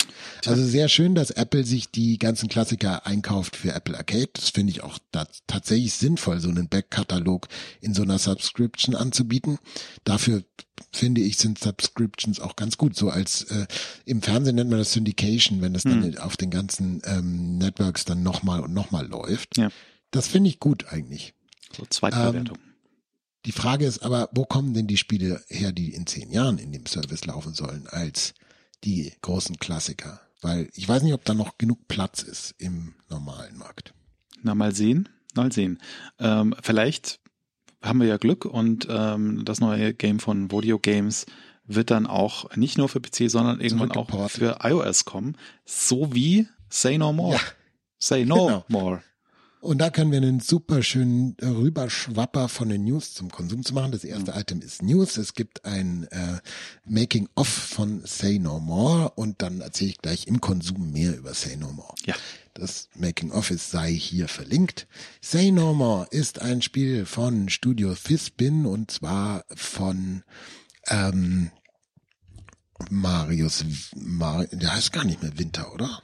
Also 0.46 0.63
sehr 0.66 0.90
schön, 0.90 1.16
dass 1.16 1.32
Apple 1.32 1.63
sich 1.63 1.90
die 1.92 2.18
ganzen 2.18 2.50
Klassiker 2.50 3.06
einkauft 3.06 3.56
für 3.56 3.74
Apple 3.74 3.98
Arcade. 3.98 4.30
Das 4.34 4.50
finde 4.50 4.72
ich 4.72 4.84
auch 4.84 5.00
tatsächlich 5.48 5.94
sinnvoll, 5.94 6.40
so 6.40 6.50
einen 6.50 6.68
Backkatalog 6.68 7.48
in 7.82 7.94
so 7.94 8.04
einer 8.04 8.20
Subscription 8.20 8.96
anzubieten. 8.96 9.58
Dafür 10.04 10.44
finde 10.92 11.22
ich, 11.22 11.38
sind 11.38 11.60
Subscriptions 11.60 12.40
auch 12.40 12.56
ganz 12.56 12.78
gut. 12.78 12.96
So 12.96 13.10
als 13.10 13.44
äh, 13.44 13.68
im 14.06 14.22
Fernsehen 14.22 14.56
nennt 14.56 14.70
man 14.70 14.80
das 14.80 14.94
Syndication, 14.94 15.62
wenn 15.62 15.74
das 15.74 15.84
dann 15.84 16.04
Hm. 16.04 16.18
auf 16.20 16.38
den 16.38 16.52
ganzen 16.52 17.02
ähm, 17.06 17.58
Networks 17.58 18.06
dann 18.06 18.24
nochmal 18.24 18.60
und 18.60 18.74
nochmal 18.74 19.08
läuft. 19.08 19.58
Ja. 19.58 19.70
Das 20.12 20.28
finde 20.28 20.50
ich 20.50 20.60
gut 20.60 20.86
eigentlich. 20.90 21.34
So 21.76 21.86
Zweitverwertung. 21.90 22.58
Die 23.47 23.53
Frage 23.53 23.86
ist 23.86 23.99
aber, 23.99 24.27
wo 24.33 24.43
kommen 24.43 24.73
denn 24.73 24.88
die 24.88 24.97
Spiele 24.97 25.41
her, 25.47 25.71
die 25.71 25.93
in 25.93 26.05
zehn 26.05 26.29
Jahren 26.29 26.57
in 26.57 26.73
dem 26.73 26.86
Service 26.86 27.23
laufen 27.23 27.53
sollen, 27.53 27.88
als 27.88 28.33
die 28.83 29.13
großen 29.21 29.57
Klassiker? 29.57 30.19
Weil 30.41 30.69
ich 30.73 30.88
weiß 30.88 31.01
nicht, 31.01 31.13
ob 31.13 31.23
da 31.23 31.33
noch 31.33 31.57
genug 31.57 31.88
Platz 31.88 32.23
ist 32.23 32.55
im 32.57 32.95
normalen 33.10 33.57
Markt. 33.57 33.93
Na, 34.43 34.53
mal 34.53 34.75
sehen, 34.75 35.07
mal 35.33 35.49
sehen. 35.53 35.79
Ähm, 36.19 36.55
vielleicht 36.62 37.21
haben 37.81 38.01
wir 38.01 38.07
ja 38.07 38.17
Glück 38.17 38.43
und 38.43 38.86
ähm, 38.89 39.45
das 39.45 39.62
neue 39.62 39.93
Game 39.93 40.19
von 40.19 40.49
Vodeo 40.49 40.77
Games 40.77 41.25
wird 41.63 41.89
dann 41.89 42.05
auch 42.05 42.53
nicht 42.57 42.77
nur 42.77 42.89
für 42.89 42.99
PC, 42.99 43.31
sondern 43.31 43.62
irgendwann 43.62 43.91
auch 43.91 44.29
für 44.29 44.60
iOS 44.62 45.05
kommen. 45.05 45.38
So 45.63 46.13
wie 46.13 46.49
Say 46.69 46.97
No 46.97 47.13
More. 47.13 47.36
Ja. 47.36 47.41
Say 47.97 48.25
No 48.25 48.45
Genau. 48.47 48.65
More. 48.67 49.03
Und 49.60 49.80
da 49.80 49.89
können 49.89 50.12
wir 50.12 50.20
einen 50.20 50.39
super 50.39 50.84
schönen 50.84 51.36
Rüberschwapper 51.41 52.48
von 52.48 52.70
den 52.70 52.84
News 52.84 53.13
zum 53.13 53.32
Konsum 53.32 53.65
zu 53.65 53.74
machen. 53.74 53.91
Das 53.91 54.04
erste 54.04 54.32
Item 54.32 54.62
ist 54.62 54.84
News. 54.84 55.17
Es 55.17 55.34
gibt 55.34 55.65
ein 55.65 56.04
äh, 56.12 56.39
Making-of 56.86 57.48
von 57.48 58.02
Say 58.06 58.38
No 58.38 58.60
More 58.60 59.12
und 59.15 59.41
dann 59.41 59.62
erzähle 59.62 59.89
ich 59.91 59.98
gleich 59.98 60.28
im 60.28 60.41
Konsum 60.41 60.91
mehr 60.91 61.17
über 61.17 61.34
Say 61.34 61.58
No 61.58 61.72
More. 61.72 61.96
Ja. 62.06 62.15
Das 62.54 62.89
Making-of 62.96 63.50
ist 63.50 63.72
sei 63.72 63.93
hier 63.93 64.28
verlinkt. 64.28 64.88
Say 65.22 65.52
No 65.52 65.74
More 65.74 66.08
ist 66.12 66.39
ein 66.39 66.62
Spiel 66.62 67.06
von 67.06 67.50
Studio 67.50 67.96
Fispin 67.96 68.65
und 68.67 68.91
zwar 68.91 69.43
von 69.56 70.24
ähm, 70.88 71.52
Marius, 72.91 73.65
Mar 73.96 74.46
der 74.52 74.76
heißt 74.76 74.93
gar 74.93 75.04
nicht 75.04 75.22
mehr 75.24 75.38
Winter, 75.38 75.74
oder? 75.74 76.04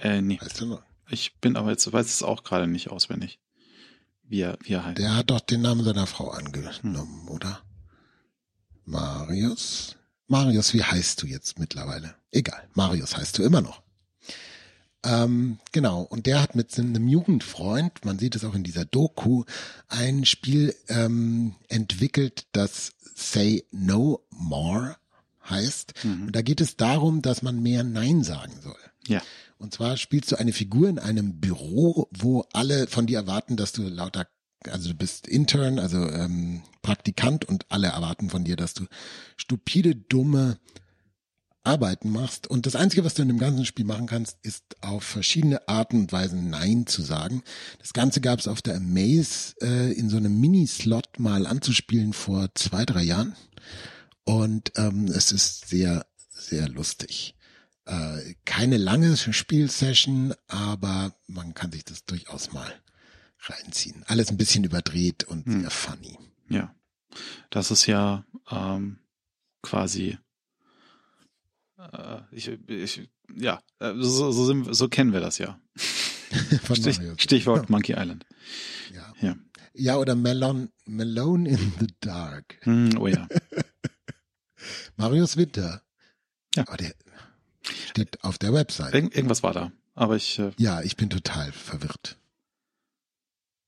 Äh, 0.00 0.20
nee. 0.20 0.38
Heißt 0.38 0.60
er 0.60 0.66
noch? 0.66 0.87
Ich 1.10 1.36
bin 1.40 1.56
aber 1.56 1.70
jetzt, 1.70 1.90
weiß 1.92 2.06
es 2.06 2.22
auch 2.22 2.44
gerade 2.44 2.66
nicht 2.66 2.90
auswendig. 2.90 3.38
Wie 4.24 4.40
er, 4.40 4.58
wie 4.62 4.74
er 4.74 4.84
heißt. 4.84 4.98
Der 4.98 5.16
hat 5.16 5.30
doch 5.30 5.40
den 5.40 5.62
Namen 5.62 5.84
seiner 5.84 6.06
Frau 6.06 6.30
angenommen, 6.30 7.28
oder? 7.28 7.62
Marius? 8.84 9.96
Marius, 10.26 10.74
wie 10.74 10.84
heißt 10.84 11.22
du 11.22 11.26
jetzt 11.26 11.58
mittlerweile? 11.58 12.14
Egal, 12.30 12.68
Marius 12.74 13.16
heißt 13.16 13.38
du 13.38 13.42
immer 13.42 13.62
noch. 13.62 13.82
Ähm, 15.04 15.58
genau, 15.72 16.02
und 16.02 16.26
der 16.26 16.42
hat 16.42 16.54
mit 16.54 16.76
einem 16.78 17.08
Jugendfreund, 17.08 18.04
man 18.04 18.18
sieht 18.18 18.34
es 18.36 18.44
auch 18.44 18.54
in 18.54 18.64
dieser 18.64 18.84
Doku, 18.84 19.44
ein 19.86 20.24
Spiel 20.24 20.74
ähm, 20.88 21.54
entwickelt, 21.68 22.46
das 22.52 22.92
Say 23.14 23.64
No 23.70 24.26
More 24.30 24.96
heißt. 25.48 25.94
Mhm. 26.04 26.26
Und 26.26 26.36
da 26.36 26.42
geht 26.42 26.60
es 26.60 26.76
darum, 26.76 27.22
dass 27.22 27.42
man 27.42 27.62
mehr 27.62 27.84
Nein 27.84 28.22
sagen 28.22 28.54
soll. 28.60 28.76
Ja. 29.08 29.22
Und 29.58 29.74
zwar 29.74 29.96
spielst 29.96 30.30
du 30.30 30.36
eine 30.36 30.52
Figur 30.52 30.88
in 30.88 30.98
einem 30.98 31.40
Büro, 31.40 32.08
wo 32.10 32.44
alle 32.52 32.86
von 32.86 33.06
dir 33.06 33.18
erwarten, 33.18 33.56
dass 33.56 33.72
du 33.72 33.82
lauter 33.82 34.26
also 34.66 34.88
du 34.88 34.94
bist 34.94 35.28
Intern, 35.28 35.78
also 35.78 35.98
ähm, 35.98 36.62
Praktikant 36.82 37.44
und 37.44 37.66
alle 37.68 37.88
erwarten 37.88 38.30
von 38.30 38.44
dir, 38.44 38.56
dass 38.56 38.74
du 38.74 38.86
stupide, 39.36 39.94
dumme 39.94 40.58
Arbeiten 41.64 42.10
machst. 42.10 42.46
Und 42.46 42.66
das 42.66 42.76
Einzige, 42.76 43.04
was 43.04 43.14
du 43.14 43.22
in 43.22 43.28
dem 43.28 43.38
ganzen 43.38 43.66
Spiel 43.66 43.84
machen 43.84 44.06
kannst, 44.06 44.38
ist 44.42 44.64
auf 44.80 45.04
verschiedene 45.04 45.68
Arten 45.68 46.00
und 46.00 46.12
Weisen 46.12 46.50
Nein 46.50 46.86
zu 46.86 47.02
sagen. 47.02 47.42
Das 47.78 47.92
Ganze 47.92 48.20
gab 48.20 48.38
es 48.38 48.48
auf 48.48 48.62
der 48.62 48.76
Amaze 48.76 49.54
äh, 49.60 49.92
in 49.92 50.08
so 50.08 50.16
einem 50.16 50.40
Mini-Slot 50.40 51.18
mal 51.18 51.46
anzuspielen 51.46 52.12
vor 52.12 52.48
zwei, 52.54 52.84
drei 52.84 53.02
Jahren. 53.02 53.36
Und 54.24 54.72
ähm, 54.76 55.06
es 55.06 55.30
ist 55.30 55.68
sehr, 55.68 56.06
sehr 56.30 56.68
lustig. 56.68 57.34
Äh, 57.88 58.34
keine 58.44 58.76
lange 58.76 59.16
Spielsession, 59.16 60.34
aber 60.46 61.14
man 61.26 61.54
kann 61.54 61.72
sich 61.72 61.86
das 61.86 62.04
durchaus 62.04 62.52
mal 62.52 62.70
reinziehen. 63.40 64.04
Alles 64.06 64.28
ein 64.28 64.36
bisschen 64.36 64.64
überdreht 64.64 65.24
und 65.24 65.46
hm. 65.46 65.62
sehr 65.62 65.70
funny. 65.70 66.18
Ja, 66.50 66.74
das 67.48 67.70
ist 67.70 67.86
ja 67.86 68.26
ähm, 68.50 68.98
quasi 69.62 70.18
äh, 71.78 72.20
ich, 72.30 72.48
ich, 72.66 73.08
ja, 73.34 73.62
äh, 73.78 73.94
so, 73.96 74.32
so, 74.32 74.44
sind, 74.44 74.74
so 74.74 74.88
kennen 74.88 75.14
wir 75.14 75.20
das 75.20 75.38
ja. 75.38 75.58
Stich, 76.74 77.00
Stichwort 77.16 77.62
ja. 77.62 77.66
Monkey 77.70 77.92
Island. 77.92 78.26
Ja. 78.94 79.14
ja. 79.20 79.36
Ja, 79.72 79.96
oder 79.96 80.14
Melon, 80.14 80.70
Melone 80.84 81.48
in 81.48 81.72
the 81.80 81.86
Dark. 82.00 82.58
Mm, 82.66 82.98
oh 82.98 83.06
ja. 83.06 83.28
Marius 84.96 85.38
Winter. 85.38 85.82
Ja. 86.54 86.64
Aber 86.66 86.76
der 86.76 86.94
steht 87.88 88.22
auf 88.24 88.38
der 88.38 88.52
Website. 88.52 88.94
Irgend, 88.94 89.14
irgendwas 89.14 89.42
war 89.42 89.52
da. 89.52 89.72
Aber 89.94 90.16
ich. 90.16 90.38
Äh, 90.38 90.52
ja, 90.58 90.82
ich 90.82 90.96
bin 90.96 91.10
total 91.10 91.52
verwirrt. 91.52 92.16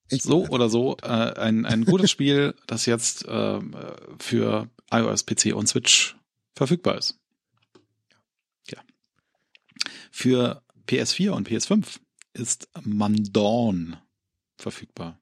Ich, 0.09 0.23
so 0.23 0.47
oder 0.49 0.69
so 0.69 0.97
äh, 1.03 1.07
ein, 1.07 1.67
ein 1.67 1.85
gutes 1.85 2.11
Spiel, 2.13 2.55
das 2.67 2.87
jetzt 2.87 3.27
äh, 3.27 3.61
für 4.19 4.69
iOS, 4.91 5.25
PC 5.25 5.55
und 5.55 5.69
Switch 5.69 6.17
verfügbar 6.55 6.99
ist. 6.99 7.21
Für 10.11 10.63
PS4 10.87 11.31
und 11.31 11.49
PS5 11.49 11.99
ist 12.33 12.69
Mandorn 12.83 13.97
verfügbar. 14.59 15.19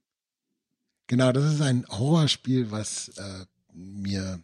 Genau, 1.06 1.32
das 1.32 1.54
ist 1.54 1.60
ein 1.60 1.86
Horrorspiel, 1.88 2.70
was 2.70 3.08
äh, 3.16 3.44
mir 3.72 4.42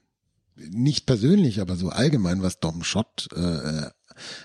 nicht 0.57 1.07
persönlich, 1.07 1.61
aber 1.61 1.77
so 1.77 1.89
allgemein, 1.89 2.43
was 2.43 2.61
Dom 2.61 2.85
Schott 2.85 3.29
äh, 3.35 3.91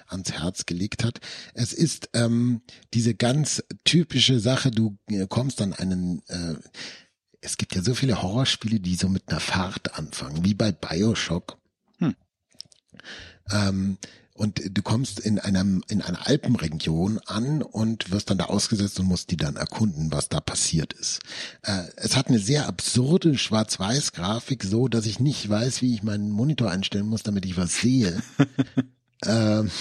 ans 0.07 0.31
Herz 0.31 0.65
gelegt 0.65 1.03
hat. 1.03 1.19
Es 1.53 1.73
ist 1.73 2.09
ähm, 2.13 2.61
diese 2.93 3.15
ganz 3.15 3.63
typische 3.83 4.39
Sache, 4.39 4.71
du 4.71 4.97
äh, 5.09 5.27
kommst 5.27 5.61
an 5.61 5.73
einen, 5.73 6.21
äh, 6.27 6.55
es 7.41 7.57
gibt 7.57 7.75
ja 7.75 7.81
so 7.81 7.95
viele 7.95 8.21
Horrorspiele, 8.21 8.79
die 8.79 8.95
so 8.95 9.09
mit 9.09 9.29
einer 9.29 9.39
Fahrt 9.39 9.95
anfangen, 9.97 10.43
wie 10.43 10.53
bei 10.53 10.71
Bioshock. 10.71 11.57
Hm. 11.99 12.15
Ähm, 13.51 13.97
und 14.39 14.61
du 14.71 14.81
kommst 14.81 15.19
in 15.19 15.37
einem 15.37 15.83
in 15.89 16.01
einer 16.01 16.25
Alpenregion 16.25 17.19
an 17.25 17.61
und 17.61 18.09
wirst 18.11 18.29
dann 18.29 18.37
da 18.37 18.45
ausgesetzt 18.45 18.97
und 18.97 19.07
musst 19.07 19.31
die 19.31 19.37
dann 19.37 19.57
erkunden, 19.57 20.13
was 20.13 20.29
da 20.29 20.39
passiert 20.39 20.93
ist. 20.93 21.19
Äh, 21.63 21.83
es 21.97 22.15
hat 22.15 22.29
eine 22.29 22.39
sehr 22.39 22.65
absurde 22.67 23.37
Schwarz-Weiß-Grafik, 23.37 24.63
so 24.63 24.87
dass 24.87 25.05
ich 25.05 25.19
nicht 25.19 25.49
weiß, 25.49 25.81
wie 25.81 25.93
ich 25.93 26.03
meinen 26.03 26.31
Monitor 26.31 26.71
einstellen 26.71 27.07
muss, 27.07 27.21
damit 27.21 27.45
ich 27.45 27.57
was 27.57 27.81
sehe. 27.81 28.21
ähm, 29.25 29.71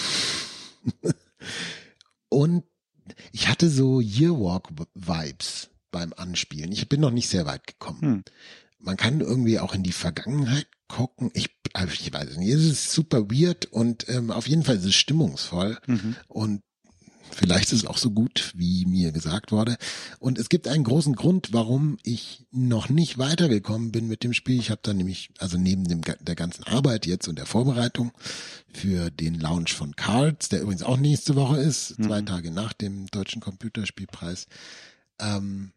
und 2.28 2.64
ich 3.32 3.48
hatte 3.48 3.68
so 3.70 4.00
Yearwalk-Vibes 4.00 5.70
beim 5.90 6.12
Anspielen. 6.12 6.72
Ich 6.72 6.88
bin 6.88 7.00
noch 7.00 7.10
nicht 7.10 7.28
sehr 7.28 7.46
weit 7.46 7.66
gekommen. 7.66 8.00
Hm. 8.00 8.24
Man 8.78 8.96
kann 8.96 9.20
irgendwie 9.20 9.58
auch 9.58 9.74
in 9.74 9.82
die 9.82 9.92
Vergangenheit 9.92 10.68
gucken. 10.88 11.30
Ich, 11.34 11.50
also 11.72 11.92
ich 11.92 12.12
weiß 12.12 12.36
nicht, 12.36 12.50
es 12.50 12.64
ist 12.64 12.92
super 12.92 13.30
weird 13.30 13.66
und 13.66 14.08
ähm, 14.08 14.30
auf 14.30 14.48
jeden 14.48 14.64
Fall 14.64 14.76
ist 14.76 14.84
es 14.84 14.94
stimmungsvoll 14.94 15.78
mhm. 15.86 16.16
und 16.28 16.62
Vielleicht 17.30 17.72
ist 17.72 17.82
es 17.82 17.86
auch 17.86 17.98
so 17.98 18.10
gut, 18.10 18.52
wie 18.56 18.84
mir 18.86 19.12
gesagt 19.12 19.52
wurde. 19.52 19.76
Und 20.18 20.38
es 20.38 20.48
gibt 20.48 20.68
einen 20.68 20.84
großen 20.84 21.14
Grund, 21.14 21.52
warum 21.52 21.98
ich 22.02 22.46
noch 22.50 22.88
nicht 22.88 23.18
weitergekommen 23.18 23.92
bin 23.92 24.08
mit 24.08 24.24
dem 24.24 24.32
Spiel. 24.32 24.58
Ich 24.58 24.70
habe 24.70 24.80
da 24.82 24.92
nämlich, 24.92 25.30
also 25.38 25.58
neben 25.58 25.84
dem, 25.84 26.00
der 26.02 26.34
ganzen 26.34 26.64
Arbeit 26.64 27.06
jetzt 27.06 27.28
und 27.28 27.38
der 27.38 27.46
Vorbereitung 27.46 28.12
für 28.72 29.10
den 29.10 29.34
Launch 29.34 29.72
von 29.72 29.96
Cards, 29.96 30.48
der 30.48 30.62
übrigens 30.62 30.82
auch 30.82 30.96
nächste 30.96 31.36
Woche 31.36 31.58
ist, 31.58 31.98
mhm. 31.98 32.04
zwei 32.04 32.22
Tage 32.22 32.50
nach 32.50 32.72
dem 32.72 33.06
Deutschen 33.06 33.40
Computerspielpreis, 33.40 34.46
ähm, 35.20 35.72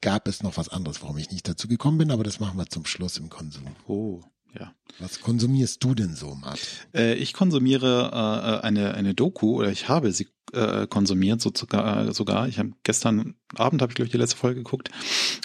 gab 0.00 0.28
es 0.28 0.42
noch 0.42 0.56
was 0.56 0.68
anderes, 0.68 1.02
warum 1.02 1.18
ich 1.18 1.30
nicht 1.30 1.48
dazu 1.48 1.68
gekommen 1.68 1.98
bin, 1.98 2.10
aber 2.10 2.24
das 2.24 2.40
machen 2.40 2.58
wir 2.58 2.66
zum 2.66 2.86
Schluss 2.86 3.18
im 3.18 3.28
Konsum. 3.28 3.64
Oh, 3.86 4.22
ja. 4.58 4.74
Was 4.98 5.20
konsumierst 5.20 5.82
du 5.82 5.94
denn 5.94 6.14
so, 6.14 6.34
Matt? 6.34 6.60
Äh, 6.94 7.14
ich 7.14 7.32
konsumiere 7.32 8.10
äh, 8.12 8.66
eine, 8.66 8.94
eine 8.94 9.14
Doku 9.14 9.56
oder 9.56 9.70
ich 9.70 9.88
habe 9.88 10.12
sie 10.12 10.28
äh, 10.52 10.86
konsumiert 10.86 11.40
so 11.40 11.50
sogar, 11.54 12.12
sogar. 12.12 12.48
Ich 12.48 12.58
habe 12.58 12.72
gestern 12.82 13.34
Abend 13.54 13.82
habe 13.82 13.92
ich 13.92 13.96
glaube 13.96 14.06
ich 14.06 14.12
die 14.12 14.18
letzte 14.18 14.36
Folge 14.36 14.62
geguckt. 14.62 14.90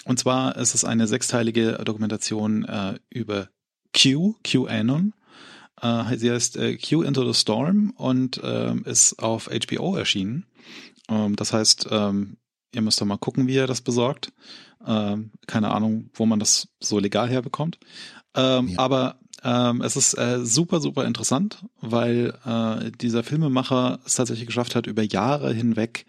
Und 0.04 0.18
zwar 0.18 0.56
ist 0.56 0.74
es 0.74 0.84
eine 0.84 1.06
sechsteilige 1.06 1.80
Dokumentation 1.84 2.64
äh, 2.64 2.98
über 3.08 3.48
Q, 3.94 4.34
QAnon. 4.44 5.14
Äh, 5.80 6.16
sie 6.16 6.30
heißt 6.30 6.56
äh, 6.56 6.76
Q 6.76 7.02
Into 7.02 7.30
the 7.30 7.38
Storm 7.38 7.92
und 7.96 8.38
äh, 8.42 8.74
ist 8.84 9.22
auf 9.22 9.48
HBO 9.48 9.96
erschienen. 9.96 10.46
Ähm, 11.08 11.36
das 11.36 11.52
heißt, 11.52 11.88
ähm, 11.90 12.36
Ihr 12.76 12.82
müsst 12.82 13.00
doch 13.00 13.06
mal 13.06 13.16
gucken, 13.16 13.46
wie 13.46 13.54
ihr 13.54 13.66
das 13.66 13.80
besorgt. 13.80 14.32
Ähm, 14.86 15.30
keine 15.46 15.70
Ahnung, 15.72 16.10
wo 16.12 16.26
man 16.26 16.38
das 16.38 16.68
so 16.78 16.98
legal 16.98 17.30
herbekommt. 17.30 17.78
Ähm, 18.34 18.68
ja. 18.68 18.78
Aber 18.78 19.16
ähm, 19.42 19.80
es 19.80 19.96
ist 19.96 20.12
äh, 20.18 20.44
super, 20.44 20.80
super 20.80 21.06
interessant, 21.06 21.64
weil 21.80 22.34
äh, 22.44 22.90
dieser 23.00 23.22
Filmemacher 23.22 23.98
es 24.04 24.14
tatsächlich 24.14 24.46
geschafft 24.46 24.74
hat, 24.74 24.86
über 24.86 25.02
Jahre 25.02 25.54
hinweg 25.54 26.04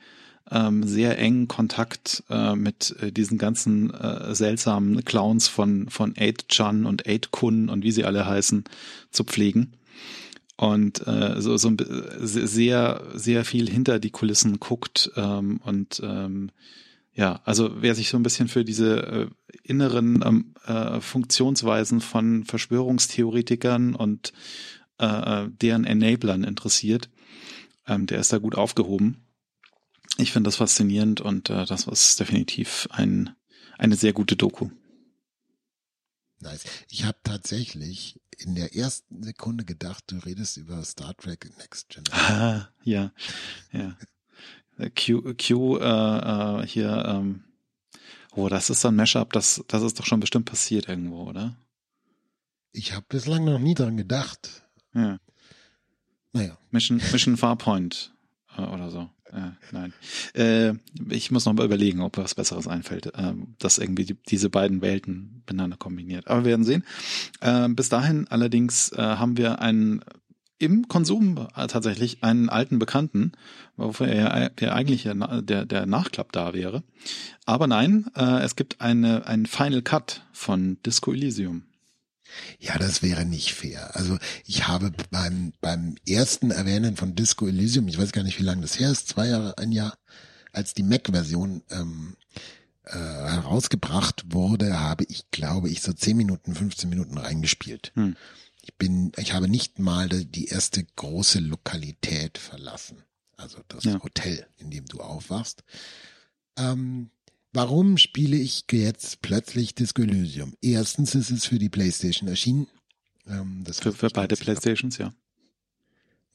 ähm, 0.51 0.83
sehr 0.83 1.17
engen 1.17 1.47
Kontakt 1.47 2.23
äh, 2.29 2.55
mit 2.55 2.95
äh, 3.01 3.13
diesen 3.13 3.37
ganzen 3.37 3.93
äh, 3.93 4.35
seltsamen 4.35 5.05
Clowns 5.05 5.47
von, 5.47 5.87
von 5.87 6.15
8chan 6.15 6.85
und 6.85 7.05
8kun 7.05 7.69
und 7.69 7.83
wie 7.83 7.91
sie 7.91 8.03
alle 8.03 8.25
heißen, 8.25 8.65
zu 9.11 9.23
pflegen 9.23 9.71
und 10.57 11.05
äh, 11.07 11.39
so, 11.39 11.55
so 11.55 11.71
sehr, 12.19 13.03
sehr 13.13 13.45
viel 13.45 13.69
hinter 13.69 13.99
die 13.99 14.09
Kulissen 14.09 14.59
guckt 14.59 15.11
ähm, 15.15 15.61
und 15.63 16.01
ähm, 16.03 16.51
ja, 17.13 17.41
also 17.45 17.71
wer 17.81 17.95
sich 17.95 18.09
so 18.09 18.17
ein 18.17 18.23
bisschen 18.23 18.47
für 18.47 18.63
diese 18.63 19.03
äh, 19.07 19.27
inneren 19.63 20.23
ähm, 20.25 20.53
äh, 20.65 20.99
Funktionsweisen 20.99 22.01
von 22.01 22.43
Verschwörungstheoretikern 22.43 23.95
und 23.95 24.33
äh, 24.99 25.47
deren 25.49 25.85
Enablern 25.85 26.43
interessiert, 26.43 27.09
ähm, 27.87 28.05
der 28.05 28.19
ist 28.19 28.33
da 28.33 28.37
gut 28.37 28.55
aufgehoben. 28.55 29.25
Ich 30.17 30.31
finde 30.31 30.47
das 30.47 30.57
faszinierend 30.57 31.21
und 31.21 31.49
äh, 31.49 31.65
das 31.65 31.87
ist 31.87 32.19
definitiv 32.19 32.87
ein, 32.91 33.35
eine 33.77 33.95
sehr 33.95 34.13
gute 34.13 34.35
Doku. 34.35 34.69
Nice. 36.39 36.65
Ich 36.89 37.03
habe 37.03 37.17
tatsächlich 37.23 38.19
in 38.37 38.55
der 38.55 38.75
ersten 38.75 39.23
Sekunde 39.23 39.65
gedacht, 39.65 40.05
du 40.07 40.17
redest 40.17 40.57
über 40.57 40.83
Star 40.83 41.15
Trek 41.15 41.49
Next 41.57 41.89
Generation. 41.89 42.41
Ah, 42.41 42.69
ja, 42.83 43.11
ja. 43.71 43.97
Q, 44.95 45.33
Q 45.33 45.77
äh, 45.77 45.83
äh, 45.83 46.67
hier, 46.67 47.03
ähm, 47.07 47.43
oh, 48.35 48.47
das 48.47 48.69
ist 48.69 48.81
so 48.81 48.89
ein 48.89 48.95
Mashup, 48.95 49.33
das, 49.33 49.63
das 49.67 49.81
ist 49.81 49.99
doch 49.99 50.05
schon 50.05 50.19
bestimmt 50.19 50.45
passiert 50.45 50.87
irgendwo, 50.87 51.23
oder? 51.23 51.57
Ich 52.71 52.93
habe 52.93 53.05
bislang 53.09 53.45
noch 53.45 53.59
nie 53.59 53.73
dran 53.73 53.97
gedacht. 53.97 54.63
Ja. 54.93 55.19
Naja. 56.33 56.57
Mission, 56.69 57.01
Mission 57.11 57.37
Farpoint 57.37 58.13
äh, 58.55 58.61
oder 58.61 58.91
so. 58.91 59.09
Äh, 59.31 59.51
nein. 59.71 59.93
Äh, 60.33 60.73
ich 61.09 61.31
muss 61.31 61.45
noch 61.45 61.53
mal 61.53 61.65
überlegen, 61.65 62.01
ob 62.01 62.17
was 62.17 62.35
Besseres 62.35 62.67
einfällt, 62.67 63.07
äh, 63.07 63.33
das 63.59 63.77
irgendwie 63.77 64.05
die, 64.05 64.15
diese 64.29 64.49
beiden 64.49 64.81
Welten 64.81 65.43
miteinander 65.45 65.77
kombiniert. 65.77 66.27
Aber 66.27 66.43
wir 66.43 66.51
werden 66.51 66.65
sehen. 66.65 66.83
Äh, 67.41 67.69
bis 67.69 67.89
dahin 67.89 68.27
allerdings 68.29 68.91
äh, 68.91 69.01
haben 69.01 69.37
wir 69.37 69.59
einen 69.59 70.01
im 70.59 70.87
Konsum 70.87 71.47
tatsächlich 71.53 72.23
einen 72.23 72.49
alten 72.49 72.79
Bekannten, 72.79 73.33
wofür 73.75 74.07
er 74.07 74.49
der 74.49 74.73
eigentlich 74.73 75.03
der, 75.03 75.65
der 75.65 75.85
Nachklapp 75.85 76.31
da 76.31 76.55
wäre. 76.55 76.81
Aber 77.45 77.67
nein, 77.67 78.07
äh, 78.15 78.41
es 78.41 78.55
gibt 78.55 78.81
eine, 78.81 79.27
einen 79.27 79.45
Final 79.45 79.83
Cut 79.83 80.23
von 80.31 80.81
Disco 80.83 81.13
Elysium. 81.13 81.63
Ja, 82.59 82.77
das 82.77 83.01
wäre 83.01 83.25
nicht 83.25 83.53
fair. 83.53 83.95
Also 83.95 84.17
ich 84.45 84.67
habe 84.67 84.91
beim, 85.11 85.53
beim 85.61 85.95
ersten 86.07 86.51
Erwähnen 86.51 86.95
von 86.95 87.15
Disco 87.15 87.47
Elysium, 87.47 87.87
ich 87.87 87.97
weiß 87.97 88.11
gar 88.11 88.23
nicht, 88.23 88.39
wie 88.39 88.43
lange 88.43 88.61
das 88.61 88.79
her 88.79 88.91
ist, 88.91 89.07
zwei 89.07 89.27
Jahre, 89.27 89.57
ein 89.57 89.71
Jahr, 89.71 89.97
als 90.51 90.73
die 90.73 90.83
Mac-Version 90.83 91.63
ähm, 91.69 92.15
äh, 92.83 92.97
herausgebracht 92.97 94.25
wurde, 94.33 94.79
habe 94.79 95.03
ich, 95.07 95.29
glaube 95.31 95.69
ich, 95.69 95.81
so 95.81 95.93
10 95.93 96.17
Minuten, 96.17 96.55
15 96.55 96.89
Minuten 96.89 97.17
reingespielt. 97.17 97.91
Hm. 97.95 98.15
Ich 98.61 98.73
bin, 98.75 99.11
ich 99.17 99.33
habe 99.33 99.47
nicht 99.47 99.79
mal 99.79 100.09
die 100.09 100.47
erste 100.47 100.83
große 100.83 101.39
Lokalität 101.39 102.37
verlassen. 102.37 103.03
Also 103.37 103.59
das 103.67 103.83
ja. 103.83 104.01
Hotel, 104.01 104.47
in 104.57 104.71
dem 104.71 104.85
du 104.85 104.99
aufwachst. 104.99 105.63
Ähm, 106.57 107.11
Warum 107.53 107.97
spiele 107.97 108.37
ich 108.37 108.65
jetzt 108.71 109.21
plötzlich 109.21 109.73
Disco 109.73 110.01
Elysium? 110.01 110.55
Erstens 110.61 111.15
ist 111.15 111.31
es 111.31 111.45
für 111.45 111.59
die 111.59 111.69
PlayStation 111.69 112.29
erschienen. 112.29 112.67
Ähm, 113.27 113.63
das 113.63 113.79
für, 113.79 113.93
für 113.93 114.09
beide 114.09 114.35
PlayStations, 114.35 114.97
ja. 114.97 115.13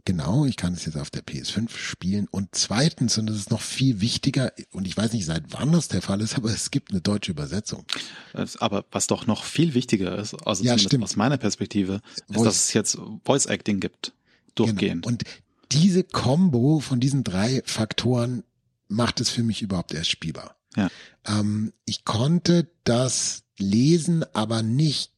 Genau, 0.05 0.47
ich 0.47 0.57
kann 0.57 0.73
es 0.73 0.85
jetzt 0.85 0.97
auf 0.97 1.11
der 1.11 1.23
PS5 1.23 1.77
spielen. 1.77 2.27
Und 2.29 2.49
zweitens, 2.53 3.19
und 3.19 3.27
das 3.27 3.37
ist 3.37 3.51
noch 3.53 3.61
viel 3.61 4.01
wichtiger, 4.01 4.53
und 4.73 4.89
ich 4.89 4.97
weiß 4.97 5.13
nicht, 5.13 5.25
seit 5.25 5.45
wann 5.51 5.71
das 5.71 5.87
der 5.87 6.03
Fall 6.03 6.21
ist, 6.21 6.35
aber 6.37 6.51
es 6.51 6.71
gibt 6.73 6.91
eine 6.91 7.01
deutsche 7.01 7.31
Übersetzung. 7.31 7.85
Aber 8.59 8.85
was 8.91 9.07
doch 9.07 9.27
noch 9.27 9.45
viel 9.45 9.75
wichtiger 9.75 10.19
ist, 10.19 10.35
also 10.47 10.65
ja, 10.65 10.75
aus 10.75 11.17
meiner 11.17 11.37
Perspektive, 11.39 12.01
ist, 12.17 12.25
Voice. 12.35 12.45
dass 12.45 12.57
es 12.57 12.73
jetzt 12.73 12.99
Voice 13.25 13.47
Acting 13.47 13.79
gibt. 13.79 14.13
Durchgehend. 14.55 15.05
Genau. 15.05 15.09
Und 15.09 15.23
diese 15.71 16.05
Combo 16.05 16.81
von 16.81 17.01
diesen 17.01 17.25
drei 17.25 17.63
Faktoren 17.65 18.43
macht 18.89 19.21
es 19.21 19.31
für 19.31 19.43
mich 19.43 19.63
überhaupt 19.63 19.95
erst 19.95 20.11
spielbar. 20.11 20.57
Ja. 20.77 20.89
Ähm, 21.27 21.73
ich 21.85 22.05
konnte 22.05 22.69
das 22.85 23.45
lesen, 23.59 24.25
aber 24.35 24.63
nicht 24.63 25.13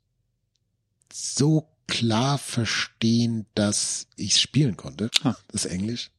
so 1.12 1.68
klar 1.86 2.38
verstehen, 2.38 3.46
dass 3.54 4.06
ich 4.16 4.40
spielen 4.40 4.76
konnte. 4.76 5.10
Ah. 5.22 5.36
Das 5.48 5.64
Englisch. 5.64 6.10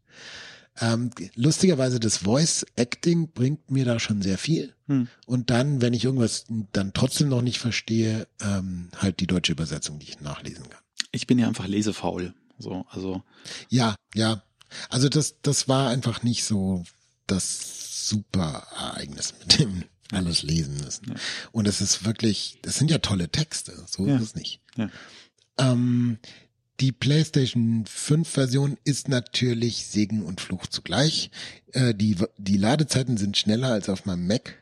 Ähm, 0.82 1.10
lustigerweise 1.36 2.00
das 2.00 2.18
Voice 2.18 2.66
Acting 2.76 3.32
bringt 3.32 3.72
mir 3.72 3.86
da 3.86 4.00
schon 4.00 4.22
sehr 4.22 4.38
viel. 4.38 4.74
Hm. 4.88 5.08
Und 5.26 5.50
dann, 5.50 5.82
wenn 5.82 5.94
ich 5.94 6.04
irgendwas 6.04 6.46
dann 6.74 6.94
trotzdem 6.94 7.30
noch 7.30 7.42
nicht 7.42 7.60
verstehe, 7.60 8.28
ähm, 8.42 8.90
halt 8.98 9.22
die 9.22 9.28
deutsche 9.28 9.54
Übersetzung, 9.54 10.00
die 10.00 10.10
ich 10.10 10.20
nachlesen 10.20 10.70
kann. 10.70 10.82
Ich 11.12 11.28
bin 11.28 11.40
ja 11.40 11.48
einfach 11.48 11.68
lesefaul. 11.68 12.34
So, 12.60 12.86
also. 12.90 13.24
Ja, 13.70 13.96
ja. 14.14 14.44
Also 14.90 15.08
das, 15.08 15.36
das 15.42 15.70
war 15.70 15.90
einfach 15.90 16.24
nicht 16.24 16.44
so 16.44 16.84
das 17.28 17.86
super 18.08 18.68
Ereignis 18.76 19.34
mit 19.40 19.60
dem 19.60 19.84
alles 20.12 20.44
lesen 20.44 20.78
müssen. 20.78 21.10
Ja. 21.10 21.16
Und 21.52 21.68
es 21.68 21.82
ist 21.82 22.06
wirklich, 22.06 22.60
das 22.62 22.76
sind 22.76 22.92
ja 22.92 23.00
tolle 23.00 23.30
Texte. 23.30 23.74
So 23.88 24.06
ja. 24.06 24.16
ist 24.16 24.22
es 24.22 24.36
nicht. 24.36 24.62
Ja. 24.76 24.90
Ähm, 25.58 26.20
die 26.80 26.92
PlayStation 26.92 27.86
5 27.88 28.28
Version 28.28 28.78
ist 28.84 29.08
natürlich 29.08 29.88
Segen 29.88 30.24
und 30.24 30.42
Fluch 30.42 30.68
zugleich. 30.68 31.32
Äh, 31.72 31.94
die, 31.94 32.18
die 32.38 32.58
Ladezeiten 32.58 33.18
sind 33.18 33.38
schneller 33.38 33.70
als 33.72 33.90
auf 33.90 34.06
meinem 34.06 34.28
Mac. 34.28 34.62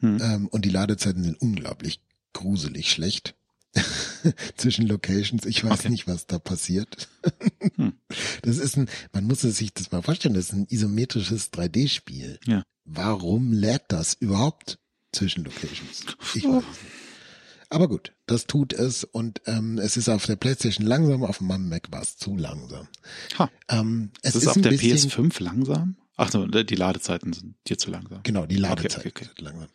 Hm. 0.00 0.20
Ähm, 0.20 0.46
und 0.48 0.64
die 0.64 0.70
Ladezeiten 0.70 1.22
sind 1.22 1.40
unglaublich 1.40 2.00
gruselig 2.32 2.90
schlecht. 2.90 3.34
zwischen 4.56 4.86
Locations. 4.86 5.44
Ich 5.44 5.64
weiß 5.64 5.80
okay. 5.80 5.90
nicht, 5.90 6.06
was 6.06 6.26
da 6.26 6.38
passiert. 6.38 7.08
hm. 7.76 7.94
Das 8.42 8.58
ist 8.58 8.76
ein, 8.76 8.88
man 9.12 9.24
muss 9.24 9.40
sich 9.40 9.72
das 9.72 9.90
mal 9.90 10.02
vorstellen, 10.02 10.34
das 10.34 10.46
ist 10.46 10.52
ein 10.52 10.66
isometrisches 10.68 11.52
3D-Spiel. 11.52 12.38
Ja. 12.46 12.62
Warum 12.84 13.52
lädt 13.52 13.84
das 13.88 14.14
überhaupt 14.14 14.78
zwischen 15.12 15.44
Locations? 15.44 16.04
Ich 16.34 16.44
weiß 16.44 16.52
nicht. 16.52 16.66
Aber 17.68 17.88
gut, 17.88 18.12
das 18.26 18.46
tut 18.46 18.72
es 18.72 19.02
und 19.02 19.42
ähm, 19.46 19.78
es 19.78 19.96
ist 19.96 20.08
auf 20.08 20.24
der 20.26 20.36
PlayStation 20.36 20.86
langsam, 20.86 21.24
auf 21.24 21.38
dem 21.38 21.68
Mac 21.68 21.90
war 21.90 22.02
es 22.02 22.16
zu 22.16 22.36
langsam. 22.36 22.86
Ha. 23.38 23.50
Ähm, 23.68 24.10
es 24.22 24.36
ist, 24.36 24.42
ist 24.42 24.48
auf 24.48 24.60
der 24.60 24.72
PS5 24.72 25.42
langsam? 25.42 25.96
Ach 26.16 26.30
so, 26.30 26.46
die 26.46 26.74
Ladezeiten 26.74 27.32
sind 27.32 27.56
dir 27.66 27.76
zu 27.76 27.90
langsam. 27.90 28.20
Genau, 28.22 28.46
die 28.46 28.56
Ladezeiten 28.56 29.00
okay, 29.00 29.08
okay, 29.08 29.24
okay. 29.24 29.30
sind 29.36 29.40
langsam. 29.42 29.68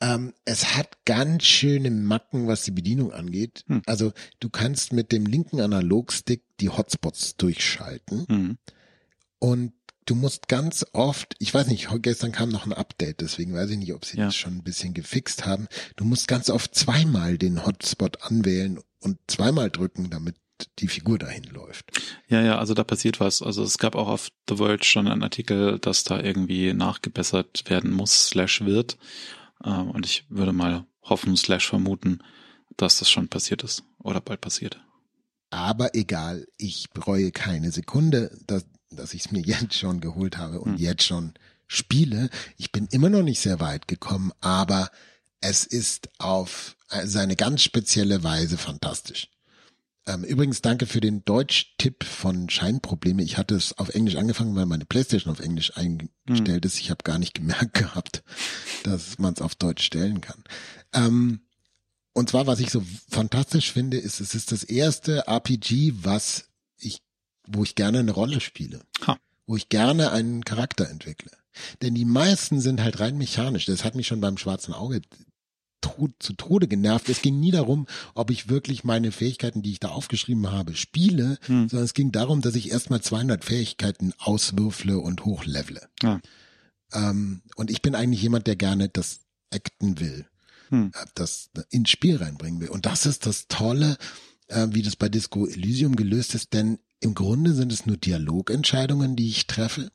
Ähm, 0.00 0.34
es 0.44 0.76
hat 0.76 1.04
ganz 1.04 1.44
schöne 1.44 1.90
Macken, 1.90 2.46
was 2.46 2.62
die 2.62 2.70
Bedienung 2.70 3.12
angeht. 3.12 3.64
Hm. 3.68 3.82
Also 3.86 4.12
du 4.40 4.50
kannst 4.50 4.92
mit 4.92 5.12
dem 5.12 5.26
linken 5.26 5.60
Analogstick 5.60 6.42
die 6.60 6.70
Hotspots 6.70 7.36
durchschalten 7.36 8.26
hm. 8.28 8.58
und 9.38 9.72
du 10.06 10.14
musst 10.14 10.48
ganz 10.48 10.84
oft, 10.92 11.34
ich 11.38 11.52
weiß 11.52 11.68
nicht, 11.68 11.88
gestern 12.02 12.32
kam 12.32 12.50
noch 12.50 12.66
ein 12.66 12.72
Update, 12.72 13.20
deswegen 13.20 13.54
weiß 13.54 13.70
ich 13.70 13.78
nicht, 13.78 13.94
ob 13.94 14.04
sie 14.04 14.18
ja. 14.18 14.26
das 14.26 14.36
schon 14.36 14.56
ein 14.56 14.62
bisschen 14.62 14.94
gefixt 14.94 15.46
haben. 15.46 15.66
Du 15.96 16.04
musst 16.04 16.28
ganz 16.28 16.50
oft 16.50 16.74
zweimal 16.74 17.38
den 17.38 17.64
Hotspot 17.64 18.22
anwählen 18.22 18.80
und 19.00 19.18
zweimal 19.26 19.70
drücken, 19.70 20.10
damit 20.10 20.36
die 20.78 20.88
Figur 20.88 21.18
dahin 21.18 21.44
läuft. 21.44 21.90
Ja, 22.28 22.40
ja, 22.42 22.58
also 22.58 22.74
da 22.74 22.84
passiert 22.84 23.20
was. 23.20 23.42
Also 23.42 23.62
es 23.62 23.78
gab 23.78 23.96
auch 23.96 24.08
auf 24.08 24.28
The 24.48 24.56
Verge 24.56 24.84
schon 24.84 25.08
einen 25.08 25.22
Artikel, 25.22 25.78
dass 25.78 26.04
da 26.04 26.20
irgendwie 26.20 26.72
nachgebessert 26.72 27.64
werden 27.68 27.90
muss, 27.90 28.28
slash 28.28 28.60
wird. 28.64 28.96
Ähm, 29.62 29.90
und 29.90 30.06
ich 30.06 30.24
würde 30.28 30.52
mal 30.52 30.86
hoffen, 31.02 31.36
slash 31.36 31.68
vermuten, 31.68 32.20
dass 32.76 32.98
das 32.98 33.10
schon 33.10 33.28
passiert 33.28 33.62
ist 33.62 33.84
oder 33.98 34.20
bald 34.20 34.40
passiert. 34.40 34.80
Aber 35.50 35.94
egal, 35.94 36.46
ich 36.56 36.90
bereue 36.90 37.30
keine 37.30 37.70
Sekunde, 37.70 38.36
dass, 38.46 38.66
dass 38.90 39.14
ich 39.14 39.26
es 39.26 39.30
mir 39.32 39.40
jetzt 39.44 39.74
schon 39.74 40.00
geholt 40.00 40.38
habe 40.38 40.60
und 40.60 40.74
hm. 40.74 40.78
jetzt 40.78 41.04
schon 41.04 41.34
spiele. 41.66 42.30
Ich 42.56 42.72
bin 42.72 42.86
immer 42.90 43.08
noch 43.10 43.22
nicht 43.22 43.40
sehr 43.40 43.60
weit 43.60 43.88
gekommen, 43.88 44.32
aber 44.40 44.90
es 45.40 45.64
ist 45.64 46.08
auf 46.18 46.76
seine 47.04 47.36
ganz 47.36 47.62
spezielle 47.62 48.22
Weise 48.22 48.56
fantastisch. 48.56 49.28
Ähm, 50.06 50.22
übrigens 50.22 50.60
danke 50.60 50.86
für 50.86 51.00
den 51.00 51.24
Deutsch-Tipp 51.24 52.04
von 52.04 52.50
Scheinprobleme. 52.50 53.22
Ich 53.22 53.38
hatte 53.38 53.54
es 53.54 53.78
auf 53.78 53.88
Englisch 53.90 54.16
angefangen, 54.16 54.54
weil 54.54 54.66
meine 54.66 54.84
Playstation 54.84 55.32
auf 55.32 55.40
Englisch 55.40 55.76
eingestellt 55.76 56.64
hm. 56.64 56.68
ist. 56.68 56.78
Ich 56.78 56.90
habe 56.90 57.04
gar 57.04 57.18
nicht 57.18 57.34
gemerkt 57.34 57.74
gehabt, 57.74 58.22
dass 58.82 59.18
man 59.18 59.32
es 59.32 59.40
auf 59.40 59.54
Deutsch 59.54 59.84
stellen 59.84 60.20
kann. 60.20 60.44
Ähm, 60.92 61.40
und 62.12 62.28
zwar, 62.28 62.46
was 62.46 62.60
ich 62.60 62.70
so 62.70 62.82
fantastisch 63.08 63.72
finde, 63.72 63.96
ist, 63.96 64.20
es 64.20 64.34
ist 64.34 64.52
das 64.52 64.62
erste 64.62 65.26
RPG, 65.26 65.94
was 66.02 66.48
ich, 66.76 67.02
wo 67.46 67.64
ich 67.64 67.74
gerne 67.74 67.98
eine 67.98 68.12
Rolle 68.12 68.40
spiele. 68.40 68.80
Ha. 69.06 69.18
Wo 69.46 69.56
ich 69.56 69.68
gerne 69.68 70.12
einen 70.12 70.44
Charakter 70.44 70.88
entwickle. 70.88 71.32
Denn 71.82 71.94
die 71.94 72.04
meisten 72.04 72.60
sind 72.60 72.82
halt 72.82 73.00
rein 73.00 73.16
mechanisch. 73.16 73.66
Das 73.66 73.84
hat 73.84 73.94
mich 73.94 74.06
schon 74.06 74.20
beim 74.20 74.38
schwarzen 74.38 74.74
Auge 74.74 75.00
zu 76.18 76.32
Tode 76.34 76.68
genervt. 76.68 77.08
Es 77.08 77.22
ging 77.22 77.40
nie 77.40 77.50
darum, 77.50 77.86
ob 78.14 78.30
ich 78.30 78.48
wirklich 78.48 78.84
meine 78.84 79.12
Fähigkeiten, 79.12 79.62
die 79.62 79.72
ich 79.72 79.80
da 79.80 79.88
aufgeschrieben 79.88 80.50
habe, 80.50 80.74
spiele, 80.74 81.38
hm. 81.46 81.68
sondern 81.68 81.84
es 81.84 81.94
ging 81.94 82.12
darum, 82.12 82.40
dass 82.40 82.54
ich 82.54 82.70
erstmal 82.70 83.00
200 83.00 83.44
Fähigkeiten 83.44 84.12
auswürfle 84.18 84.98
und 84.98 85.24
hochlevele. 85.24 85.88
Ja. 86.02 86.20
Ähm, 86.92 87.42
und 87.56 87.70
ich 87.70 87.82
bin 87.82 87.94
eigentlich 87.94 88.22
jemand, 88.22 88.46
der 88.46 88.56
gerne 88.56 88.88
das 88.88 89.20
acten 89.52 90.00
will, 90.00 90.26
hm. 90.68 90.92
Äh, 90.94 91.06
das 91.14 91.50
ins 91.70 91.90
Spiel 91.90 92.16
reinbringen 92.16 92.60
will. 92.60 92.68
Und 92.68 92.86
das 92.86 93.06
ist 93.06 93.26
das 93.26 93.48
Tolle, 93.48 93.96
äh, 94.48 94.68
wie 94.70 94.82
das 94.82 94.96
bei 94.96 95.08
Disco 95.08 95.46
Elysium 95.46 95.96
gelöst 95.96 96.34
ist, 96.34 96.52
denn 96.52 96.78
im 97.00 97.14
Grunde 97.14 97.52
sind 97.52 97.72
es 97.72 97.86
nur 97.86 97.96
Dialogentscheidungen, 97.96 99.16
die 99.16 99.28
ich 99.28 99.46
treffe, 99.46 99.90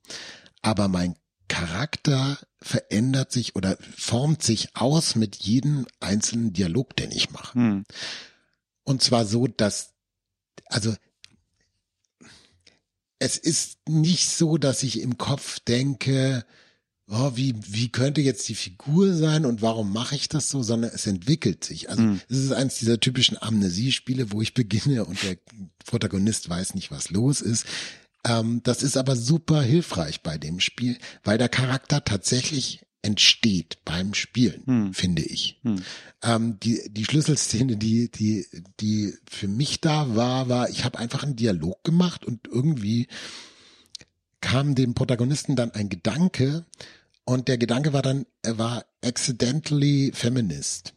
aber 0.61 0.87
mein 0.87 1.15
Charakter 1.49 2.39
verändert 2.61 3.33
sich 3.33 3.55
oder 3.57 3.77
formt 3.97 4.41
sich 4.41 4.75
aus 4.75 5.15
mit 5.15 5.35
jedem 5.35 5.85
einzelnen 5.99 6.53
Dialog, 6.53 6.95
den 6.95 7.11
ich 7.11 7.31
mache. 7.31 7.55
Hm. 7.55 7.83
Und 8.83 9.03
zwar 9.03 9.25
so, 9.25 9.47
dass, 9.47 9.93
also, 10.65 10.95
es 13.19 13.37
ist 13.37 13.79
nicht 13.89 14.29
so, 14.29 14.57
dass 14.57 14.83
ich 14.83 15.01
im 15.01 15.17
Kopf 15.17 15.59
denke, 15.59 16.45
oh, 17.09 17.31
wie, 17.35 17.55
wie 17.67 17.91
könnte 17.91 18.21
jetzt 18.21 18.47
die 18.47 18.55
Figur 18.55 19.13
sein 19.13 19.45
und 19.45 19.61
warum 19.61 19.91
mache 19.91 20.15
ich 20.15 20.29
das 20.29 20.49
so, 20.49 20.63
sondern 20.63 20.91
es 20.93 21.07
entwickelt 21.07 21.63
sich. 21.63 21.89
Also 21.89 22.03
hm. 22.03 22.21
es 22.29 22.37
ist 22.37 22.51
eins 22.51 22.79
dieser 22.79 22.99
typischen 22.99 23.41
Amnesiespiele, 23.41 24.31
wo 24.31 24.41
ich 24.41 24.53
beginne 24.53 25.05
und 25.05 25.21
der 25.23 25.37
Protagonist 25.85 26.49
weiß 26.49 26.75
nicht, 26.75 26.91
was 26.91 27.09
los 27.09 27.41
ist. 27.41 27.65
Ähm, 28.25 28.61
das 28.63 28.83
ist 28.83 28.97
aber 28.97 29.15
super 29.15 29.61
hilfreich 29.61 30.21
bei 30.21 30.37
dem 30.37 30.59
Spiel, 30.59 30.97
weil 31.23 31.37
der 31.37 31.49
Charakter 31.49 32.03
tatsächlich 32.03 32.85
entsteht 33.01 33.77
beim 33.85 34.13
Spielen, 34.13 34.63
hm. 34.65 34.93
finde 34.93 35.21
ich. 35.21 35.59
Hm. 35.63 35.81
Ähm, 36.21 36.59
die, 36.59 36.81
die 36.89 37.05
Schlüsselszene, 37.05 37.77
die, 37.77 38.11
die, 38.11 38.45
die 38.79 39.13
für 39.29 39.47
mich 39.47 39.79
da 39.79 40.15
war, 40.15 40.49
war, 40.49 40.69
ich 40.69 40.83
habe 40.83 40.99
einfach 40.99 41.23
einen 41.23 41.37
Dialog 41.37 41.83
gemacht 41.83 42.25
und 42.25 42.47
irgendwie 42.47 43.07
kam 44.41 44.75
dem 44.75 44.93
Protagonisten 44.93 45.55
dann 45.55 45.71
ein 45.71 45.89
Gedanke 45.89 46.65
und 47.23 47.47
der 47.47 47.57
Gedanke 47.57 47.93
war 47.93 48.01
dann, 48.01 48.25
er 48.41 48.57
war 48.57 48.85
accidentally 49.03 50.11
feminist. 50.13 50.93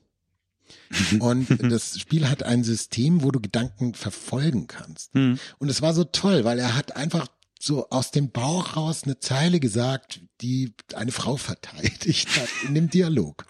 Und 1.21 1.49
das 1.71 1.99
Spiel 1.99 2.29
hat 2.29 2.43
ein 2.43 2.65
System, 2.65 3.23
wo 3.23 3.31
du 3.31 3.41
Gedanken 3.41 3.95
verfolgen 3.95 4.67
kannst. 4.67 5.15
Mhm. 5.15 5.39
Und 5.59 5.69
es 5.69 5.83
war 5.83 5.95
so 5.95 6.05
toll, 6.05 6.45
weil 6.45 6.59
er 6.59 6.77
hat 6.77 6.97
einfach 6.97 7.29
so 7.63 7.89
aus 7.91 8.11
dem 8.11 8.31
Bauch 8.31 8.77
raus 8.77 9.03
eine 9.05 9.21
Zeile 9.21 9.61
gesagt, 9.61 10.21
die 10.41 10.75
eine 10.95 11.13
Frau 11.13 11.37
verteidigt 11.37 12.29
hat 12.37 12.49
in 12.67 12.75
dem 12.75 12.91
Dialog. 12.91 13.47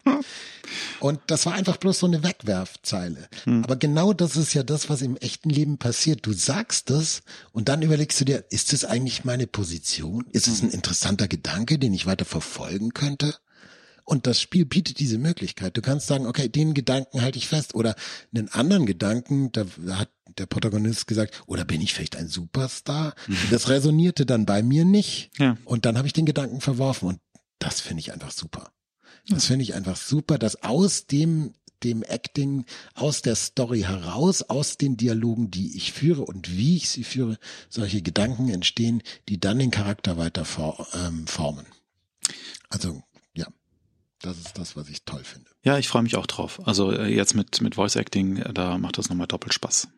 Und 1.01 1.21
das 1.29 1.47
war 1.47 1.55
einfach 1.55 1.79
bloß 1.79 2.01
so 2.01 2.07
eine 2.07 2.23
Wegwerfzeile. 2.23 3.29
Hm. 3.45 3.65
Aber 3.65 3.77
genau 3.77 4.13
das 4.13 4.37
ist 4.37 4.53
ja 4.53 4.63
das, 4.63 4.91
was 4.91 5.01
im 5.01 5.17
echten 5.17 5.49
Leben 5.49 5.79
passiert. 5.79 6.27
Du 6.27 6.33
sagst 6.33 6.91
das 6.91 7.23
und 7.53 7.71
dann 7.71 7.81
überlegst 7.81 8.21
du 8.21 8.27
dir, 8.27 8.45
ist 8.51 8.75
das 8.75 8.85
eigentlich 8.85 9.25
meine 9.25 9.47
Position? 9.47 10.27
Ist 10.31 10.47
es 10.47 10.63
ein 10.63 10.71
interessanter 10.71 11.27
Gedanke, 11.27 11.79
den 11.79 11.95
ich 11.95 12.05
weiter 12.05 12.27
verfolgen 12.27 12.93
könnte? 12.93 13.35
Und 14.05 14.27
das 14.27 14.41
Spiel 14.41 14.65
bietet 14.65 14.99
diese 14.99 15.19
Möglichkeit. 15.19 15.77
Du 15.77 15.83
kannst 15.83 16.07
sagen, 16.07 16.27
okay, 16.27 16.49
den 16.49 16.75
Gedanken 16.75 17.23
halte 17.23 17.39
ich 17.39 17.49
fest. 17.49 17.75
Oder 17.75 17.95
einen 18.35 18.49
anderen 18.49 18.87
Gedanken, 18.87 19.53
da 19.53 19.65
hat 19.91 20.11
der 20.39 20.47
Protagonist 20.47 21.07
gesagt, 21.07 21.43
oder 21.47 21.65
bin 21.65 21.81
ich 21.81 21.95
vielleicht 21.95 22.17
ein 22.17 22.29
Superstar? 22.29 23.15
Mhm. 23.27 23.37
Das 23.51 23.69
resonierte 23.69 24.27
dann 24.27 24.47
bei 24.47 24.63
mir 24.63 24.85
nicht. 24.85 25.31
Ja. 25.39 25.57
Und 25.65 25.85
dann 25.85 25.99
habe 25.99 26.07
ich 26.07 26.13
den 26.13 26.27
Gedanken 26.27 26.61
verworfen. 26.61 27.09
Und 27.09 27.21
das 27.59 27.81
finde 27.81 28.01
ich 28.01 28.13
einfach 28.13 28.33
super. 28.33 28.73
Das 29.29 29.47
finde 29.47 29.63
ich 29.63 29.75
einfach 29.75 29.97
super, 29.97 30.37
dass 30.37 30.65
aus 30.65 31.07
dem 31.07 31.55
dem 31.85 32.03
Acting, 32.03 32.65
aus 32.95 33.23
der 33.23 33.35
Story 33.35 33.81
heraus, 33.81 34.43
aus 34.43 34.77
den 34.77 34.97
Dialogen, 34.97 35.51
die 35.51 35.77
ich 35.77 35.93
führe 35.93 36.23
und 36.23 36.57
wie 36.57 36.77
ich 36.77 36.89
sie 36.89 37.05
führe, 37.05 37.39
solche 37.69 38.03
Gedanken 38.03 38.49
entstehen, 38.49 39.03
die 39.29 39.41
dann 39.41 39.59
den 39.59 39.71
Charakter 39.71 40.17
weiter 40.17 40.45
for, 40.45 40.87
ähm, 40.95 41.27
formen. 41.27 41.67
Also 42.69 43.03
das 44.23 44.39
ist 44.39 44.59
das, 44.59 44.77
was 44.77 44.89
ich 44.89 45.05
toll 45.05 45.25
finde. 45.25 45.51
Ja, 45.63 45.79
ich 45.79 45.89
freue 45.89 46.03
mich 46.03 46.17
auch 46.17 46.27
drauf. 46.27 46.61
Also 46.67 46.93
äh, 46.93 47.09
jetzt 47.15 47.35
mit, 47.35 47.61
mit 47.61 47.75
Voice 47.75 47.97
Acting, 47.97 48.39
äh, 48.39 48.53
da 48.53 48.79
macht 48.79 48.99
das 48.99 49.09
nochmal 49.09 49.27
doppelt 49.27 49.55
Spaß. 49.55 49.89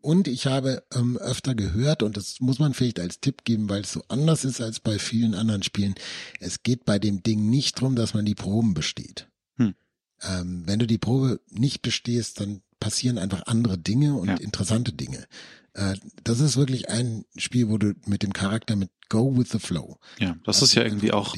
Und 0.00 0.28
ich 0.28 0.46
habe 0.46 0.82
ähm, 0.94 1.16
öfter 1.16 1.54
gehört, 1.54 2.02
und 2.02 2.18
das 2.18 2.40
muss 2.40 2.58
man 2.58 2.74
vielleicht 2.74 3.00
als 3.00 3.20
Tipp 3.20 3.44
geben, 3.44 3.70
weil 3.70 3.82
es 3.82 3.92
so 3.92 4.02
anders 4.08 4.44
ist 4.44 4.60
als 4.60 4.78
bei 4.78 4.98
vielen 4.98 5.34
anderen 5.34 5.62
Spielen. 5.62 5.94
Es 6.40 6.62
geht 6.62 6.84
bei 6.84 6.98
dem 6.98 7.22
Ding 7.22 7.48
nicht 7.48 7.80
drum, 7.80 7.96
dass 7.96 8.12
man 8.12 8.26
die 8.26 8.34
Proben 8.34 8.74
besteht. 8.74 9.28
Hm. 9.56 9.74
Ähm, 10.22 10.62
wenn 10.66 10.78
du 10.78 10.86
die 10.86 10.98
Probe 10.98 11.40
nicht 11.50 11.80
bestehst, 11.80 12.40
dann 12.40 12.60
passieren 12.80 13.16
einfach 13.16 13.46
andere 13.46 13.78
Dinge 13.78 14.14
und 14.14 14.28
ja. 14.28 14.36
interessante 14.36 14.92
Dinge. 14.92 15.26
Äh, 15.72 15.96
das 16.22 16.40
ist 16.40 16.58
wirklich 16.58 16.90
ein 16.90 17.24
Spiel, 17.38 17.70
wo 17.70 17.78
du 17.78 17.94
mit 18.04 18.22
dem 18.22 18.34
Charakter 18.34 18.76
mit 18.76 18.90
Go 19.08 19.36
with 19.38 19.48
the 19.52 19.58
Flow. 19.58 19.98
Ja, 20.18 20.36
das, 20.44 20.58
das 20.58 20.62
ist 20.62 20.74
ja 20.74 20.82
irgendwie 20.82 21.12
auch 21.12 21.34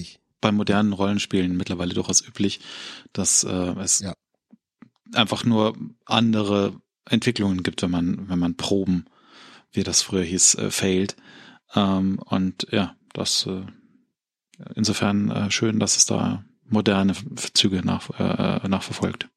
bei 0.47 0.53
modernen 0.53 0.92
Rollenspielen 0.92 1.57
mittlerweile 1.57 1.92
durchaus 1.92 2.24
üblich, 2.24 2.61
dass 3.12 3.42
äh, 3.42 3.74
es 3.80 3.99
ja. 3.99 4.14
einfach 5.12 5.44
nur 5.44 5.76
andere 6.05 6.80
Entwicklungen 7.05 7.64
gibt, 7.64 7.82
wenn 7.82 7.90
man, 7.90 8.28
wenn 8.28 8.38
man 8.38 8.57
Proben, 8.57 9.07
wie 9.72 9.82
das 9.82 10.03
früher 10.03 10.22
hieß, 10.22 10.55
äh, 10.55 10.70
failed. 10.70 11.16
Ähm, 11.74 12.20
und 12.24 12.68
ja, 12.70 12.94
das 13.12 13.47
äh, 13.47 13.62
insofern 14.76 15.32
äh, 15.32 15.51
schön, 15.51 15.80
dass 15.80 15.97
es 15.97 16.07
da 16.07 16.44
moderne 16.62 17.14
Züge 17.55 17.84
nach, 17.84 18.09
äh, 18.11 18.68
nachverfolgt. 18.68 19.28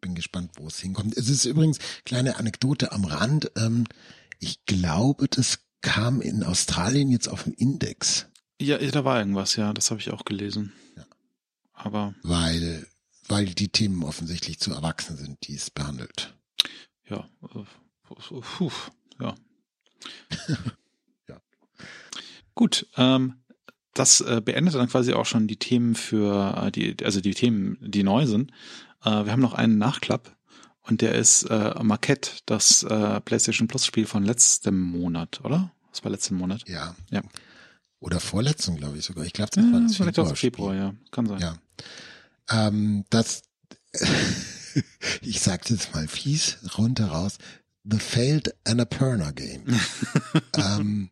Bin 0.00 0.14
gespannt, 0.14 0.52
wo 0.54 0.68
es 0.68 0.78
hinkommt. 0.78 1.16
Es 1.16 1.28
ist 1.28 1.46
übrigens 1.46 1.80
kleine 2.04 2.36
Anekdote 2.36 2.92
am 2.92 3.04
Rand. 3.04 3.50
Ähm, 3.56 3.88
ich 4.38 4.64
glaube, 4.66 5.26
das 5.26 5.58
kam 5.80 6.20
in 6.20 6.44
Australien 6.44 7.10
jetzt 7.10 7.26
auf 7.26 7.42
dem 7.42 7.54
Index. 7.54 8.28
Ja, 8.60 8.78
da 8.78 9.04
war 9.04 9.18
irgendwas, 9.18 9.56
ja, 9.56 9.72
das 9.72 9.90
habe 9.90 10.00
ich 10.00 10.10
auch 10.10 10.24
gelesen. 10.24 10.72
Ja. 10.96 11.04
Aber. 11.74 12.14
Weil 12.22 12.86
weil 13.28 13.46
die 13.46 13.68
Themen 13.68 14.02
offensichtlich 14.04 14.58
zu 14.60 14.72
erwachsen 14.72 15.16
sind, 15.16 15.46
die 15.46 15.54
es 15.54 15.70
behandelt. 15.70 16.34
Ja, 17.08 17.28
äh, 17.42 17.64
puh, 18.04 18.70
ja. 19.20 19.34
ja. 21.28 21.40
Gut, 22.54 22.86
ähm, 22.96 23.34
das 23.94 24.20
äh, 24.20 24.40
beendet 24.44 24.74
dann 24.74 24.88
quasi 24.88 25.12
auch 25.12 25.26
schon 25.26 25.48
die 25.48 25.58
Themen 25.58 25.94
für 25.94 26.66
äh, 26.66 26.70
die, 26.70 26.96
also 27.04 27.20
die 27.20 27.34
Themen, 27.34 27.78
die 27.80 28.02
neu 28.02 28.26
sind. 28.26 28.52
Äh, 29.04 29.24
wir 29.24 29.32
haben 29.32 29.40
noch 29.40 29.54
einen 29.54 29.78
Nachklapp 29.78 30.36
und 30.82 31.00
der 31.00 31.14
ist 31.14 31.44
äh, 31.44 31.74
Marquette, 31.82 32.30
das 32.46 32.82
äh, 32.82 33.20
PlayStation 33.20 33.68
Plus 33.68 33.86
Spiel 33.86 34.06
von 34.06 34.24
letztem 34.24 34.80
Monat, 34.80 35.40
oder? 35.44 35.72
Das 35.90 36.04
war 36.04 36.10
letzten 36.10 36.36
Monat. 36.36 36.68
Ja. 36.68 36.94
Ja. 37.10 37.22
Oder 38.00 38.20
vorletzten, 38.20 38.76
glaube 38.76 38.98
ich 38.98 39.04
sogar. 39.04 39.24
Ich 39.24 39.32
glaube, 39.32 39.50
das 39.54 39.64
war 39.64 39.80
das 39.80 39.96
Februar. 39.96 40.36
Februar, 40.36 40.74
ja, 40.74 40.94
kann 41.10 41.26
sein. 41.26 41.40
Ja 41.40 41.58
ähm, 42.50 43.04
das, 43.10 43.42
ich 45.22 45.40
sag's 45.40 45.70
jetzt 45.70 45.94
mal 45.94 46.08
fies, 46.08 46.58
runter 46.78 47.06
raus, 47.06 47.38
The 47.84 47.98
Failed 47.98 48.54
Annapurna 48.64 49.30
Game. 49.30 49.64
ähm, 50.56 51.10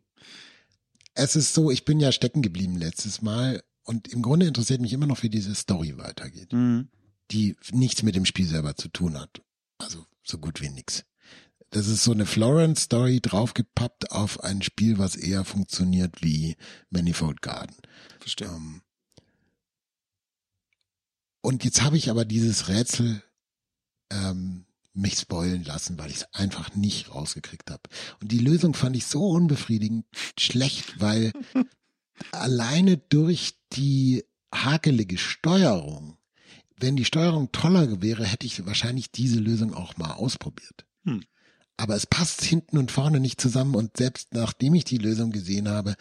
es 1.14 1.36
ist 1.36 1.54
so, 1.54 1.70
ich 1.70 1.84
bin 1.84 2.00
ja 2.00 2.12
stecken 2.12 2.42
geblieben 2.42 2.76
letztes 2.76 3.22
Mal 3.22 3.62
und 3.84 4.08
im 4.08 4.22
Grunde 4.22 4.46
interessiert 4.46 4.80
mich 4.80 4.92
immer 4.92 5.06
noch, 5.06 5.22
wie 5.22 5.28
diese 5.28 5.54
Story 5.54 5.96
weitergeht, 5.98 6.52
mhm. 6.52 6.88
die 7.30 7.56
nichts 7.70 8.02
mit 8.02 8.16
dem 8.16 8.24
Spiel 8.24 8.46
selber 8.46 8.74
zu 8.74 8.88
tun 8.88 9.18
hat. 9.18 9.42
Also 9.78 10.04
so 10.24 10.38
gut 10.38 10.60
wie 10.60 10.70
nix. 10.70 11.04
Das 11.74 11.88
ist 11.88 12.04
so 12.04 12.12
eine 12.12 12.24
Florence-Story 12.24 13.20
draufgepappt 13.20 14.12
auf 14.12 14.44
ein 14.44 14.62
Spiel, 14.62 14.98
was 14.98 15.16
eher 15.16 15.44
funktioniert 15.44 16.22
wie 16.22 16.56
Manifold 16.90 17.42
Garden. 17.42 17.74
Verstehe. 18.20 18.46
Ähm, 18.46 18.82
und 21.40 21.64
jetzt 21.64 21.82
habe 21.82 21.96
ich 21.96 22.10
aber 22.10 22.24
dieses 22.24 22.68
Rätsel 22.68 23.24
ähm, 24.12 24.66
mich 24.92 25.18
spoilen 25.18 25.64
lassen, 25.64 25.98
weil 25.98 26.10
ich 26.10 26.18
es 26.18 26.32
einfach 26.32 26.76
nicht 26.76 27.12
rausgekriegt 27.12 27.68
habe. 27.72 27.82
Und 28.20 28.30
die 28.30 28.38
Lösung 28.38 28.74
fand 28.74 28.94
ich 28.94 29.06
so 29.06 29.26
unbefriedigend 29.30 30.06
schlecht, 30.38 31.00
weil 31.00 31.32
alleine 32.30 32.98
durch 32.98 33.58
die 33.72 34.22
hakelige 34.54 35.18
Steuerung, 35.18 36.18
wenn 36.78 36.94
die 36.94 37.04
Steuerung 37.04 37.50
toller 37.50 38.00
wäre, 38.00 38.24
hätte 38.24 38.46
ich 38.46 38.64
wahrscheinlich 38.64 39.10
diese 39.10 39.40
Lösung 39.40 39.74
auch 39.74 39.96
mal 39.96 40.12
ausprobiert. 40.12 40.86
Hm. 41.02 41.24
Aber 41.76 41.96
es 41.96 42.06
passt 42.06 42.42
hinten 42.42 42.78
und 42.78 42.92
vorne 42.92 43.20
nicht 43.20 43.40
zusammen 43.40 43.74
und 43.74 43.96
selbst 43.96 44.32
nachdem 44.32 44.74
ich 44.74 44.84
die 44.84 44.98
Lösung 44.98 45.32
gesehen 45.32 45.68
habe, 45.68 45.96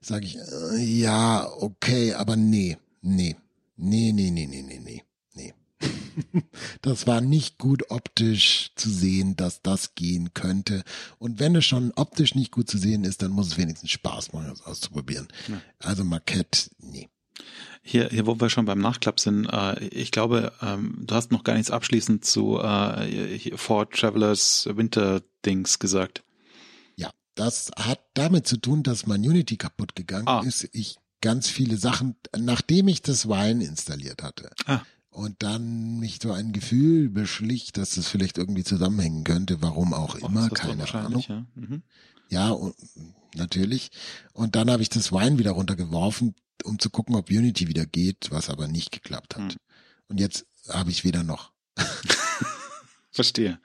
sage 0.00 0.26
ich, 0.26 0.36
äh, 0.36 0.78
ja, 0.78 1.46
okay, 1.58 2.14
aber 2.14 2.36
nee, 2.36 2.78
nee, 3.02 3.36
Nee, 3.78 4.12
nee, 4.12 4.30
nee, 4.32 4.46
nee, 4.46 4.62
nee, 4.62 4.80
nee, 4.80 5.04
nee. 5.34 5.54
das 6.82 7.06
war 7.06 7.20
nicht 7.20 7.58
gut 7.58 7.90
optisch 7.90 8.72
zu 8.74 8.90
sehen, 8.90 9.36
dass 9.36 9.62
das 9.62 9.94
gehen 9.94 10.34
könnte. 10.34 10.82
Und 11.20 11.38
wenn 11.38 11.54
es 11.54 11.64
schon 11.64 11.92
optisch 11.94 12.34
nicht 12.34 12.50
gut 12.50 12.68
zu 12.68 12.76
sehen 12.76 13.04
ist, 13.04 13.22
dann 13.22 13.30
muss 13.30 13.46
es 13.46 13.56
wenigstens 13.56 13.92
Spaß 13.92 14.32
machen, 14.32 14.48
das 14.48 14.62
auszuprobieren. 14.62 15.28
Ja. 15.46 15.62
Also 15.78 16.02
Marquette, 16.02 16.70
nee. 16.80 17.08
Hier, 17.82 18.08
hier, 18.10 18.26
wo 18.26 18.38
wir 18.38 18.50
schon 18.50 18.66
beim 18.66 18.80
Nachklapp 18.80 19.18
sind, 19.18 19.46
äh, 19.46 19.82
ich 19.86 20.10
glaube, 20.10 20.52
ähm, 20.60 20.98
du 21.00 21.14
hast 21.14 21.32
noch 21.32 21.44
gar 21.44 21.54
nichts 21.54 21.70
abschließend 21.70 22.24
zu 22.24 22.58
äh, 22.58 23.56
Ford 23.56 23.92
Travelers 23.92 24.68
Winter 24.70 25.22
Dings 25.46 25.78
gesagt. 25.78 26.22
Ja, 26.96 27.10
das 27.34 27.70
hat 27.78 28.00
damit 28.14 28.46
zu 28.46 28.58
tun, 28.58 28.82
dass 28.82 29.06
mein 29.06 29.20
Unity 29.20 29.56
kaputt 29.56 29.96
gegangen 29.96 30.28
ah. 30.28 30.42
ist. 30.44 30.68
Ich 30.72 30.96
ganz 31.20 31.48
viele 31.48 31.76
Sachen, 31.76 32.16
nachdem 32.36 32.88
ich 32.88 33.02
das 33.02 33.28
Wein 33.28 33.60
installiert 33.60 34.22
hatte. 34.22 34.50
Ah. 34.66 34.82
Und 35.10 35.42
dann 35.42 35.98
mich 35.98 36.20
so 36.22 36.32
ein 36.32 36.52
Gefühl 36.52 37.08
beschlich, 37.08 37.72
dass 37.72 37.96
das 37.96 38.06
vielleicht 38.06 38.38
irgendwie 38.38 38.62
zusammenhängen 38.62 39.24
könnte, 39.24 39.60
warum 39.60 39.92
auch 39.92 40.16
oh, 40.20 40.26
immer, 40.26 40.48
keine 40.50 40.92
Ahnung. 40.94 41.24
Ja, 41.26 41.46
mhm. 41.54 41.82
Ja 42.28 42.50
und, 42.50 42.74
natürlich. 43.34 43.90
Und 44.32 44.56
dann 44.56 44.70
habe 44.70 44.82
ich 44.82 44.88
das 44.88 45.12
Wein 45.12 45.38
wieder 45.38 45.52
runtergeworfen, 45.52 46.34
um 46.64 46.78
zu 46.78 46.90
gucken, 46.90 47.14
ob 47.14 47.30
Unity 47.30 47.68
wieder 47.68 47.86
geht, 47.86 48.30
was 48.30 48.50
aber 48.50 48.68
nicht 48.68 48.92
geklappt 48.92 49.36
hat. 49.36 49.42
Mhm. 49.42 49.56
Und 50.08 50.20
jetzt 50.20 50.46
habe 50.68 50.90
ich 50.90 51.04
wieder 51.04 51.22
noch. 51.22 51.52
Verstehe. 53.10 53.58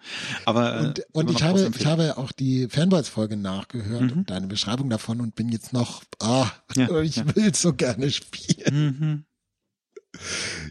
Aber 0.45 0.79
und, 0.79 0.99
äh, 0.99 1.03
und 1.11 1.29
ich 1.29 1.43
habe 1.43 1.71
ich 1.77 1.85
habe 1.85 2.17
auch 2.17 2.31
die 2.31 2.67
Fanboys 2.69 3.07
Folge 3.07 3.37
nachgehört 3.37 4.11
mhm. 4.11 4.11
und 4.11 4.29
deine 4.29 4.47
Beschreibung 4.47 4.89
davon 4.89 5.21
und 5.21 5.35
bin 5.35 5.49
jetzt 5.49 5.73
noch 5.73 6.03
ah 6.19 6.49
ja, 6.75 6.89
ich 7.01 7.17
ja. 7.17 7.35
will 7.35 7.53
so 7.53 7.73
gerne 7.73 8.09
spielen. 8.09 8.97
Mhm. 8.99 9.25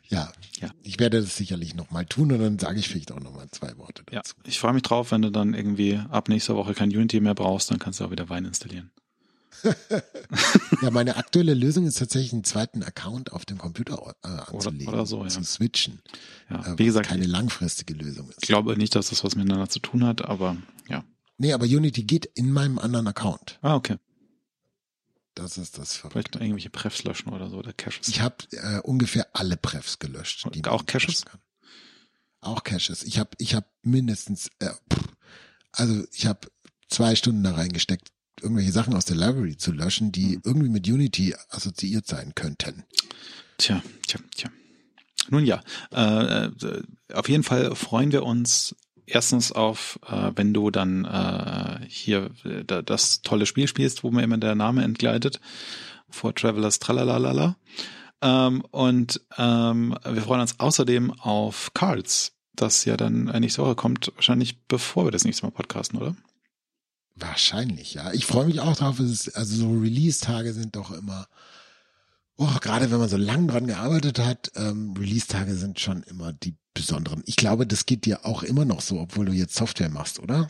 Ja, 0.08 0.32
ja, 0.60 0.70
ich 0.82 1.00
werde 1.00 1.20
das 1.20 1.36
sicherlich 1.36 1.74
noch 1.74 1.90
mal 1.90 2.06
tun 2.06 2.30
und 2.32 2.38
dann 2.38 2.58
sage 2.58 2.78
ich 2.78 2.88
vielleicht 2.88 3.12
auch 3.12 3.20
noch 3.20 3.34
mal 3.34 3.48
zwei 3.50 3.76
Worte 3.76 4.04
dazu. 4.06 4.34
Ja, 4.36 4.42
ich 4.48 4.58
freue 4.58 4.72
mich 4.72 4.82
drauf, 4.82 5.10
wenn 5.10 5.22
du 5.22 5.30
dann 5.30 5.54
irgendwie 5.54 6.00
ab 6.10 6.28
nächster 6.28 6.54
Woche 6.54 6.74
kein 6.74 6.90
Unity 6.90 7.20
mehr 7.20 7.34
brauchst, 7.34 7.70
dann 7.70 7.78
kannst 7.78 8.00
du 8.00 8.04
auch 8.04 8.10
wieder 8.10 8.28
Wein 8.28 8.44
installieren. 8.44 8.90
ja, 10.82 10.90
meine 10.90 11.16
aktuelle 11.16 11.54
Lösung 11.54 11.86
ist 11.86 11.98
tatsächlich 11.98 12.32
einen 12.32 12.44
zweiten 12.44 12.82
Account 12.82 13.32
auf 13.32 13.44
dem 13.44 13.58
Computer 13.58 14.14
äh, 14.24 14.28
anzulegen, 14.28 14.88
oder, 14.88 14.98
oder 14.98 15.06
so, 15.06 15.22
ja. 15.22 15.28
zu 15.28 15.44
switchen. 15.44 16.00
Ja, 16.50 16.78
wie 16.78 16.84
gesagt, 16.84 17.06
keine 17.06 17.26
langfristige 17.26 17.94
Lösung 17.94 18.28
ist. 18.30 18.38
Ich 18.42 18.48
glaube 18.48 18.76
nicht, 18.76 18.94
dass 18.94 19.10
das 19.10 19.22
was 19.24 19.36
miteinander 19.36 19.68
zu 19.68 19.78
tun 19.78 20.04
hat, 20.04 20.24
aber 20.24 20.56
ja. 20.88 21.04
Nee, 21.38 21.52
aber 21.52 21.64
Unity 21.64 22.04
geht 22.04 22.26
in 22.34 22.52
meinem 22.52 22.78
anderen 22.78 23.06
Account. 23.06 23.58
Ah, 23.62 23.74
okay. 23.74 23.96
Das 25.34 25.56
ist 25.56 25.78
das 25.78 25.96
Verrückte. 25.96 26.12
Vielleicht 26.12 26.34
irgendwelche 26.36 26.70
Prefs 26.70 27.04
löschen 27.04 27.30
oder 27.32 27.48
so, 27.48 27.56
oder 27.56 27.72
Caches. 27.72 28.08
Ich 28.08 28.20
habe 28.20 28.36
äh, 28.50 28.80
ungefähr 28.80 29.28
alle 29.32 29.56
Prefs 29.56 29.98
gelöscht. 29.98 30.46
Die 30.54 30.64
auch 30.66 30.84
Caches? 30.84 31.24
Auch 32.40 32.64
Caches. 32.64 33.02
Ich 33.04 33.18
habe 33.18 33.30
ich 33.38 33.54
hab 33.54 33.70
mindestens, 33.82 34.50
äh, 34.58 34.70
also 35.72 36.04
ich 36.12 36.26
habe 36.26 36.48
zwei 36.88 37.16
Stunden 37.16 37.42
da 37.42 37.54
reingesteckt, 37.54 38.08
irgendwelche 38.42 38.72
Sachen 38.72 38.94
aus 38.94 39.04
der 39.04 39.16
Library 39.16 39.56
zu 39.56 39.72
löschen, 39.72 40.12
die 40.12 40.36
mhm. 40.36 40.42
irgendwie 40.44 40.68
mit 40.68 40.88
Unity 40.88 41.34
assoziiert 41.48 42.06
sein 42.06 42.34
könnten. 42.34 42.84
Tja, 43.58 43.82
tja, 44.06 44.20
tja. 44.34 44.50
Nun 45.30 45.46
ja, 45.46 45.62
äh, 45.92 46.46
äh, 46.46 46.82
auf 47.12 47.28
jeden 47.28 47.44
Fall 47.44 47.74
freuen 47.76 48.12
wir 48.12 48.24
uns 48.24 48.74
erstens 49.06 49.52
auf, 49.52 49.98
äh, 50.06 50.32
wenn 50.34 50.52
du 50.54 50.70
dann 50.70 51.04
äh, 51.04 51.84
hier 51.88 52.30
äh, 52.44 52.64
das 52.64 53.22
tolle 53.22 53.46
Spiel 53.46 53.68
spielst, 53.68 54.04
wo 54.04 54.10
mir 54.10 54.22
immer 54.22 54.38
der 54.38 54.54
Name 54.54 54.82
entgleitet, 54.82 55.40
vor 56.08 56.34
Travelers 56.34 56.78
Tralalala. 56.78 57.56
Ähm, 58.20 58.62
und 58.70 59.20
ähm, 59.36 59.96
wir 60.04 60.22
freuen 60.22 60.40
uns 60.40 60.60
außerdem 60.60 61.12
auf 61.20 61.72
Cards, 61.74 62.32
das 62.54 62.84
ja 62.84 62.96
dann 62.96 63.24
nächste 63.24 63.62
Woche 63.62 63.74
kommt, 63.74 64.12
wahrscheinlich 64.14 64.60
bevor 64.66 65.06
wir 65.06 65.10
das 65.10 65.24
nächste 65.24 65.46
Mal 65.46 65.52
podcasten, 65.52 65.98
oder? 65.98 66.14
Wahrscheinlich, 67.14 67.94
ja. 67.94 68.12
Ich 68.12 68.26
freue 68.26 68.46
mich 68.46 68.60
auch 68.60 68.76
drauf. 68.76 68.98
Es 68.98 69.10
ist, 69.10 69.36
also 69.36 69.56
so 69.56 69.70
Release-Tage 69.78 70.52
sind 70.52 70.76
doch 70.76 70.90
immer 70.92 71.26
Oh, 72.36 72.58
gerade 72.60 72.90
wenn 72.90 72.98
man 72.98 73.08
so 73.08 73.16
lang 73.16 73.46
dran 73.46 73.66
gearbeitet 73.66 74.18
hat, 74.18 74.50
ähm, 74.56 74.94
Release-Tage 74.98 75.54
sind 75.54 75.80
schon 75.80 76.02
immer 76.02 76.32
die 76.32 76.56
besonderen. 76.74 77.22
Ich 77.26 77.36
glaube, 77.36 77.66
das 77.66 77.86
geht 77.86 78.04
dir 78.06 78.24
auch 78.24 78.42
immer 78.42 78.64
noch 78.64 78.80
so, 78.80 79.00
obwohl 79.00 79.26
du 79.26 79.32
jetzt 79.32 79.54
Software 79.54 79.88
machst, 79.90 80.18
oder? 80.20 80.48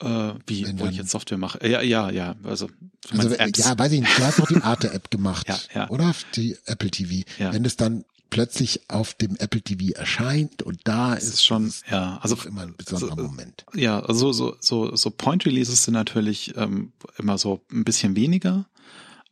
Äh, 0.00 0.34
wie, 0.46 0.64
Wenn 0.66 0.78
wo 0.78 0.84
ich 0.84 0.90
dann- 0.90 0.94
jetzt 0.94 1.10
Software 1.10 1.38
mache. 1.38 1.66
Ja, 1.66 1.80
ja, 1.80 2.10
ja. 2.10 2.36
Also, 2.42 2.68
Also, 3.10 3.28
meinst 3.28 3.40
Apps. 3.40 3.58
ja, 3.60 3.78
weiß 3.78 3.92
ich 3.92 4.00
nicht, 4.00 4.18
du 4.18 4.22
hast 4.24 4.38
doch 4.38 4.46
die 4.48 4.56
Arte-App 4.62 5.10
gemacht, 5.10 5.46
Ja, 5.48 5.58
ja. 5.74 5.90
oder? 5.90 6.14
Die 6.34 6.56
Apple 6.66 6.90
TV. 6.90 7.24
Ja. 7.38 7.52
Wenn 7.52 7.64
es 7.64 7.76
dann 7.76 8.04
plötzlich 8.28 8.80
auf 8.90 9.14
dem 9.14 9.36
Apple 9.36 9.62
TV 9.62 9.94
erscheint 9.98 10.62
und 10.62 10.80
da 10.84 11.14
Das 11.14 11.24
ist, 11.24 11.34
ist 11.34 11.44
schon, 11.44 11.68
ist 11.68 11.84
ja, 11.90 12.18
also 12.20 12.36
immer 12.46 12.62
ein 12.62 12.74
besonderer 12.76 13.16
so- 13.16 13.22
Moment. 13.22 13.64
Ja, 13.74 14.00
also 14.00 14.32
so, 14.32 14.56
so, 14.60 14.94
so 14.96 15.10
Point 15.10 15.46
Releases 15.46 15.84
sind 15.84 15.94
natürlich 15.94 16.54
ähm, 16.56 16.92
immer 17.18 17.38
so 17.38 17.64
ein 17.72 17.84
bisschen 17.84 18.16
weniger. 18.16 18.66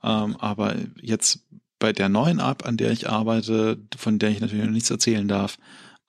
Ähm, 0.03 0.37
aber 0.37 0.77
jetzt 1.01 1.41
bei 1.81 1.93
der 1.93 2.09
neuen 2.09 2.39
App, 2.39 2.65
an 2.65 2.77
der 2.77 2.93
ich 2.93 3.09
arbeite, 3.11 3.79
von 3.97 4.19
der 4.19 4.31
ich 4.31 4.41
natürlich 4.41 4.65
noch 4.65 4.71
nichts 4.71 4.91
erzählen 4.91 5.27
darf, 5.29 5.59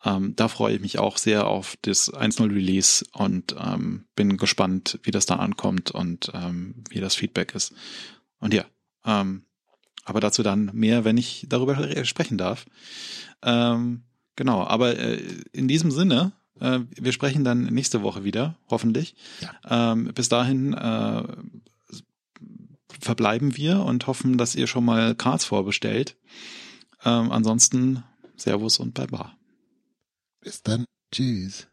ähm, 0.05 0.35
da 0.35 0.47
freue 0.47 0.75
ich 0.75 0.81
mich 0.81 0.99
auch 0.99 1.17
sehr 1.17 1.47
auf 1.47 1.75
das 1.81 2.13
1.0 2.13 2.53
Release 2.53 3.03
und 3.11 3.55
ähm, 3.59 4.05
bin 4.15 4.37
gespannt, 4.37 4.99
wie 5.03 5.11
das 5.11 5.25
da 5.25 5.37
ankommt 5.37 5.91
und 5.91 6.31
ähm, 6.33 6.83
wie 6.89 6.99
das 7.01 7.15
Feedback 7.15 7.55
ist. 7.55 7.73
Und 8.39 8.53
ja, 8.53 8.65
ähm, 9.05 9.43
aber 10.03 10.19
dazu 10.19 10.43
dann 10.43 10.69
mehr, 10.73 11.03
wenn 11.03 11.17
ich 11.17 11.47
darüber 11.49 11.77
re- 11.79 12.05
sprechen 12.05 12.37
darf. 12.37 12.65
Ähm, 13.41 14.03
genau, 14.35 14.63
aber 14.63 14.97
äh, 14.97 15.21
in 15.51 15.67
diesem 15.67 15.89
Sinne, 15.91 16.33
äh, 16.59 16.79
wir 16.89 17.11
sprechen 17.11 17.43
dann 17.43 17.63
nächste 17.65 18.03
Woche 18.03 18.23
wieder, 18.23 18.57
hoffentlich. 18.69 19.15
Ja. 19.41 19.91
Ähm, 19.93 20.13
bis 20.13 20.29
dahin 20.29 20.73
äh, 20.73 21.23
verbleiben 22.99 23.57
wir 23.57 23.79
und 23.81 24.07
hoffen, 24.07 24.37
dass 24.37 24.55
ihr 24.55 24.67
schon 24.67 24.85
mal 24.85 25.15
Cards 25.15 25.45
vorbestellt. 25.45 26.15
Ähm, 27.03 27.31
ansonsten 27.31 28.03
Servus 28.35 28.79
und 28.79 28.93
Baba. 28.93 29.34
Bis 30.45 30.61
dann. 30.61 30.85
Tschüss. 31.11 31.67